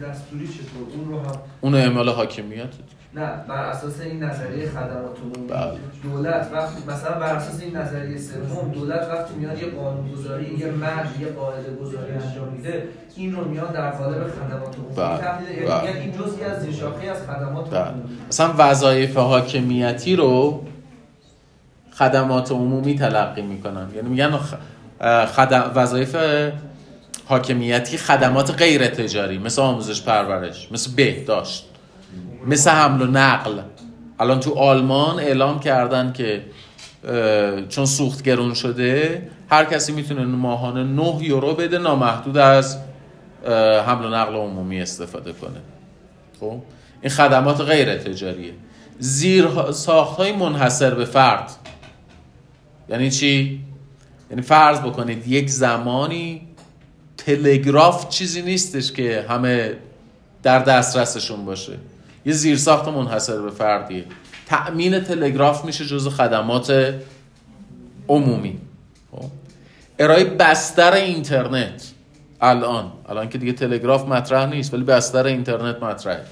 دستوری 0.03 0.49
چطور؟ 0.49 0.87
اون 0.97 1.09
رو 1.09 1.19
هم 1.21 1.33
اون 1.61 1.75
اعمال 1.75 2.09
حاکمیت. 2.09 2.69
نه 3.15 3.31
بر 3.49 3.65
اساس 3.65 4.01
این 4.01 4.23
نظریه 4.23 4.69
خدمات 4.69 5.19
عمومی 5.23 5.49
بله. 5.49 5.79
دولت 6.03 6.51
وقتی 6.53 6.83
مثلا 6.89 7.19
بر 7.19 7.35
اساس 7.35 7.61
این 7.61 7.77
نظریه 7.77 8.19
سوم 8.19 8.73
دولت 8.73 9.09
وقتی 9.09 9.35
میاد 9.35 9.59
یه 9.59 9.67
قانون 9.67 10.13
گذاری 10.13 10.59
یه 10.59 10.67
مرد 10.67 11.21
یه 11.21 11.27
قاعده 11.27 11.75
گذاری 11.75 12.13
انجام 12.13 12.49
میده 12.49 12.89
این 13.17 13.37
رو 13.37 13.45
میاد 13.45 13.73
در 13.73 13.91
قالب 13.91 14.27
خدمات 14.27 14.77
عمومی 14.77 14.95
بله. 14.97 15.19
تبدیل 15.19 15.49
یعنی 15.49 15.67
بله. 15.67 16.01
این 16.01 16.13
جزئی 16.13 16.45
از 16.45 16.63
زیرشاخه 16.63 17.07
از 17.07 17.23
خدمات 17.23 17.71
بله. 17.71 17.81
عمومی 17.81 18.19
مثلا 18.29 18.55
وظایف 18.59 19.17
حاکمیتی 19.17 20.17
رو 20.17 20.65
خدمات 21.93 22.51
عمومی 22.53 22.99
تلقی 22.99 23.43
می‌کنن 23.43 23.89
یعنی 23.95 24.09
میگن 24.09 24.39
خدم 25.27 25.73
وظایف 25.75 26.17
حاکمیتی 27.27 27.99
خدمات 27.99 28.51
غیر 28.51 28.87
تجاری 28.87 29.39
مثل 29.39 29.63
آموزش 29.63 30.03
پرورش 30.03 30.73
مثل 30.73 30.91
بهداشت 30.97 31.70
مثل 32.47 32.71
حمل 32.71 33.03
و 33.03 33.07
نقل. 33.07 33.61
الان 34.21 34.41
تو 34.41 34.55
آلمان 34.55 35.19
اعلام 35.19 35.61
کردن 35.61 36.13
که 36.13 36.43
چون 37.69 37.87
سوخت 37.87 38.23
گرون 38.23 38.55
شده 38.55 39.23
هر 39.51 39.65
کسی 39.65 39.93
می‌تونه 39.93 40.25
ماهانه 40.25 40.85
9 40.85 41.19
یورو 41.21 41.55
بده 41.55 41.79
نامحدود 41.79 42.37
از 42.39 42.79
حمل 43.87 44.05
و 44.05 44.09
نقل 44.09 44.35
عمومی 44.35 44.81
استفاده 44.81 45.33
کنه. 45.33 45.61
خب؟ 46.41 46.63
این 47.01 47.11
خدمات 47.11 47.61
غیر 47.61 47.97
تجاریه. 47.97 48.53
زیر 48.99 49.49
ساخت 49.73 50.21
منحصر 50.21 50.95
به 50.95 51.05
فرد. 51.05 51.51
یعنی 52.89 53.11
چی؟ 53.11 53.61
یعنی 54.31 54.43
فرض 54.43 54.81
بکنید 54.81 55.29
یک 55.29 55.51
زمانی 55.51 56.43
تلگراف 57.17 58.09
چیزی 58.09 58.43
نیستش 58.43 58.93
که 58.93 59.27
همه 59.29 59.73
در 60.43 60.59
دسترسشون 60.59 61.45
باشه. 61.45 61.73
یه 62.25 62.33
زیرساخت 62.33 62.89
منحصر 62.89 63.43
به 63.43 63.51
فردیه. 63.51 64.05
تأمین 64.47 65.01
تلگراف 65.01 65.65
میشه 65.65 65.87
جز 65.87 66.09
خدمات 66.09 66.95
عمومی. 68.09 68.59
خب؟ 69.13 69.25
ارائه 69.99 70.25
بستر 70.25 70.93
اینترنت. 70.93 71.91
الان. 72.41 72.93
الان 73.09 73.29
که 73.29 73.39
دیگه 73.39 73.53
تلگراف 73.53 74.09
مطرح 74.09 74.51
نیست 74.51 74.75
ولی 74.75 74.85
بستر 74.85 75.27
اینترنت 75.27 75.83
مطرحه. 75.83 76.25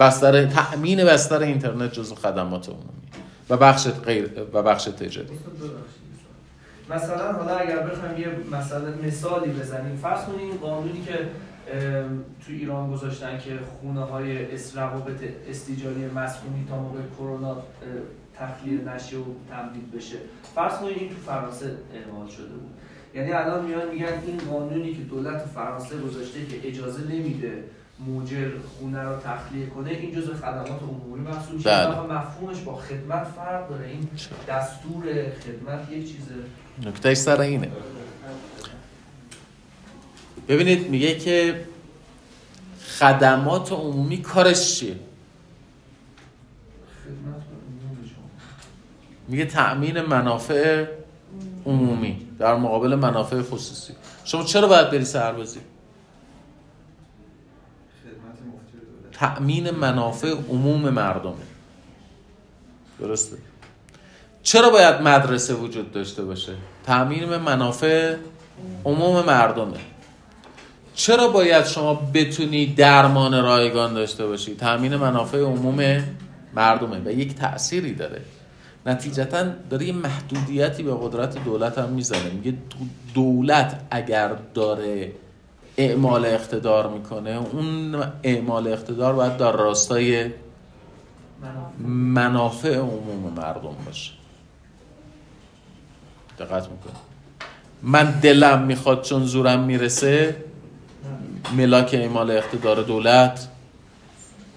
بستر 0.00 0.44
تأمین 0.44 1.04
بستر 1.04 1.38
اینترنت 1.38 1.92
جز 1.92 2.12
خدمات 2.12 2.68
عمومی. 2.68 2.84
و 3.50 3.56
بخش 3.56 3.88
غیر 3.88 4.30
و 4.52 4.62
بخش 4.62 4.84
تجاری. 4.84 5.28
مثلا 6.90 7.32
حالا 7.32 7.56
اگر 7.56 7.78
بخوایم 7.78 8.20
یه 8.20 8.58
مثلا 8.58 8.80
مثالی 9.06 9.50
بزنیم 9.50 9.96
فرض 9.96 10.24
کنیم 10.24 10.54
قانونی 10.62 11.02
که 11.06 11.18
تو 12.46 12.52
ایران 12.52 12.92
گذاشتن 12.92 13.38
که 13.38 13.58
خونه 13.80 14.00
های 14.00 14.46
روابط 14.74 15.20
استیجاری 15.48 16.06
مسکونی 16.06 16.66
تا 16.68 16.78
موقع 16.78 16.98
کرونا 17.18 17.56
تخلیه 18.38 18.80
نشه 18.80 19.16
و 19.16 19.24
تمدید 19.50 19.92
بشه. 19.92 20.16
فرض 20.54 20.78
کنید 20.78 20.96
این 20.98 21.08
تو 21.08 21.14
فرانسه 21.14 21.76
اعمال 21.94 22.28
شده 22.28 22.54
بود. 22.54 22.74
یعنی 23.14 23.32
الان 23.32 23.64
میان 23.64 23.88
میگن 23.90 24.06
این 24.26 24.38
قانونی 24.50 24.94
که 24.94 25.02
دولت 25.02 25.38
فرانسه 25.38 25.98
گذاشته 25.98 26.46
که 26.46 26.68
اجازه 26.68 27.02
نمیده 27.02 27.64
موجر 28.06 28.50
خونه 28.58 29.02
رو 29.02 29.16
تخلیه 29.16 29.66
کنه 29.66 29.90
این 29.90 30.14
جزء 30.14 30.34
خدمات 30.34 30.82
عمومی 30.82 31.20
محسوب 31.20 31.54
میشه. 31.54 31.70
بله. 31.70 32.00
مفهومش 32.00 32.60
با 32.60 32.76
خدمت 32.76 33.24
فرق 33.24 33.68
داره. 33.68 33.86
این 33.86 34.08
دستور 34.48 35.02
خدمت 35.44 35.90
یک 35.90 36.16
چیزه. 36.16 36.34
نکتهش 36.86 37.16
سر 37.16 37.40
اینه. 37.40 37.70
ببینید 40.48 40.88
میگه 40.88 41.18
که 41.18 41.64
خدمات 42.98 43.72
عمومی 43.72 44.22
کارش 44.22 44.78
چیه. 44.78 44.96
میگه 49.28 49.44
تأمین 49.44 50.00
منافع 50.00 50.86
عمومی 51.66 52.26
در 52.38 52.56
مقابل 52.56 52.94
منافع 52.94 53.42
خصوصی. 53.42 53.92
شما 54.24 54.44
چرا 54.44 54.68
باید 54.68 54.90
بری 54.90 55.04
سربازی؟ 55.04 55.60
تأمین 59.12 59.70
منافع 59.70 60.30
عموم 60.30 60.80
مردمه. 60.80 61.34
درسته؟ 63.00 63.36
چرا 64.42 64.70
باید 64.70 65.00
مدرسه 65.00 65.54
وجود 65.54 65.92
داشته 65.92 66.24
باشه؟ 66.24 66.54
تأمین 66.84 67.36
منافع 67.36 68.16
عموم 68.84 69.24
مردمه. 69.24 69.78
چرا 70.96 71.28
باید 71.28 71.66
شما 71.66 71.94
بتونی 71.94 72.66
درمان 72.66 73.42
رایگان 73.42 73.94
داشته 73.94 74.26
باشی؟ 74.26 74.54
تأمین 74.54 74.96
منافع 74.96 75.38
عموم 75.38 76.04
مردمه 76.54 77.00
و 77.04 77.10
یک 77.10 77.34
تأثیری 77.34 77.94
داره. 77.94 78.20
نتیجتا 78.86 79.44
داره 79.70 79.86
یه 79.86 79.92
محدودیتی 79.92 80.82
به 80.82 80.94
قدرت 81.00 81.44
دولت 81.44 81.78
هم 81.78 81.88
می‌زنه. 81.88 82.30
میگه 82.34 82.50
دو- 82.50 82.76
دولت 83.14 83.80
اگر 83.90 84.36
داره 84.54 85.12
اعمال 85.76 86.24
اقتدار 86.26 86.88
می‌کنه 86.88 87.30
اون 87.52 88.02
اعمال 88.22 88.66
اقتدار 88.66 89.12
باید 89.12 89.36
در 89.36 89.52
راستای 89.52 90.30
منافع 91.88 92.76
عموم 92.76 93.32
مردم 93.36 93.76
باشه. 93.86 94.12
دقت 96.38 96.62
می‌کنه 96.70 96.92
من 97.82 98.20
دلم 98.20 98.62
می‌خواد 98.62 99.02
چون 99.02 99.24
زورم 99.24 99.60
می‌رسه 99.60 100.36
ملاک 101.52 101.94
اعمال 101.94 102.30
اقتدار 102.30 102.82
دولت. 102.82 103.48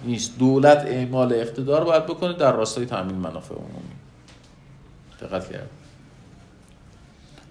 نیست. 0.04 0.38
دولت 0.38 0.78
اعمال 0.86 1.32
اقتدار 1.32 1.84
باید 1.84 2.06
بکنه 2.06 2.32
در 2.32 2.52
راستای 2.52 2.86
تامین 2.86 3.16
منافع 3.16 3.54
عمومی. 3.54 4.00
دقت 5.20 5.52
کرد 5.52 5.70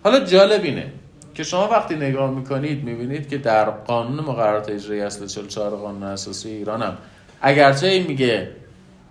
حالا 0.04 0.20
جالب 0.20 0.64
اینه 0.64 0.92
که 1.36 1.44
شما 1.44 1.68
وقتی 1.68 1.96
نگاه 1.96 2.32
می‌کنید 2.32 2.84
می‌بینید 2.84 3.30
که 3.30 3.38
در 3.38 3.70
قانون 3.70 4.26
مقررات 4.26 4.70
اجرایی 4.70 5.02
اصل 5.02 5.28
44 5.28 5.76
قانون 5.76 6.04
اساسی 6.04 6.50
ایران 6.50 6.82
هم 6.82 6.98
اگرچه 7.42 7.88
این 7.88 8.08
میگه 8.08 8.52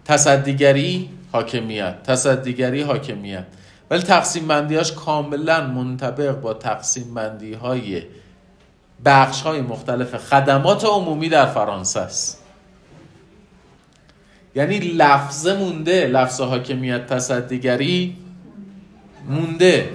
تصدیگری 0.04 1.10
حاکمیت 1.32 2.02
تصدیگری 2.02 2.82
حاکمیت 2.82 3.44
ولی 3.90 4.02
تقسیم 4.02 4.48
بندیاش 4.48 4.92
کاملا 4.92 5.66
منطبق 5.66 6.40
با 6.40 6.54
تقسیم 6.54 7.14
بندی 7.14 7.52
های 7.52 8.02
بخش 9.04 9.42
های 9.42 9.60
مختلف 9.60 10.16
خدمات 10.16 10.84
عمومی 10.84 11.28
در 11.28 11.46
فرانسه 11.46 12.00
است. 12.00 12.42
یعنی 14.54 14.78
لفظه 14.78 15.56
مونده 15.56 16.06
لفظ 16.06 16.40
حاکمیت 16.40 17.06
تصدیگری 17.06 18.16
مونده. 19.28 19.88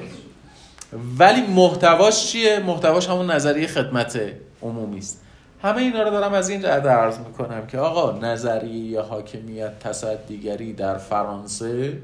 ولی 1.20 1.42
محتواش 1.42 2.28
چیه؟ 2.28 2.60
محتواش 2.60 3.10
همون 3.10 3.32
نظریه 3.32 3.68
خدمت 3.68 4.20
عمومی 4.62 4.98
است. 4.98 5.22
همه 5.64 5.78
اینا 5.82 6.04
رو 6.04 6.10
دارم 6.10 6.34
از 6.34 6.50
این 6.50 6.62
جهت 6.62 6.86
عرض 6.86 7.18
می‌کنم 7.18 7.68
که 7.68 7.78
آقا 7.78 8.20
نظریه 8.20 9.02
حاکمیت 9.02 9.80
تصدیگری 9.80 10.74
در 10.74 10.98
فرانسه 10.98 11.98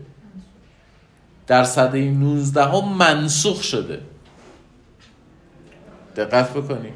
در 1.47 1.64
صده 1.64 2.12
19 2.12 2.64
هم 2.64 2.97
منسوخ 2.97 3.62
شده. 3.64 4.00
دقت 6.26 6.54
بکنید 6.54 6.94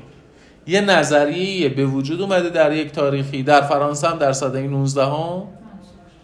یه 0.68 0.82
نظریه 0.82 1.70
به 1.70 1.86
وجود 1.86 2.22
اومده 2.22 2.50
در 2.50 2.72
یک 2.72 2.92
تاریخی. 2.92 3.44
در 3.44 3.62
فرانسه 3.62 4.08
هم 4.08 4.18
در 4.18 4.34
صده 4.34 4.62
19 4.62 5.06
هم 5.06 5.44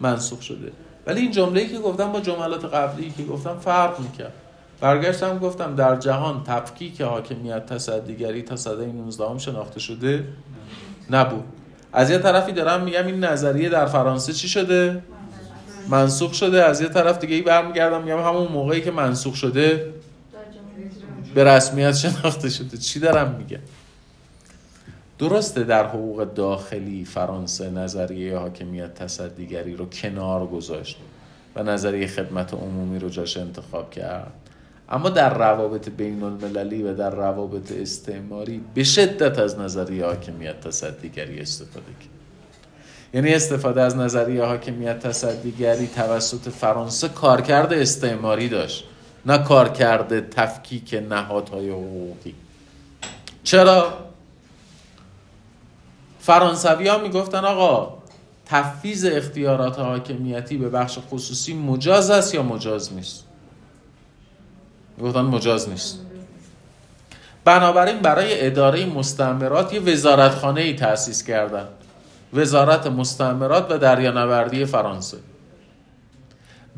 منسوخ 0.00 0.42
شده. 0.42 0.72
ولی 1.06 1.20
این 1.20 1.30
جمله‌ای 1.30 1.68
که 1.68 1.78
گفتم 1.78 2.12
با 2.12 2.20
جملات 2.20 2.64
قبلی 2.64 3.12
که 3.16 3.22
گفتم 3.22 3.56
فرق 3.60 4.00
می‌کرد. 4.00 4.32
برگشتم 4.80 5.38
گفتم 5.38 5.74
در 5.74 5.96
جهان 5.96 6.44
تفکیک 6.44 7.00
حاکمیت 7.00 7.66
تصدیگری 7.66 8.42
تا 8.42 8.56
صده 8.56 8.86
19 8.86 9.24
هم 9.24 9.38
شناخته 9.38 9.80
شده 9.80 10.24
نبود. 11.10 11.44
از 11.92 12.10
یه 12.10 12.18
طرفی 12.18 12.52
دارم 12.52 12.82
میگم 12.82 13.06
این 13.06 13.24
نظریه 13.24 13.68
در 13.68 13.86
فرانسه 13.86 14.32
چی 14.32 14.48
شده؟ 14.48 15.02
منسوخ 15.88 16.34
شده. 16.34 16.64
از 16.64 16.80
یه 16.80 16.88
طرف 16.88 17.18
دیگه 17.18 17.34
ای 17.34 17.42
برمیگردم 17.42 18.02
میگم 18.02 18.18
همون 18.18 18.48
موقعی 18.48 18.80
که 18.80 18.90
منسوخ 18.90 19.34
شده 19.34 19.94
به 21.34 21.44
رسمیت 21.44 21.92
شناخته 21.92 22.50
شده. 22.50 22.76
چی 22.76 23.00
دارم 23.00 23.34
میگه؟ 23.38 23.60
درسته 25.18 25.64
در 25.64 25.86
حقوق 25.86 26.34
داخلی 26.34 27.04
فرانسه 27.04 27.70
نظریه 27.70 28.38
حاکمیت 28.38 28.94
تصدیگری 28.94 29.76
رو 29.76 29.86
کنار 29.86 30.46
گذاشت 30.46 30.96
و 31.56 31.62
نظریه 31.62 32.06
خدمت 32.06 32.54
عمومی 32.54 32.98
رو 32.98 33.08
جاش 33.08 33.36
انتخاب 33.36 33.90
کرد. 33.90 34.32
اما 34.88 35.08
در 35.08 35.38
روابط 35.38 35.88
بین 35.88 36.22
المللی 36.22 36.82
و 36.82 36.94
در 36.94 37.10
روابط 37.10 37.72
استعماری 37.72 38.60
به 38.74 38.84
شدت 38.84 39.38
از 39.38 39.58
نظریه 39.58 40.04
حاکمیت 40.04 40.60
تصدیگری 40.60 41.40
استفاده 41.40 41.86
کرد. 42.00 42.10
یعنی 43.14 43.34
استفاده 43.34 43.82
از 43.82 43.96
نظریه 43.96 44.44
حاکمیت 44.44 44.98
تصدیگری 44.98 45.86
توسط 45.86 46.48
فرانسه 46.48 47.08
کارکرد 47.08 47.72
استعماری 47.72 48.48
داشت. 48.48 48.84
نه 49.26 49.38
کارکرد 49.38 50.30
تفکیک 50.30 51.04
نهادهای 51.08 51.70
حقوقی. 51.70 52.34
چرا؟ 53.44 53.92
فرانسوی 56.20 56.88
ها 56.88 56.98
می‌گفتن 56.98 57.44
آقا 57.44 57.98
تفیز 58.46 59.04
اختیارات 59.04 59.78
حاکمیتی 59.78 60.56
به 60.56 60.68
بخش 60.68 60.98
خصوصی 61.10 61.54
مجاز 61.54 62.10
است 62.10 62.34
یا 62.34 62.42
مجاز 62.42 62.92
نیست؟ 62.92 63.24
می‌گفتن 64.96 65.20
مجاز 65.20 65.68
نیست. 65.68 66.00
بنابراین 67.44 67.98
برای 67.98 68.46
اداره 68.46 68.86
مستعمرات 68.86 69.74
یه 69.74 69.80
وزارتخانه 69.80 70.60
ای 70.60 70.74
تأسیس 70.74 71.22
کردن. 71.22 71.68
وزارت 72.34 72.86
مستعمرات 72.86 73.66
و 73.70 73.78
دریانوردی 73.78 74.64
فرانسه. 74.64 75.16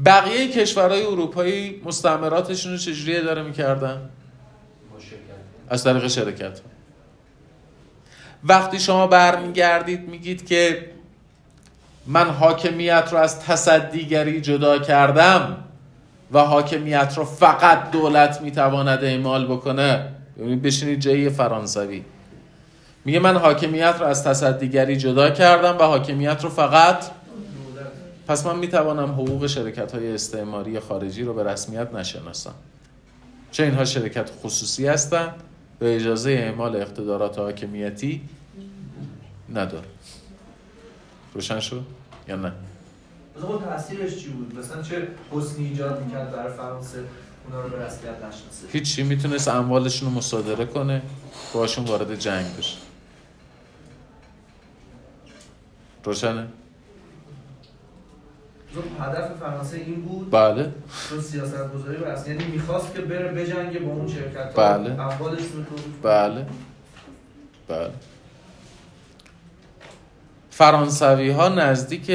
بقیه 0.05 0.49
کشورهای 0.49 1.07
اروپایی 1.07 1.83
مستعمراتشون 1.85 2.73
رو 2.73 2.79
چجوری 2.79 3.17
اداره 3.17 3.43
می‌کردن؟ 3.43 4.11
از 5.69 5.85
طریق 5.85 6.09
شرکت. 6.09 6.61
وقتی 8.45 8.81
شما 8.81 9.07
برمیگردید 9.07 10.09
میگید 10.09 10.47
که 10.47 10.91
من 12.07 12.31
حاکمیت 12.31 13.09
رو 13.13 13.19
از 13.19 13.41
تصدیگری 13.41 14.41
جدا 14.41 14.79
کردم 14.79 15.57
و 16.33 16.39
حاکمیت 16.39 17.15
رو 17.17 17.25
فقط 17.25 17.91
دولت 17.91 18.41
می‌تواند 18.41 19.05
اعمال 19.05 19.47
بکنه 19.47 20.09
ببینید 20.39 20.63
بشینید 20.63 21.01
جایی 21.01 21.31
فرانسوی. 21.31 22.05
میگه 23.05 23.19
من 23.19 23.37
حاکمیت 23.37 23.95
رو 24.01 24.07
از 24.07 24.25
تصدیگری 24.25 24.97
جدا 24.97 25.31
کردم 25.31 25.79
و 25.79 25.83
حاکمیت 25.83 26.45
رو 26.45 26.51
فقط 26.51 27.05
پس 28.33 28.47
من 28.47 28.59
می‌توانم 28.59 29.13
حقوق 29.13 29.47
شرکت 29.47 29.95
های 29.95 30.15
استعماری 30.15 30.81
خارجی 30.81 31.23
رو 31.23 31.35
به 31.35 31.45
رسمیت 31.45 31.95
نشناسم. 31.95 32.55
چه 33.51 33.63
اینها 33.63 33.85
شرکت 33.85 34.31
خصوصی 34.43 34.87
هستند 34.87 35.35
به 35.79 35.97
اجازه 35.97 36.31
اعمال 36.31 36.77
اقتدارات 36.77 37.39
حاکمیتی 37.39 38.21
نداره 39.55 39.87
روشن 41.35 41.61
شد؟ 41.61 41.83
یا 42.29 42.37
نه؟ 42.37 42.53
مثلا 43.37 43.57
تاثیرش 43.59 44.17
چی 44.17 44.29
بود؟ 44.29 44.59
مثلا 44.59 44.83
چه 44.83 45.09
حسنی 45.31 45.67
ایجاد 45.67 46.05
می‌کرد 46.05 46.33
برای 46.33 46.53
فرانسه؟ 46.53 46.99
اونا 47.47 47.63
رو 47.63 47.69
به 47.69 47.85
رسمیت 47.85 48.15
نشناسه. 48.17 48.67
هیچی 48.73 49.03
می‌تونست 49.03 49.49
اموالشون 49.49 50.09
رو 50.09 50.15
مصادره 50.15 50.65
کنه 50.65 51.03
باشون 51.55 51.85
وارد 51.85 52.19
جنگ 52.19 52.57
بشه. 52.59 52.77
روشنه؟ 56.05 56.47
هدف 59.01 59.39
فرانسه 59.41 59.77
این 59.77 60.03
بود 60.03 60.31
بله. 60.31 60.73
چون 61.09 61.21
سیاست 61.21 61.73
گذاری 61.75 61.97
بر 61.97 62.29
یعنی 62.29 62.45
می‌خواست 62.45 62.95
که 62.95 63.01
بره 63.01 63.29
بجنگه 63.29 63.79
با 63.79 63.93
اون 63.93 64.09
شرکت. 64.09 64.55
بله. 64.55 65.01
اموالش 65.01 65.41
بله. 66.03 66.47
بله. 67.69 67.91
فرانسوی 70.51 71.31
ها 71.31 71.49
نزدیک 71.49 72.11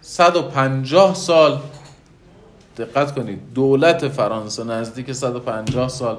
150 0.00 1.14
سال 1.14 1.60
دقت 2.78 3.14
کنید 3.14 3.40
دولت 3.54 4.08
فرانسه 4.08 4.64
نزدیک 4.64 5.12
150 5.12 5.88
سال 5.88 6.18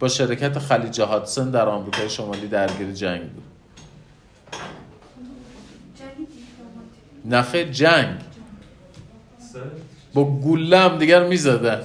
با 0.00 0.08
شرکت 0.08 0.58
خلیج 0.58 1.00
هادسن 1.00 1.50
در 1.50 1.68
آمریکای 1.68 2.10
شمالی 2.10 2.48
درگیر 2.48 2.92
جنگ 2.92 3.20
بود. 3.20 3.44
نخه 7.24 7.70
جنگ. 7.70 8.29
با 10.14 10.24
گوله 10.24 10.78
هم 10.78 10.98
دیگر 10.98 11.26
می‌زدن. 11.26 11.82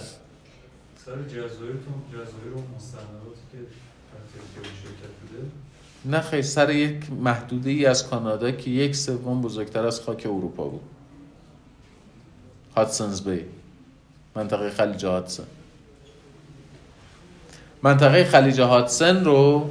سر 1.06 1.12
جزایر 1.24 1.50
تو 1.72 1.92
جزایر 2.12 2.54
و 2.56 2.76
مستعمراتی 2.76 3.42
که 3.52 3.58
نه 6.06 6.22
خیلی 6.22 6.44
سر 6.44 6.70
یک 6.70 7.12
محدوده 7.12 7.70
ای 7.70 7.86
از 7.86 8.08
کانادا 8.08 8.52
که 8.52 8.70
یک 8.70 8.96
سوم 8.96 9.42
بزرگتر 9.42 9.86
از 9.86 10.02
خاک 10.02 10.26
اروپا 10.26 10.64
بود. 10.64 10.82
هاتسنز 12.76 13.22
بی 13.22 13.42
منطقه 14.36 14.70
خلیج 14.70 15.06
هاتسن 15.06 15.44
منطقه 17.84 18.24
خلیج 18.24 18.62
هاتسن 18.62 19.26
رو 19.26 19.70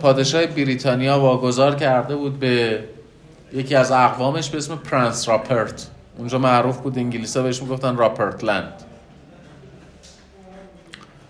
پادشاه 0.00 0.46
بریتانیا 0.46 1.20
واگذار 1.20 1.74
کرده 1.74 2.16
بود 2.16 2.38
به 2.38 2.84
یکی 3.52 3.74
از 3.74 3.92
اقوامش 3.92 4.50
به 4.50 4.58
اسم 4.58 4.76
پرنس 4.76 5.28
راپرت 5.28 5.90
اونجا 6.18 6.38
معروف 6.38 6.78
بود 6.78 6.98
انگلیس 6.98 7.36
ها 7.36 7.42
بهش 7.42 7.62
می‌گفتن 7.62 7.96
راپرت 7.96 8.44
لند 8.44 8.82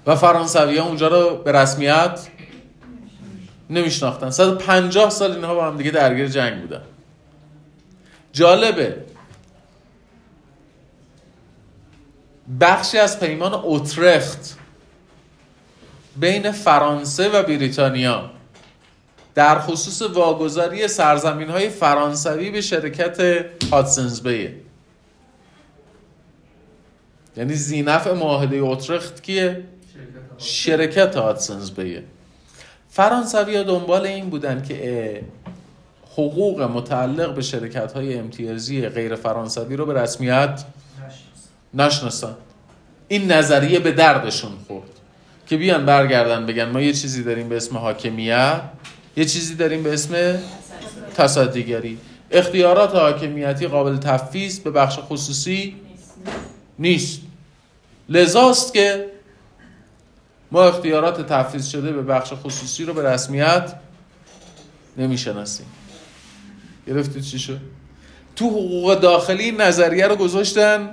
و 0.06 0.16
فرانسوی 0.16 0.78
ها 0.78 0.86
اونجا 0.86 1.08
رو 1.08 1.36
به 1.36 1.52
رسمیت 1.52 2.28
نمیشناختن. 3.70 4.30
150 4.30 5.10
سال 5.10 5.32
اینها 5.32 5.54
با 5.54 5.66
هم 5.66 5.76
دیگه 5.76 5.90
درگیر 5.90 6.28
جنگ 6.28 6.60
بودن. 6.60 6.82
جالبه. 8.32 9.04
بخشی 12.60 12.98
از 12.98 13.20
پیمان 13.20 13.54
اوترخت 13.54 14.58
بین 16.16 16.52
فرانسه 16.52 17.28
و 17.28 17.42
بریتانیا 17.42 18.30
در 19.34 19.58
خصوص 19.58 20.02
واگذاری 20.02 20.88
سرزمین 20.88 21.50
های 21.50 21.68
فرانسوی 21.68 22.50
به 22.50 22.60
شرکت 22.60 23.46
هاتسنز 23.72 24.20
بیه 24.20 24.67
یعنی 27.38 27.54
زینف 27.54 28.06
معاهده 28.06 28.56
اوترخت 28.56 29.22
کیه؟ 29.22 29.62
شرکت 30.38 31.16
هاتسنز 31.16 31.70
بیه 31.70 32.02
فرانسوی 32.90 33.56
ها 33.56 33.62
دنبال 33.62 34.06
این 34.06 34.30
بودن 34.30 34.62
که 34.62 35.22
حقوق 36.12 36.62
متعلق 36.62 37.34
به 37.34 37.42
شرکت 37.42 37.92
های 37.92 38.18
امتیازی 38.18 38.88
غیر 38.88 39.14
فرانسوی 39.14 39.76
رو 39.76 39.86
به 39.86 39.94
رسمیت 39.94 40.64
نشناسن. 41.74 42.34
این 43.08 43.32
نظریه 43.32 43.78
به 43.78 43.92
دردشون 43.92 44.50
خورد. 44.66 44.88
که 45.46 45.56
بیان 45.56 45.86
برگردن 45.86 46.46
بگن 46.46 46.64
ما 46.64 46.80
یه 46.80 46.92
چیزی 46.92 47.22
داریم 47.22 47.48
به 47.48 47.56
اسم 47.56 47.76
حاکمیت 47.76 48.60
یه 49.16 49.24
چیزی 49.24 49.54
داریم 49.54 49.82
به 49.82 49.92
اسم 49.92 50.38
تصدیگری. 51.16 51.98
اختیارات 52.30 52.94
حاکمیتی 52.94 53.66
قابل 53.66 53.96
تفیز 53.96 54.60
به 54.60 54.70
بخش 54.70 54.98
خصوصی 54.98 55.76
نیست. 56.78 57.20
لذاست 58.08 58.74
که 58.74 59.06
ما 60.52 60.64
اختیارات 60.64 61.26
تفیز 61.26 61.66
شده 61.66 61.92
به 61.92 62.02
بخش 62.02 62.32
خصوصی 62.32 62.84
رو 62.84 62.94
به 62.94 63.02
رسمیت 63.02 63.74
نمی‌شناسیم. 64.96 65.66
گرفتید 66.86 67.22
چی 67.22 67.38
شد؟ 67.38 67.60
تو 68.36 68.50
حقوق 68.50 68.94
داخلی 68.94 69.52
نظریه 69.52 70.06
رو 70.06 70.16
گذاشتن 70.16 70.90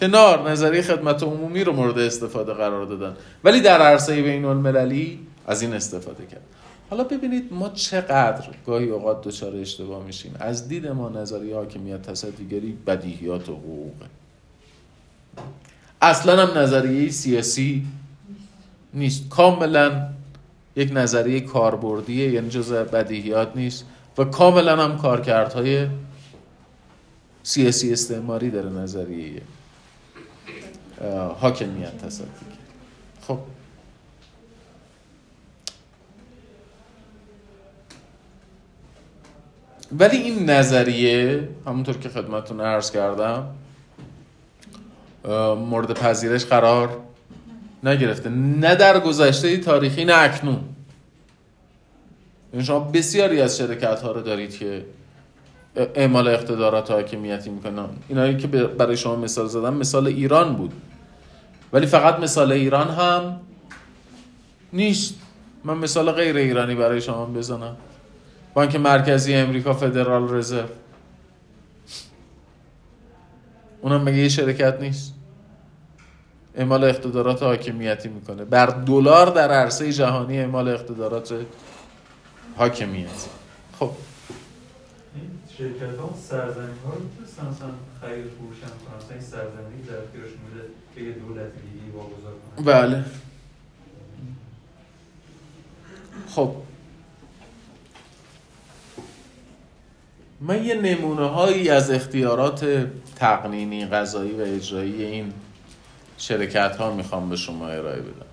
کنار 0.00 0.50
نظریه 0.50 0.82
خدمت 0.82 1.22
عمومی 1.22 1.64
رو 1.64 1.72
مورد 1.72 1.98
استفاده 1.98 2.52
قرار 2.52 2.86
دادن. 2.86 3.16
ولی 3.44 3.60
در 3.60 3.82
عرصه 3.82 4.22
بین 4.22 4.44
المللی 4.44 5.20
از 5.46 5.62
این 5.62 5.72
استفاده 5.72 6.26
کرد. 6.26 6.42
حالا 6.90 7.04
ببینید 7.04 7.52
ما 7.52 7.68
چقدر 7.68 8.44
گاهی 8.66 8.88
اوقات 8.88 9.22
دچار 9.22 9.56
اشتباه 9.56 10.04
میشیم. 10.04 10.36
از 10.40 10.68
دید 10.68 10.86
ما 10.86 11.08
نظریه 11.08 11.54
حاکمیت 11.54 12.02
تصدیگری 12.02 12.78
بدیهیات 12.86 13.48
و 13.48 13.52
حقوقه. 13.52 14.06
اصلا 16.02 16.46
هم 16.46 16.58
نظریه 16.58 17.10
سیاسی 17.10 17.86
نیست. 18.94 19.28
کاملا 19.28 20.08
یک 20.76 20.90
نظریه 20.92 21.40
کاربردیه 21.40 22.30
یعنی 22.30 22.48
جز 22.48 22.72
بدیهیات 22.72 23.56
نیست 23.56 23.84
و 24.18 24.24
کاملا 24.24 24.84
هم 24.84 24.98
کارکردهای 24.98 25.88
سیاسی 27.42 27.92
استعماری 27.92 28.50
داره 28.50 28.70
نظریه 28.70 29.42
حاکمیت 31.40 31.98
تصدیگری 31.98 32.34
خب. 33.26 33.38
ولی 39.98 40.16
این 40.16 40.50
نظریه 40.50 41.48
همونطور 41.66 41.98
که 41.98 42.08
خدمتتون 42.08 42.60
عرض 42.60 42.90
کردم 42.90 43.54
مورد 45.68 45.92
پذیرش 45.92 46.44
قرار 46.44 46.96
نگرفته. 47.84 48.28
نه 48.30 48.74
در 48.74 49.00
گذشته 49.00 49.56
تاریخی 49.56 50.04
نه 50.04 50.14
اکنون. 50.16 50.60
یعنی 52.52 52.64
شما 52.66 52.80
بسیاری 52.80 53.40
از 53.40 53.58
شرکت 53.58 54.00
ها 54.00 54.12
رو 54.12 54.20
دارید 54.20 54.58
که 54.58 54.84
اعمال 55.76 56.28
اقتدارات 56.28 56.90
حاکمیتی 56.90 57.50
می‌کنن. 57.50 57.88
اینایی 58.08 58.36
که 58.36 58.46
برای 58.46 58.96
شما 58.96 59.16
مثال 59.16 59.46
زدم 59.46 59.74
مثال 59.74 60.06
ایران 60.06 60.56
بود. 60.56 60.72
ولی 61.72 61.86
فقط 61.86 62.18
مثال 62.18 62.52
ایران 62.52 62.90
هم 62.90 63.40
نیست. 64.72 65.14
من 65.64 65.78
مثال 65.78 66.12
غیر 66.12 66.36
ایرانی 66.36 66.74
برای 66.74 67.00
شما 67.00 67.26
بزنم. 67.26 67.76
بانک 68.54 68.76
مرکزی 68.76 69.34
امریکا 69.34 69.74
فدرال 69.74 70.34
رزرو. 70.34 70.68
اونم 73.80 74.02
مگه 74.02 74.16
یه 74.16 74.28
شرکت 74.28 74.80
نیست؟ 74.80 75.13
اعمال 76.56 76.84
اقتدارات 76.84 77.42
حاکمیتی 77.42 78.08
می‌کنه. 78.08 78.44
بر 78.44 78.66
دلار 78.66 79.30
در 79.30 79.50
عرصه 79.50 79.92
جهانی 79.92 80.38
اعمال 80.38 80.68
اقتدارات 80.68 81.34
حاکمیتی. 82.56 83.28
خب. 83.78 83.90
شرکت 85.58 85.98
ها 85.98 86.14
سرزمین 86.28 86.78
ها 86.86 86.92
رو 86.94 87.00
می‌تونستن 87.00 87.46
مثلا 87.46 87.70
خرید 88.00 88.24
فروشن 88.24 88.66
کنن. 88.66 88.96
مثلا 88.96 89.10
این 89.10 89.20
سرزمینی 89.20 89.82
در 89.88 89.96
اختیارش 89.96 90.30
بوده 90.30 90.64
که 90.94 91.00
یه 91.00 91.12
دولت 91.12 91.46
دیگه 91.52 91.96
واگذار 91.96 92.32
کنن 92.56 92.64
بله. 92.64 93.04
خب. 96.28 96.54
من 100.40 100.64
یه 100.64 100.74
نمونه 100.74 101.26
هایی 101.28 101.68
از 101.68 101.90
اختیارات 101.90 102.86
تقنینی 103.16 103.86
قضایی 103.86 104.32
و 104.32 104.40
اجرایی 104.40 105.04
این 105.04 105.32
شرکت 106.18 106.76
ها 106.76 106.90
می‌خوام 106.90 107.28
به 107.28 107.36
شما 107.36 107.68
ارائه 107.68 108.00
بدم 108.00 108.26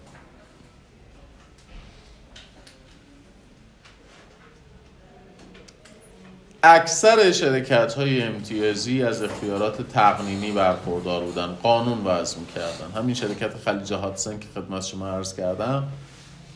اکثر 6.63 7.31
شرکت 7.31 7.93
های 7.93 8.21
امتیازی 8.23 9.03
از 9.03 9.23
اختیارات 9.23 9.81
تقنینی 9.81 10.51
برخوردار 10.51 11.23
بودن 11.23 11.47
قانون 11.47 12.05
وضع 12.05 12.39
می‌کردن. 12.39 13.01
همین 13.01 13.15
شرکت 13.15 13.57
خلیج 13.57 13.93
هاتسن 13.93 14.39
که 14.39 14.47
خدمت 14.55 14.85
شما 14.85 15.07
عرض 15.07 15.35
کردم 15.35 15.87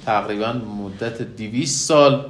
تقریبا 0.06 0.54
مدت 0.54 1.22
200 1.22 1.88
سال 1.88 2.30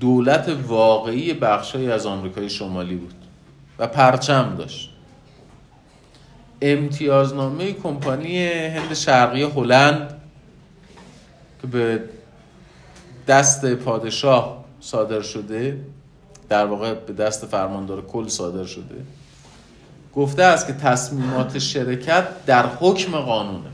دولت 0.00 0.56
واقعی 0.66 1.34
بخشی 1.34 1.90
از 1.90 2.06
آمریکای 2.06 2.50
شمالی 2.50 2.94
بود 2.96 3.14
و 3.78 3.86
پرچم 3.86 4.54
داشت. 4.58 4.97
امتیازنامه 6.62 7.72
کمپانی 7.72 8.46
هند 8.46 8.94
شرقی 8.94 9.42
هلند 9.42 10.20
که 11.62 11.66
به 11.66 12.00
دست 13.28 13.74
پادشاه 13.74 14.64
صادر 14.80 15.22
شده 15.22 15.80
در 16.48 16.66
واقع 16.66 16.94
به 16.94 17.12
دست 17.12 17.46
فرماندار 17.46 18.06
کل 18.06 18.28
صادر 18.28 18.64
شده 18.64 19.04
گفته 20.14 20.42
است 20.42 20.66
که 20.66 20.72
تصمیمات 20.72 21.58
شرکت 21.58 22.46
در 22.46 22.66
حکم 22.66 23.18
قانونه. 23.18 23.70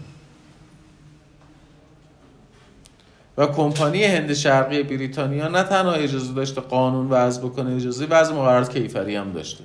و 3.38 3.46
کمپانی 3.46 4.04
هند 4.04 4.32
شرقی 4.32 4.82
بریتانیا 4.82 5.48
نه 5.48 5.62
تنها 5.62 5.92
اجازه 5.92 6.32
داشته 6.32 6.60
قانون 6.60 7.10
وضع 7.10 7.42
بکنه 7.42 7.76
اجازه 7.76 8.06
وضع 8.06 8.32
مقررات 8.34 8.72
کیفری 8.72 9.16
هم 9.16 9.32
داشته. 9.32 9.64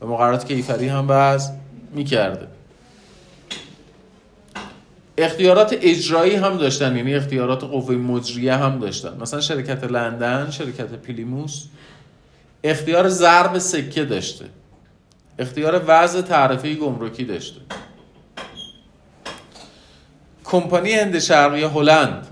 و 0.00 0.06
مقررات 0.06 0.46
کیفری 0.46 0.88
هم 0.88 1.06
وضع 1.08 1.52
می‌کرده. 1.96 2.46
اختیارات 5.18 5.76
اجرایی 5.82 6.34
هم 6.34 6.56
داشتن 6.56 6.96
یعنی 6.96 7.14
اختیارات 7.14 7.64
قوه 7.64 7.94
مجریه 7.94 8.54
هم 8.54 8.78
داشتن. 8.78 9.16
مثلا 9.20 9.40
شرکت 9.40 9.84
لندن 9.84 10.50
شرکت 10.50 10.92
پیلیموس. 10.94 11.64
اختیار 12.64 13.08
ضرب 13.08 13.58
سکه 13.58 14.04
داشته. 14.04 14.44
اختیار 15.38 15.84
وضع 15.86 16.20
تعرفه 16.20 16.74
گمرکی 16.74 17.24
داشته. 17.24 17.60
کمپانی 20.44 20.92
هند 20.92 21.18
شرقی 21.18 21.62
هلند. 21.62 22.26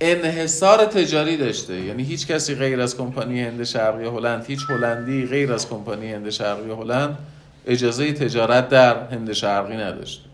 انحصار 0.00 0.84
تجاری 0.84 1.36
داشته. 1.36 1.80
یعنی 1.80 2.02
هیچ 2.02 2.26
کسی 2.26 2.54
غیر 2.54 2.80
از 2.80 2.96
کمپانی 2.96 3.42
هند 3.42 3.64
شرقی 3.64 4.04
هلند 4.04 4.44
هیچ 4.44 4.60
هلندی 4.68 5.26
غیر 5.26 5.52
از 5.52 5.68
کمپانی 5.68 6.12
هند 6.12 6.30
شرقی 6.30 6.70
هلند 6.70 7.18
اجازه 7.66 8.12
تجارت 8.12 8.68
در 8.68 9.08
هند 9.08 9.32
شرقی 9.32 9.76
نداشته 9.76 10.24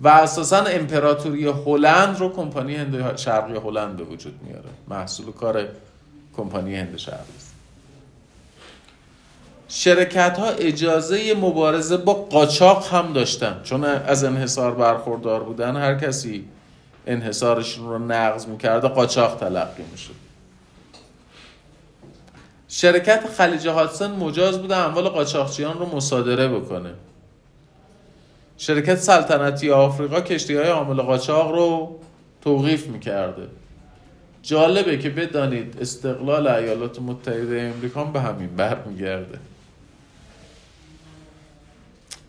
و 0.00 0.08
اساسا 0.08 0.64
امپراتوری 0.64 1.46
هلند 1.46 2.18
رو 2.18 2.32
کمپانی 2.32 2.76
هند 2.76 3.16
شرقی 3.16 3.54
هلند 3.54 3.96
به 3.96 4.04
وجود 4.04 4.40
میاره. 4.46 4.68
محصول 4.88 5.32
کار 5.32 5.64
کمپانی 6.36 6.76
هند 6.76 6.96
شرقی 6.96 7.36
است. 7.36 7.54
شرکت 9.68 10.38
ها 10.38 10.48
اجازه 10.48 11.34
مبارزه 11.34 11.96
با 11.96 12.12
قاچاق 12.14 12.94
هم 12.94 13.12
داشتن. 13.12 13.60
چون 13.64 13.84
از 13.84 14.24
انحصار 14.24 14.74
برخوردار 14.74 15.42
بودن 15.42 15.76
هر 15.76 15.94
کسی 15.94 16.44
انحصارشون 17.06 17.88
رو 17.88 17.98
نقض 17.98 18.46
می‌کرده 18.46 18.88
قاچاق 18.88 19.36
تلقی 19.40 19.82
میشه 19.92 20.10
شرکت 22.72 23.26
خلیج 23.36 23.68
هاتسن 23.68 24.10
مجاز 24.10 24.58
بوده 24.58 24.76
اموال 24.76 25.08
قاچاقچیان 25.08 25.78
رو 25.78 25.96
مصادره 25.96 26.48
بکنه. 26.48 26.90
شرکت 28.58 28.96
سلطنتی 28.96 29.70
آفریقا 29.70 30.20
کشتی 30.20 30.56
های 30.56 30.68
عامل 30.68 31.02
قاچاق 31.02 31.52
رو 31.52 31.98
توقیف 32.42 32.86
می‌کرده. 32.86 33.48
جالبه 34.42 34.98
که 34.98 35.10
بدانید 35.10 35.76
استقلال 35.80 36.46
ایالات 36.46 37.02
متحده 37.02 37.72
امریکا 37.76 38.04
به 38.04 38.20
همین 38.20 38.56
برمیگرده 38.56 39.38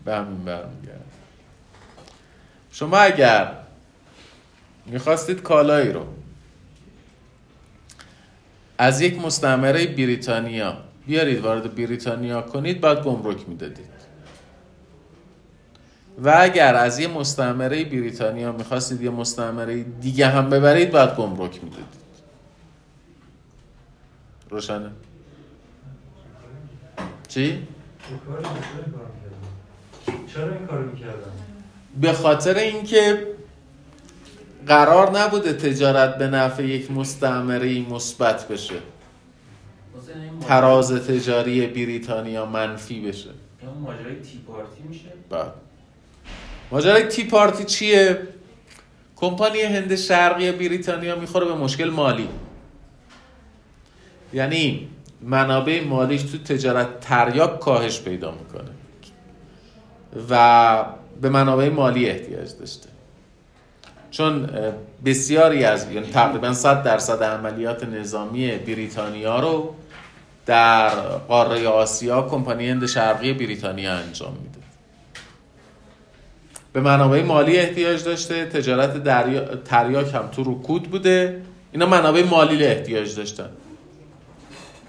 به 0.06 0.16
همین 0.16 0.46
برمیگرده 0.46 1.02
شما 2.72 2.98
اگر 2.98 3.54
می‌خواستید 4.86 5.42
کالایی 5.42 5.92
رو 5.92 6.06
از 8.82 9.02
یک 9.02 9.20
مستعمره 9.20 9.88
بریتانیا. 9.88 10.78
بیارید 11.08 11.40
وارد 11.40 11.76
بریتانیا 11.76 12.42
کنید 12.42 12.82
بعد 12.82 13.04
گمرک 13.04 13.50
می‌دادید. 13.50 13.92
و 16.24 16.34
اگر 16.40 16.76
از 16.76 17.00
یه 17.00 17.08
مستعمره 17.08 17.84
بریتانیا 17.84 18.52
می‌خواستید 18.52 19.02
یه 19.02 19.10
مستعمره 19.10 19.84
دیگه 19.84 20.28
هم 20.28 20.50
ببرید 20.50 20.92
بعد 20.92 21.16
گمرک 21.16 21.64
می‌دادید. 21.64 21.86
روشنه؟ 24.50 24.92
چی؟ 27.28 27.68
چرا 30.34 30.54
این 30.54 30.68
کارو 30.68 30.92
می‌کردن؟ 30.92 31.32
به 32.02 32.14
خاطر 32.14 32.56
اینکه 32.58 33.28
قرار 34.68 35.20
نبوده 35.20 35.54
تجارت 35.54 36.18
به 36.18 36.28
نفع 36.28 36.64
یک 36.64 36.92
مستعمره 36.92 37.90
مثبت 37.90 38.48
بشه. 38.48 38.76
تراز 40.48 40.92
تجاری 40.92 41.68
بریتانیا 41.68 42.46
منفی 42.46 43.02
بشه. 43.02 43.30
ماجرای 43.82 44.16
تی 44.16 44.38
پارتی 44.48 44.84
میشه؟ 44.90 45.06
بله 45.30 45.52
ماجرای 46.72 47.04
تی 47.04 47.24
پارتی 47.24 47.64
چیه؟ 47.64 48.28
کمپانی 49.16 49.62
هند 49.62 49.96
شرقی 49.96 50.52
بریتانیا 50.52 51.16
می‌خوره 51.16 51.46
به 51.46 51.56
مشکل 51.56 51.90
مالی. 51.90 52.28
یعنی 54.34 54.90
منابع 55.22 55.84
مالیش 55.84 56.24
تو 56.24 56.38
تجارت 56.38 57.00
تریاک 57.00 57.60
کاهش 57.60 58.02
پیدا 58.02 58.32
می‌کنه. 58.32 58.72
و 60.30 60.86
به 61.22 61.30
منابع 61.30 61.70
مالی 61.70 62.10
احتیاج 62.10 62.50
داشته. 62.60 62.90
چون 64.12 64.50
بسیاری 65.06 65.64
از 65.64 65.92
یعنی 65.92 66.08
تقریبا 66.08 66.54
100 66.54 66.84
درصد 66.84 67.24
عملیات 67.24 67.84
نظامی 67.84 68.52
بریتانیا 68.52 69.40
رو 69.40 69.76
در 70.46 70.90
قاره 71.28 71.68
آسیا 71.68 72.22
کمپانی 72.22 72.70
هند 72.70 72.86
شرقی 72.86 73.34
بریتانیا 73.34 73.94
انجام 73.94 74.32
میده. 74.32 74.62
به 76.74 76.82
منابع 76.82 77.24
مالی 77.24 77.58
احتیاج 77.58 78.04
داشته 78.04 78.46
تجارت 78.46 79.04
دریا... 79.04 79.56
تریاک 79.56 80.14
هم 80.14 80.28
تو 80.28 80.44
رکود 80.44 80.84
بوده. 80.84 81.42
اینا 81.72 81.86
منابع 81.86 82.24
مالی 82.24 82.66
احتیاج 82.66 83.16
داشتن. 83.16 83.50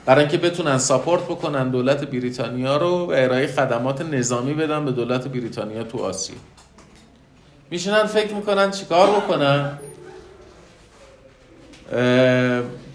برای 0.06 0.20
اینکه 0.20 0.38
بتونن 0.38 0.78
ساپورت 0.78 1.24
بکنن 1.24 1.70
دولت 1.70 2.04
بریتانیا 2.10 2.76
رو 2.76 2.88
و 2.88 3.10
ارائه 3.10 3.46
خدمات 3.46 4.02
نظامی 4.02 4.54
بدن 4.54 4.84
به 4.84 4.92
دولت 4.92 5.28
بریتانیا 5.28 5.82
تو 5.84 5.98
آسیا. 5.98 6.36
میشنن 7.72 8.06
فکر 8.06 8.34
می‌کنن 8.34 8.70
چیکار 8.70 9.10
بکنن. 9.10 9.78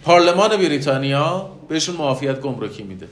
پارلمان 0.04 0.58
بریتانیا 0.58 1.50
بهشون 1.70 1.96
معافیت 1.96 2.40
گمرکی 2.40 2.84
میده. 2.84 3.08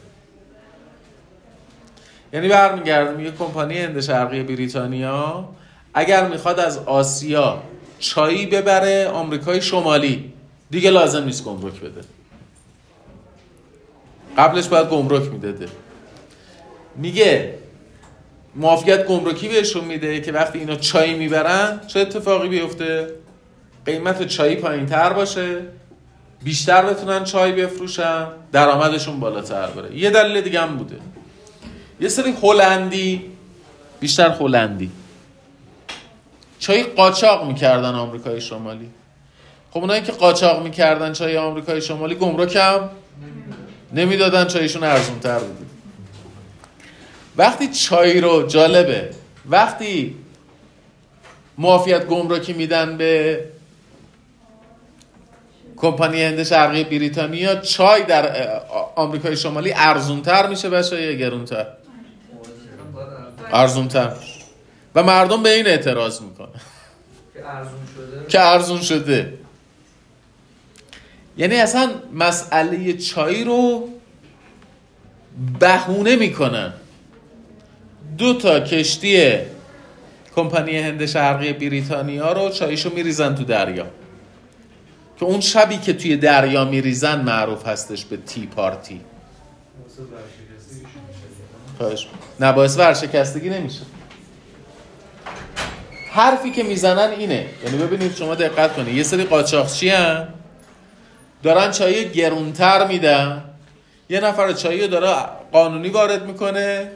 یعنی 2.34 2.48
برمیگردیم 2.48 3.26
یه 3.26 3.32
کمپانی 3.32 3.78
هند 3.78 4.02
شرقی 4.02 4.44
بریتانیا 4.44 5.50
اگر 5.94 6.28
می‌خواد 6.28 6.60
از 6.60 6.78
آسیا 6.78 7.64
چایی 8.00 8.46
ببره 8.46 9.08
آمریکای 9.08 9.62
شمالی 9.62 10.34
دیگه 10.72 10.90
لازم 10.90 11.24
نیست 11.24 11.44
گمرک 11.44 11.80
بده. 11.80 12.02
قبلش 14.38 14.68
باید 14.68 14.90
گمرک 14.90 15.32
می‌داده. 15.32 15.68
میگه 16.96 17.54
معافیت 18.56 19.06
گمرکی 19.06 19.48
بهشون 19.48 19.86
میده 19.86 20.22
که 20.22 20.32
وقتی 20.32 20.60
اینا 20.60 20.76
چای 20.76 21.14
می‌برن 21.14 21.82
چه 21.88 22.00
اتفاقی 22.00 22.48
بیفته؟ 22.48 23.08
قیمت 23.86 24.28
چای 24.28 24.56
پایین 24.56 24.86
تر 24.86 25.14
باشه 25.14 25.62
بیشتر 26.44 26.86
بتونن 26.86 27.24
چای 27.24 27.52
بفروشن 27.52 28.28
درآمدشون 28.52 29.20
بالاتر 29.20 29.68
بره. 29.68 29.98
یه 29.98 30.10
دلیل 30.10 30.42
دیگه 30.42 30.62
هم 30.62 30.78
بوده. 30.78 30.96
یه 32.00 32.10
سری 32.10 32.34
هلندی 32.44 33.22
بیشتر 34.00 34.30
هلندی 34.30 34.92
چای 36.60 36.84
قاچاق 36.84 37.48
می‌کردن 37.48 37.96
آمریکای 37.96 38.42
شمالی. 38.42 38.90
خب 39.72 39.80
اونایی 39.80 40.02
که 40.02 40.12
قاچاق 40.12 40.64
می‌کردن 40.64 41.14
چای 41.14 41.38
آمریکای 41.38 41.82
شمالی 41.82 42.16
گمرک 42.16 42.56
هم 42.56 42.90
نمی‌دادن 43.94 44.46
چایشون 44.46 44.84
ارزون 44.84 45.20
تر 45.20 45.40
بود. 45.40 45.75
وقتی 47.38 47.68
چای 47.68 48.22
رو 48.22 48.48
جالبه 48.48 49.10
وقتی 49.50 50.16
معافیت 51.58 52.06
گمرکی 52.06 52.54
میدن 52.54 52.98
به 52.98 53.40
کمپانی 55.78 56.24
هند 56.24 56.44
شرقی 56.44 56.84
بریتانیا 56.84 57.56
چای 57.56 58.04
در 58.04 58.62
آمریکای 58.96 59.38
شمالی 59.38 59.74
ارزونتر 59.76 60.48
میشه 60.50 60.70
بشه 60.70 61.02
یا 61.02 61.14
گرونتر؟ 61.14 61.66
ارزونتر. 63.54 64.12
و 64.96 65.04
مردم 65.04 65.44
به 65.44 65.54
این 65.54 65.68
اعتراض 65.68 66.22
می‌کنه 66.22 66.48
که 67.34 67.50
ارزون 67.50 67.80
شده؟ 67.96 68.28
که 68.28 68.42
ارزون 68.42 68.82
شده. 68.82 69.34
یعنی 71.38 71.56
اصلا 71.56 71.90
مسئله 72.14 72.94
چای 72.98 73.44
رو 73.44 73.90
بهونه 75.60 76.16
می‌کنن. 76.16 76.74
دو 78.18 78.34
تا 78.34 78.60
کشتی 78.60 79.32
کمپانی 80.36 80.78
هند 80.78 81.06
شرقی 81.06 81.54
بریتانیا 81.54 82.32
رو 82.32 82.50
چایشو 82.50 82.94
میریزن 82.94 83.36
تو 83.36 83.44
دریا. 83.44 83.86
که 85.20 85.26
اون 85.26 85.42
شبی 85.42 85.78
که 85.78 85.94
توی 85.94 86.18
دریا 86.18 86.66
میریزن 86.66 87.22
معروف 87.22 87.68
هستش 87.68 88.06
به 88.06 88.18
تی 88.18 88.48
پارتی 88.56 89.02
خواهش 91.78 92.08
نه 92.40 92.52
باعث 92.52 92.78
ورشکستگی 92.78 93.50
نمیشه. 93.50 93.82
حرفی 96.12 96.52
که 96.52 96.64
می‌زنن 96.64 97.12
اینه. 97.12 97.46
یعنی 97.66 97.78
ببینید 97.78 98.16
شما 98.16 98.36
دقت 98.36 98.74
کنید. 98.76 98.96
یه 98.96 99.04
سری 99.04 99.24
قاچاقچی 99.24 99.90
هم 99.90 100.28
دارن 101.44 101.72
چای 101.72 102.10
گرونتر 102.10 102.88
میدن. 102.88 103.44
یه 104.10 104.20
نفر 104.20 104.54
چایی 104.54 104.88
داره 104.88 105.16
قانونی 105.52 105.90
وارد 105.90 106.26
می‌کنه. 106.26 106.92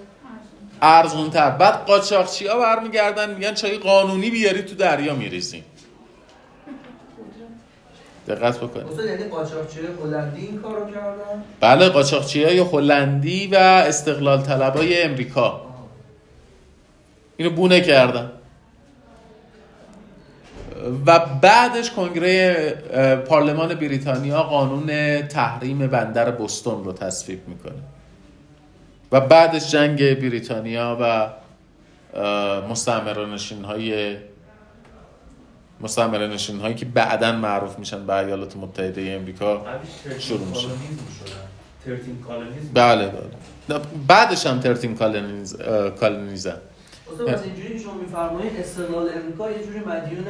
ارزونتر. 0.82 1.49
بعد 1.49 1.73
قاچاقچی 1.86 2.47
ها 2.47 2.59
برمیگردن 2.59 3.34
میگن 3.34 3.53
چای 3.53 3.77
قانونی 3.77 4.30
بیاری 4.30 4.61
تو 4.61 4.75
دریا 4.75 5.15
میریزیم. 5.15 5.63
دقت 8.27 8.57
بکنید. 8.57 8.99
یعنی 8.99 9.23
قاچاقچی 9.23 9.80
هلندی 10.03 10.45
این 10.45 10.61
کارو 10.61 10.86
کردن؟ 10.86 11.43
بله 11.59 11.89
قاچاقچی 11.89 12.43
های 12.43 12.59
هلندی 12.59 13.47
و 13.47 13.55
استقلال 13.55 14.41
طلبای 14.41 15.01
امریکا. 15.01 15.61
اینو 17.38 17.49
بونه 17.49 17.82
کردن. 17.82 18.32
و 21.05 21.19
بعدش 21.19 21.91
کنگره 21.91 22.69
پارلمان 23.27 23.73
بریتانیا 23.73 24.43
قانون 24.43 25.21
تحریم 25.27 25.88
بندر 25.88 26.32
بوستون 26.32 26.84
رو 26.84 26.93
تصویب 26.93 27.47
می‌کنه. 27.47 27.82
و 29.12 29.22
بعدش 29.22 29.72
جنگ 29.72 30.20
بریتانیا 30.20 30.97
و 31.01 31.30
مستعمره 32.70 33.26
نشین 33.26 33.64
های 33.64 34.18
مستعمره 35.82 36.28
نشین 36.28 36.60
هایی 36.60 36.76
که 36.76 36.86
بعدا 36.86 37.32
معروف 37.32 37.80
میشن 37.80 38.05
به 38.05 38.14
ایالات 38.16 38.57
متحده 38.57 39.12
امریکا 39.20 39.66
شروع 40.20 40.47
میشه. 40.47 40.68
بله 42.74 43.07
بله. 43.07 43.80
بعدش 44.07 44.45
هم 44.45 44.60
ترتین 44.60 44.93
اصلا 47.14 47.34
از 47.34 47.43
اینجوری 47.43 47.80
شما 47.80 47.93
میفرمایید 47.93 48.60
استقلال 48.60 49.10
امریکا 49.16 49.51
یه 49.51 49.66
جوری 49.66 49.80
مدیون 49.80 50.26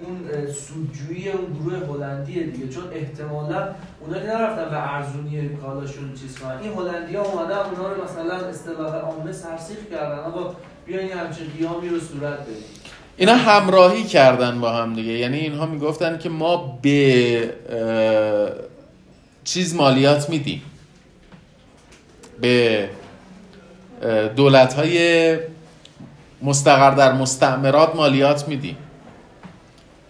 اون 0.00 0.30
سودجویی 0.52 1.28
اون 1.28 1.58
گروه 1.60 1.86
هلندیه 1.86 2.42
دیگه. 2.42 2.68
چون 2.68 2.84
احتمالا 2.92 3.68
اونا 4.00 4.18
نرفتن 4.18 4.70
به 4.70 4.94
ارزونی 4.94 5.48
کالاشون 5.48 6.14
چیز 6.20 6.38
کنن. 6.38 6.58
این 6.62 6.72
هلندی 6.72 7.16
ها 7.16 7.22
اومدن 7.22 7.56
اونا 7.56 7.92
رو 7.92 8.04
مثلا 8.04 8.48
اصطلاح 8.48 8.94
عامه 8.94 9.32
سرسیخ 9.32 9.78
کردن. 9.90 10.18
آقا 10.18 10.56
بیاین 10.86 11.12
همچین 11.12 11.46
قیامی 11.58 11.88
رو 11.88 12.00
صورت 12.00 12.40
بدیم. 12.40 12.56
اینا 13.16 13.34
همراهی 13.34 14.04
کردن 14.04 14.60
با 14.60 14.72
هم 14.72 14.94
دیگه. 14.94 15.12
یعنی 15.12 15.38
اینها 15.38 15.66
می‌گفتن 15.66 16.18
که 16.18 16.28
ما 16.28 16.78
به 16.82 17.50
چیز 19.44 19.74
مالیات 19.74 20.30
میدیم. 20.30 20.62
به 22.40 22.88
دولت 24.36 24.74
های 24.74 25.38
مستقر 26.42 26.90
در 26.90 27.12
مستعمرات 27.12 27.96
مالیات 27.96 28.48
میدیم. 28.48 28.76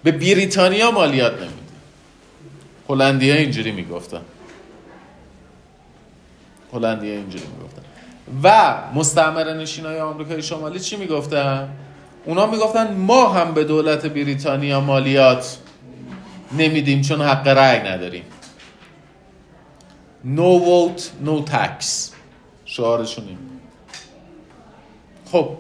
به 0.07 0.13
بریتانیا 0.13 0.91
مالیات 0.91 1.33
نمیدیم 1.33 1.67
هلندی 2.89 3.31
ها 3.31 3.37
اینجوری 3.37 3.73
می‌گفتن. 3.73 4.21
هلندی 6.73 7.11
ها 7.11 7.17
اینجوری 7.17 7.45
می‌گفتن. 7.57 7.83
و 8.43 8.77
مستعمره 8.95 9.53
نشین 9.53 9.87
های 9.87 10.01
آمریکای 10.01 10.43
شمالی 10.43 10.81
چی 10.81 10.97
می‌گفتن؟ 10.97 11.69
اونا 12.25 12.47
می‌گفتن 12.47 12.95
ما 12.95 13.29
هم 13.29 13.55
به 13.55 13.65
دولت 13.65 14.07
بریتانیا 14.07 14.81
مالیات 14.81 15.59
نمیدیم 16.53 17.03
چون 17.03 17.21
حق 17.21 17.49
رأی 17.49 17.79
نداریم. 17.79 18.25
No 20.37 20.61
vote 20.67 21.03
no 21.27 21.51
tax. 21.51 21.85
شعارشون 22.65 23.29
این 23.29 23.39
خب. 25.33 25.57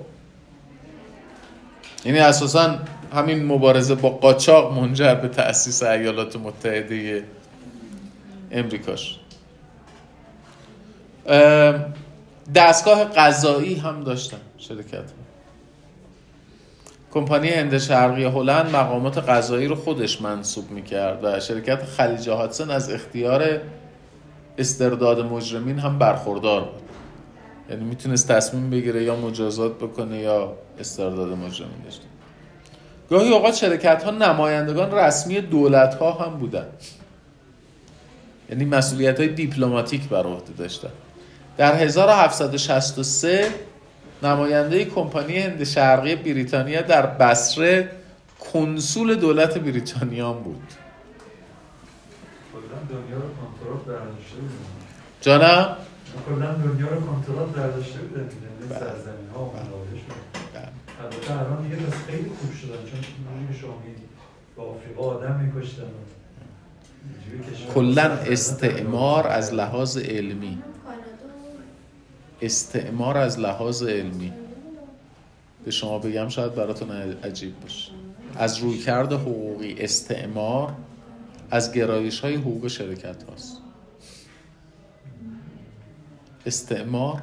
یعنی 2.05 2.19
اساسا 2.19 2.79
همین 3.17 3.47
مبارزه 3.47 3.95
با 3.95 4.11
قاچاق 4.11 4.79
منجر 4.79 5.15
به 5.15 5.29
تأسیس 5.29 5.83
ایالات 5.83 6.37
متحده 6.37 7.25
امریکاش. 8.53 9.19
دستگاه 12.55 13.05
قضایی 13.05 13.75
هم 13.75 14.05
داشتن 14.05 14.41
شرکت 14.59 15.05
کمپانی 17.13 17.49
هند 17.49 17.79
شرقی 17.79 18.25
هلند 18.25 18.77
مقامات 18.77 19.19
قضایی 19.19 19.67
رو 19.67 19.75
خودش 19.75 20.23
منصوب 20.23 20.71
می‌کرد 20.71 21.25
و 21.25 21.41
شرکت 21.41 21.85
خلیج 21.85 22.29
هاتسن 22.29 22.71
از 22.71 22.91
اختیار 22.91 23.61
استرداد 24.59 25.21
مجرمین 25.21 25.79
هم 25.79 25.99
برخوردار 25.99 26.61
بود. 26.61 26.83
یعنی 27.71 27.85
می‌تونست 27.85 28.33
تصمیم 28.33 28.71
بگیره 28.71 29.03
یا 29.03 29.17
مجازات 29.17 29.79
بکنه 29.79 30.19
یا 30.19 30.53
استرداد 30.79 31.29
مجرمین 31.29 31.83
داشته. 31.85 32.05
گاهی 33.11 33.33
اوقات 33.33 33.55
شرکت 33.55 34.03
ها 34.03 34.11
نمایندگان 34.11 34.93
رسمی 34.93 35.41
دولت 35.41 35.95
ها 35.95 36.13
هم 36.13 36.39
بودن. 36.39 36.67
یعنی 38.51 38.65
مسئولیت 38.65 39.21
های 39.21 39.29
دیپلماتیک 39.29 40.09
بر 40.09 40.23
عهده 40.23 40.53
داشتن. 40.59 40.89
در 41.57 41.75
1763 41.75 43.49
نماینده 44.23 44.85
کمپانی 44.85 45.39
هند 45.39 45.65
شرقی 45.65 46.17
بریتانیا 46.17 46.83
در 46.83 47.07
بصره 47.07 47.91
کنسول 48.53 49.15
دولت 49.15 49.59
بریتانیا 49.59 50.33
بود. 50.33 50.73
جانم؟ 55.21 55.77
دنیا 56.65 56.89
رو 56.89 57.01
کنترل 57.01 57.47
برداشته 57.47 57.99
بودن 57.99 58.29
سرزمین 58.69 59.29
ها 59.35 59.45
و 59.45 59.53
منابعش 59.53 60.01
البته 61.03 61.41
الان 61.41 61.63
دیگه 61.63 61.77
بس 61.77 61.93
خیلی 62.07 62.31
خوب 62.41 62.55
شدن 62.55 62.91
چون 62.91 63.01
اینجوری 63.39 63.59
شما 63.61 63.83
با 64.57 64.63
آفریقا 64.63 65.03
آدم 65.03 65.41
میکشتن. 65.41 65.83
کلا 67.75 68.03
استعمار 68.03 69.27
از 69.27 69.55
لحاظ 69.55 69.97
علمی. 69.99 70.59
استعمار 72.43 73.19
از 73.19 73.39
لحاظ 73.39 73.83
علمی. 73.83 74.33
به 75.65 75.71
شما 75.71 75.99
بگم 75.99 76.29
شاید 76.29 76.55
براتون 76.55 76.91
عجیب 76.91 77.61
باشه. 77.61 77.93
از 78.39 78.59
روی 78.59 78.79
کرد 78.79 79.13
حقوقی 79.13 79.75
استعمار 79.79 80.73
از 81.51 81.73
گرایش 81.73 82.21
های 82.21 82.35
حقوق 82.35 82.69
شرکت 82.69 83.23
هاست 83.23 83.61
استعمار 86.47 87.23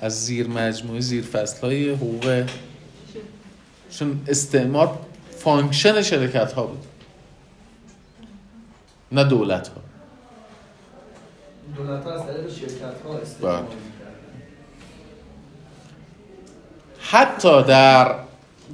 از 0.00 0.24
زیر 0.26 0.48
مجموعه 0.48 1.00
زیر 1.00 1.24
فصل 1.24 1.66
های 1.66 1.90
حقوق 1.90 2.44
چون 3.90 4.20
استعمار 4.28 4.98
function 5.38 6.02
شرکت 6.02 6.52
ها 6.52 6.66
بود. 6.66 6.84
نه 9.12 9.24
دولت 9.24 9.68
ها 9.68 9.74
دولت 11.76 12.04
ها 12.04 12.12
از 12.12 12.26
طریق 12.26 12.50
شرکت 12.50 13.02
ها 13.04 13.20
بله. 13.42 13.62
حتی 16.98 17.62
در 17.62 18.14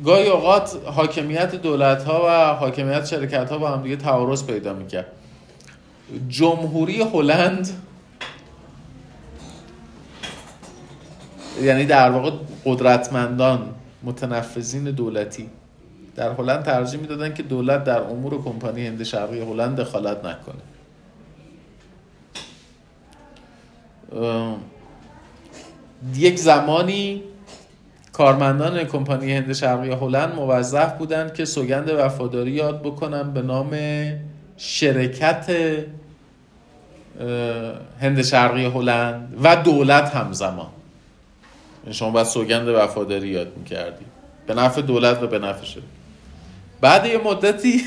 گاهی 0.04 0.28
اوقات 0.28 0.76
حاکمیت 0.84 1.54
دولت 1.54 2.04
ها 2.04 2.26
و 2.26 2.54
حاکمیت 2.54 3.04
شرکت 3.04 3.50
ها 3.50 3.58
با 3.58 3.70
هم 3.70 3.82
دیگه 3.82 3.96
تعارض 3.96 4.44
پیدا 4.44 4.72
می‌کرد. 4.72 5.06
جمهوری 6.28 7.02
هلند 7.02 7.85
یعنی 11.62 11.84
در 11.84 12.10
واقع 12.10 12.30
قدرتمندان 12.64 13.74
متنفذین 14.02 14.84
دولتی. 14.84 15.48
در 16.16 16.32
هلند 16.32 16.62
ترجیح 16.64 17.00
می‌دادن 17.00 17.34
که 17.34 17.42
دولت 17.42 17.84
در 17.84 18.00
امور 18.00 18.42
کمپانی 18.42 18.86
هند 18.86 19.02
شرقی 19.02 19.40
هلند 19.40 19.76
دخالت 19.76 20.18
نکنه. 20.24 20.62
یک 26.14 26.38
زمانی 26.38 27.22
کارمندان 28.12 28.84
کمپانی 28.84 29.32
هند 29.32 29.52
شرقی 29.52 29.90
هلند 29.90 30.34
موظف 30.34 30.98
بودند 30.98 31.34
که 31.34 31.44
سوگند 31.44 31.90
وفاداری 31.90 32.50
یاد 32.50 32.82
بکنن 32.82 33.32
به 33.32 33.42
نام 33.42 33.78
شرکت 34.56 35.50
هند 38.00 38.22
شرقی 38.22 38.64
هلند 38.64 39.38
و 39.42 39.56
دولت 39.56 40.14
همزمان. 40.14 40.75
شما 41.92 42.10
باید 42.10 42.26
سوگند 42.26 42.68
وفاداری 42.68 43.28
یاد 43.28 43.56
می‌کردی. 43.56 44.04
به 44.46 44.54
نفع 44.54 44.80
دولت 44.80 45.22
و 45.22 45.26
به 45.26 45.38
نفع 45.38 45.64
شرکت. 45.64 45.86
بعد 46.80 47.06
یه 47.06 47.18
مدتی 47.18 47.84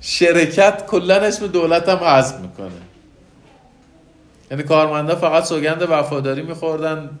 شرکت 0.00 0.86
کلا 0.86 1.14
اسم 1.14 1.46
دولت 1.46 1.88
هم 1.88 1.96
حذف 1.96 2.40
می‌کنه. 2.40 2.70
یعنی 4.50 4.62
کارمندا 4.62 5.16
فقط 5.16 5.44
سوگند 5.44 5.82
وفاداری 5.90 6.42
میخوردن. 6.42 7.18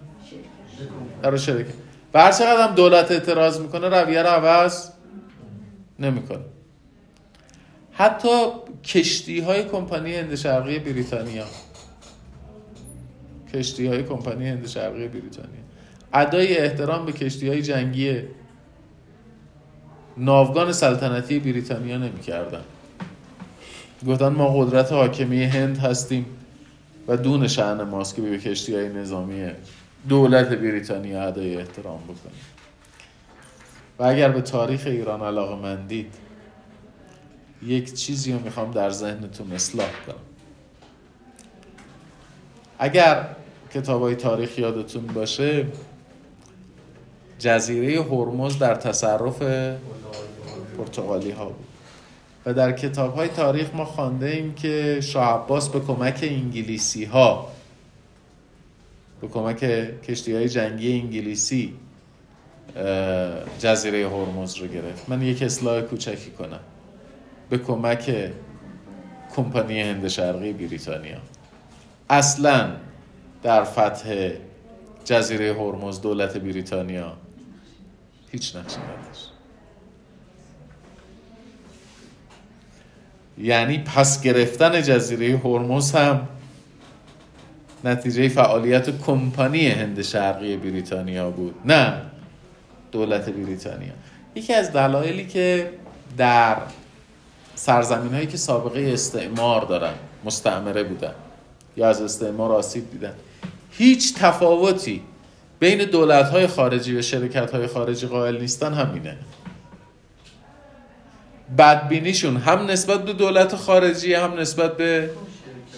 در 1.22 1.36
شرکت. 1.36 1.74
هر 2.14 2.32
چقدر 2.32 2.68
هم 2.68 2.74
دولت 2.74 3.10
اعتراض 3.10 3.60
می‌کنه 3.60 3.88
رویه 3.88 4.22
رو 4.22 4.28
عوض 4.28 4.88
نمی‌کنه. 5.98 6.44
حتی 7.92 8.46
کشتی 8.84 9.40
های 9.40 9.64
کمپانی 9.64 10.16
هند 10.16 10.34
شرقی 10.34 10.78
بریتانیا. 10.78 11.44
کشتی 13.54 13.86
های 13.86 14.02
کمپانی 14.02 14.48
هند 14.48 14.66
شرقی 14.66 15.08
بریتانیا. 15.08 15.60
ادای 16.12 16.58
احترام 16.58 17.06
به 17.06 17.12
کشتی 17.12 17.48
های 17.48 17.62
جنگی 17.62 18.22
ناوگان 20.16 20.72
سلطنتی 20.72 21.38
بریتانیا 21.38 21.98
نمی‌کردن. 21.98 22.62
گفتن 24.06 24.28
ما 24.28 24.48
قدرت 24.48 24.92
حاکمی 24.92 25.44
هند 25.44 25.78
هستیم 25.78 26.26
و 27.08 27.16
دون 27.16 27.48
شعن 27.48 27.82
ماست 27.82 28.14
که 28.14 28.22
به 28.22 28.38
کشتی 28.38 28.74
های 28.74 28.88
نظامی 28.88 29.50
دولت 30.08 30.48
بریتانیا 30.48 31.22
ادای 31.22 31.56
احترام 31.56 32.00
بکنیم. 32.04 32.40
و 33.98 34.04
اگر 34.04 34.28
به 34.28 34.40
تاریخ 34.40 34.82
ایران 34.86 35.22
علاقه 35.22 35.62
مندید 35.62 36.14
یک 37.62 37.94
چیزی 37.94 38.32
رو 38.32 38.38
می‌خوام 38.38 38.70
در 38.70 38.90
ذهنتون 38.90 39.52
اصلاح 39.52 39.90
کنم. 40.06 40.14
اگر 42.78 43.28
کتاب 43.74 44.02
های 44.02 44.14
تاریخ 44.14 44.58
یادتون 44.58 45.06
باشه 45.06 45.66
جزیره 47.38 48.02
هرمز 48.02 48.58
در 48.58 48.74
تصرف 48.74 49.42
پرتغالی 50.78 51.30
ها 51.30 51.44
بود. 51.44 51.66
و 52.46 52.54
در 52.54 52.72
کتاب 52.72 53.14
های 53.14 53.28
تاریخ 53.28 53.74
ما 53.74 53.84
خوانده 53.84 54.26
ایم 54.26 54.54
که 54.54 55.00
شاه 55.02 55.44
عباس 55.44 55.68
به 55.68 55.80
کمک 55.80 56.18
انگلیسی 56.22 57.04
ها 57.04 57.48
به 59.20 59.28
کمک 59.28 59.58
کشتی 60.02 60.34
های 60.34 60.48
جنگی 60.48 60.92
انگلیسی 61.00 61.74
جزیره 63.58 64.08
هرمز 64.08 64.56
رو 64.56 64.66
گرفت. 64.66 65.08
من 65.08 65.22
یک 65.22 65.42
اصلاح 65.42 65.80
کوچکی 65.80 66.30
کنم. 66.30 66.60
به 67.50 67.58
کمک 67.58 68.32
کمپانی 69.36 69.80
هند 69.80 70.08
شرقی 70.08 70.52
بریتانیا. 70.52 71.18
اصلا 72.10 72.70
در 73.42 73.64
فتح 73.64 74.30
جزیره 75.04 75.52
هرمز 75.54 76.00
دولت 76.00 76.36
بریتانیا. 76.36 77.12
هیچ 78.32 78.56
نقشی 78.56 78.76
نداشت. 78.76 79.32
یعنی 83.38 83.78
پس 83.78 84.22
گرفتن 84.22 84.82
جزیره 84.82 85.38
هرمز 85.38 85.92
هم 85.92 86.28
نتیجه 87.84 88.28
فعالیت 88.28 88.98
کمپانی 89.02 89.68
هند 89.68 90.02
شرقی 90.02 90.56
بریتانیا 90.56 91.30
بود. 91.30 91.54
نه 91.64 92.02
دولت 92.92 93.28
بریتانیا. 93.28 93.92
یکی 94.34 94.54
از 94.54 94.72
دلایلی 94.72 95.26
که 95.26 95.70
در 96.16 96.56
سرزمین 97.54 98.14
هایی 98.14 98.26
که 98.26 98.36
سابقه 98.36 98.90
استعمار 98.92 99.64
دارن 99.64 99.94
مستعمره 100.24 100.82
بودن 100.82 101.14
یا 101.76 101.88
از 101.88 102.02
استعمار 102.02 102.52
آسیب 102.52 102.90
دیدن 102.90 103.14
هیچ 103.70 104.14
تفاوتی 104.14 105.02
بین 105.60 105.84
دولت 105.84 106.28
های 106.28 106.46
خارجی 106.46 106.96
و 106.96 107.02
شرکت 107.02 107.50
های 107.50 107.66
خارجی 107.66 108.06
قائل 108.06 108.40
نیستن 108.40 108.74
همینه. 108.74 109.16
بدبینیشون 111.58 112.36
هم 112.36 112.66
نسبت 112.66 113.04
به 113.04 113.12
دولت 113.12 113.56
خارجی 113.56 114.14
هم 114.14 114.40
نسبت 114.40 114.76
به 114.76 115.10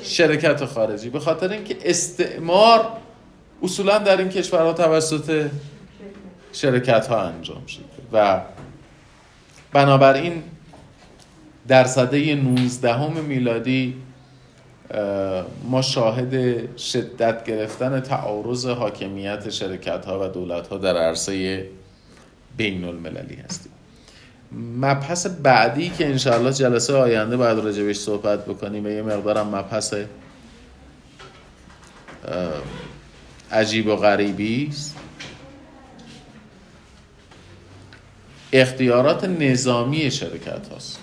شرکت 0.02 0.64
خارجی. 0.64 1.10
به 1.10 1.20
خاطر 1.20 1.52
اینکه 1.52 1.76
استعمار 1.84 2.88
اصولا 3.62 3.98
در 3.98 4.16
این 4.16 4.28
کشورها 4.28 4.72
توسط 4.72 5.50
شرکت 6.52 7.06
ها 7.06 7.22
انجام 7.22 7.66
شده 7.66 7.84
و 8.12 8.40
بنابراین 9.72 10.42
در 11.68 11.84
سده 11.84 12.34
19 12.34 13.08
میلادی 13.20 14.01
ما 15.64 15.82
شاهد 15.82 16.76
شدت 16.78 17.44
گرفتن 17.44 18.00
تعارض 18.00 18.66
حاکمیت 18.66 19.50
شرکت 19.50 20.04
ها 20.04 20.24
و 20.24 20.28
دولت 20.28 20.68
ها 20.68 20.78
در 20.78 20.96
عرصه 20.96 21.66
بین 22.56 22.84
المللی 22.84 23.34
هستیم. 23.34 23.72
مبحث 24.80 25.26
بعدی 25.26 25.90
که 25.90 26.06
انشاءالله 26.06 26.52
جلسه 26.52 26.94
آینده 26.94 27.36
باید 27.36 27.58
راجبش 27.58 27.96
صحبت 27.96 28.44
بکنیم 28.44 28.84
و 28.84 28.88
یه 28.88 29.02
مقدارم 29.02 29.46
مبحث 29.46 29.94
عجیب 33.52 33.86
و 33.86 33.96
غریبی 33.96 34.66
است. 34.68 34.96
اختیارات 38.52 39.24
نظامی 39.24 40.10
شرکت 40.10 40.68
هاست 40.68 41.01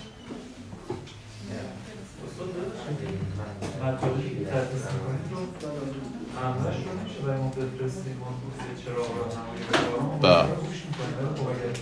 مطالبی 3.84 4.30
که 4.38 4.44
تدریس 4.52 4.84
می‌کنید 4.94 5.26
رو 5.32 5.40
همراهش 6.40 6.78
رو 6.86 6.92
میشه 7.02 7.20
برای 7.24 7.40
ما 7.44 7.48
بفرستید 7.58 8.16
ما 8.22 8.28
توی 8.58 8.70
چراغ 8.82 9.10
راهنمایی 9.20 9.62
به 9.68 9.72
کارمون. 9.78 10.18
گوش 10.64 10.80
می‌کنیم. 10.86 11.14
ولی 11.18 11.30
خب 11.38 11.46
اگر 11.54 11.72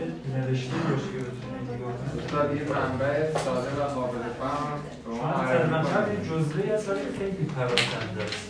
یه 0.00 0.06
نوشته 0.36 0.76
باشه 0.88 1.08
که 1.12 1.20
بتونید 1.26 1.64
نگاه 1.72 1.92
کنید 1.98 2.12
استاد 2.18 2.48
یه 2.56 2.64
منبع 2.74 3.14
ساده 3.44 3.70
و 3.78 3.82
قابل 3.96 4.22
فهم 4.40 4.78
به 5.04 5.10
ما 5.10 5.18
چون 5.18 5.28
معرفی 5.30 5.74
مثلا 5.74 6.02
کنید. 6.04 6.18
یه 6.18 6.24
جزوه‌ای 6.30 6.70
از 6.76 6.88
ولی 6.88 7.04
خیلی 7.18 7.44
پراکنده 7.56 8.22
است. 8.24 8.46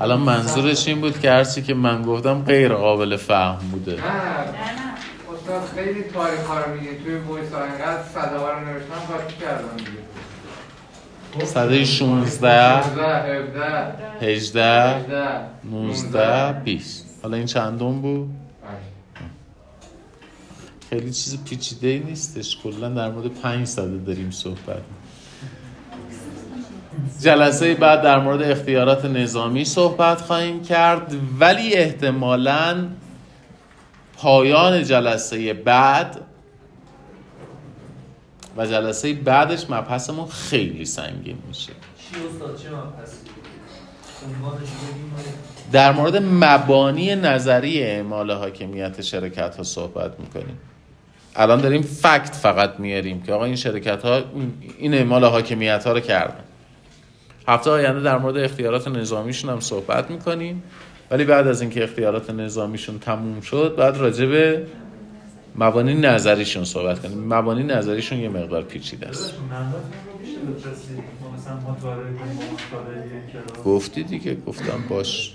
الان 0.00 0.20
منظورش 0.20 0.88
این 0.88 1.00
بود 1.00 1.20
که 1.20 1.30
هرچی 1.30 1.62
که 1.62 1.74
من 1.74 2.02
گفتم 2.02 2.42
غیر 2.42 2.72
قابل 2.74 3.16
فهم 3.16 3.58
بوده. 3.70 3.92
نه. 3.92 4.00
استاد 5.34 5.62
خیلی 5.74 6.02
تاریخ 6.02 6.46
ها 6.46 6.58
رو 6.60 6.74
میگه. 6.74 6.98
توی 7.04 7.14
وایس 7.16 7.52
ها 7.52 7.64
اینقدر 7.64 8.02
صده 8.14 8.38
ها 8.38 8.52
رو 8.52 8.60
نوشتم 8.60 9.00
قاطی 9.08 9.36
کردم؟ 9.40 9.76
دیگه 9.76 9.90
صده 11.44 11.84
16 11.84 12.78
17 12.78 13.02
17 14.20 14.26
18 14.26 14.96
18 14.96 15.40
19 15.64 16.52
20 16.52 17.20
حالا 17.22 17.36
این 17.36 17.46
چندم 17.46 18.00
بود؟ 18.00 18.30
خیلی 20.90 21.12
چیز 21.12 21.44
پیچیده 21.44 21.88
ای 21.88 21.98
نیستش. 21.98 22.58
کلا 22.62 22.88
در 22.88 23.10
مورد 23.10 23.26
5 23.42 23.66
صده 23.66 23.98
داریم 23.98 24.30
صحبت. 24.30 24.82
جلسه 27.20 27.74
بعد 27.74 28.02
در 28.02 28.18
مورد 28.18 28.42
اختیارات 28.42 29.04
نظامی 29.04 29.64
صحبت 29.64 30.20
خواهیم 30.20 30.62
کرد. 30.62 31.14
ولی 31.40 31.74
احتمالا 31.74 32.86
پایان 34.16 34.84
جلسه 34.84 35.52
بعد 35.52 36.20
و 38.58 38.66
جلسه 38.66 39.14
بعدش 39.14 39.70
مبحثمون 39.70 40.26
خیلی 40.26 40.84
سنگین 40.84 41.38
میشه. 41.48 41.72
در 45.72 45.92
مورد 45.92 46.16
مبانی 46.16 47.14
نظری 47.14 47.82
اعمال 47.82 48.30
حاکمیت 48.30 49.02
شرکت 49.02 49.56
ها 49.56 49.62
صحبت 49.62 50.20
می‌کنیم. 50.20 50.58
الان 51.36 51.60
داریم 51.60 51.82
فکت 51.82 52.34
فقط 52.34 52.80
میاریم 52.80 53.22
که 53.22 53.32
آقا 53.32 53.44
این 53.44 53.56
شرکت 53.56 54.02
ها 54.02 54.22
این 54.78 54.94
اعمال 54.94 55.24
حاکمیت 55.24 55.84
ها 55.84 55.92
رو 55.92 56.00
کردن. 56.00 56.44
هفته 57.48 57.70
آینده 57.70 58.00
در 58.00 58.18
مورد 58.18 58.36
اختیارات 58.36 58.88
نظامیشون 58.88 59.50
هم 59.50 59.60
صحبت 59.60 60.10
می‌کنیم. 60.10 60.62
ولی 61.10 61.24
بعد 61.24 61.46
از 61.46 61.60
اینکه 61.60 61.84
اختیارات 61.84 62.30
نظامیشون 62.30 62.98
تموم 62.98 63.40
شد 63.40 63.74
بعد 63.78 63.96
راجع 63.96 64.26
به 64.26 64.66
مبانی 65.60 65.94
نظریشون 65.94 66.64
صحبت 66.64 67.02
کنیم. 67.02 67.34
مبانی 67.34 67.62
نظریشون 67.62 68.18
یه 68.18 68.28
مقدار 68.28 68.62
پیچیده 68.62 69.08
است. 69.08 69.34
گفتی 73.64 74.02
دیگه 74.02 74.36
گفتم 74.46 74.84
باش. 74.88 75.34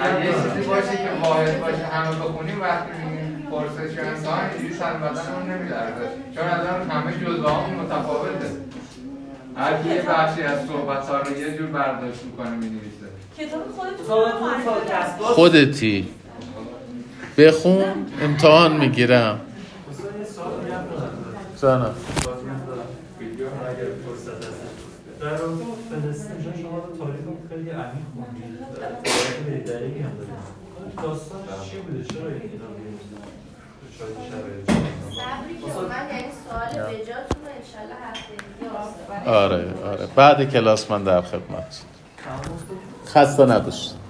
اگه 0.00 0.26
یه 0.26 0.32
چیزی 0.32 0.68
باشه 0.68 0.96
که 0.96 1.10
واحد 1.22 1.60
باشه 1.60 1.86
همه 1.86 2.16
بخونیم 2.16 2.60
وقتی 2.60 2.90
میگیم 2.92 3.48
پرسش 3.50 3.98
اینجوری 3.98 4.74
سر 4.74 4.92
بدنمون 4.92 5.50
نمیلرزه. 5.50 6.08
چون 6.34 6.44
الان 6.44 6.90
همه 6.90 7.12
جزوه 7.12 7.52
همون 7.52 7.80
متفاوته. 7.80 8.50
هر 9.56 9.82
کی 9.82 9.88
یه 9.88 10.02
بخشی 10.02 10.42
از 10.42 10.66
صحبت 10.66 11.08
ها 11.08 11.18
رو 11.18 11.38
یه 11.38 11.58
جور 11.58 11.66
برداشت 11.66 12.24
می‌کنه 12.24 12.50
می‌نویسه. 12.50 13.08
کتاب 13.38 13.62
خودتی. 15.20 16.08
بخون 17.38 18.06
امتحان 18.22 18.76
می‌گیرم. 18.76 19.40
جانم 21.62 21.94
تاریخ 26.98 27.20
خیلی 27.48 27.70
عمیق 27.70 28.06
رو 39.24 39.30
آره 39.30 39.74
آره. 39.84 40.06
بعد 40.16 40.52
کلاس 40.52 40.90
من 40.90 41.04
در 41.04 41.20
خدمت 41.20 41.82
خسته 43.06 43.46
نباشید. 43.46 44.07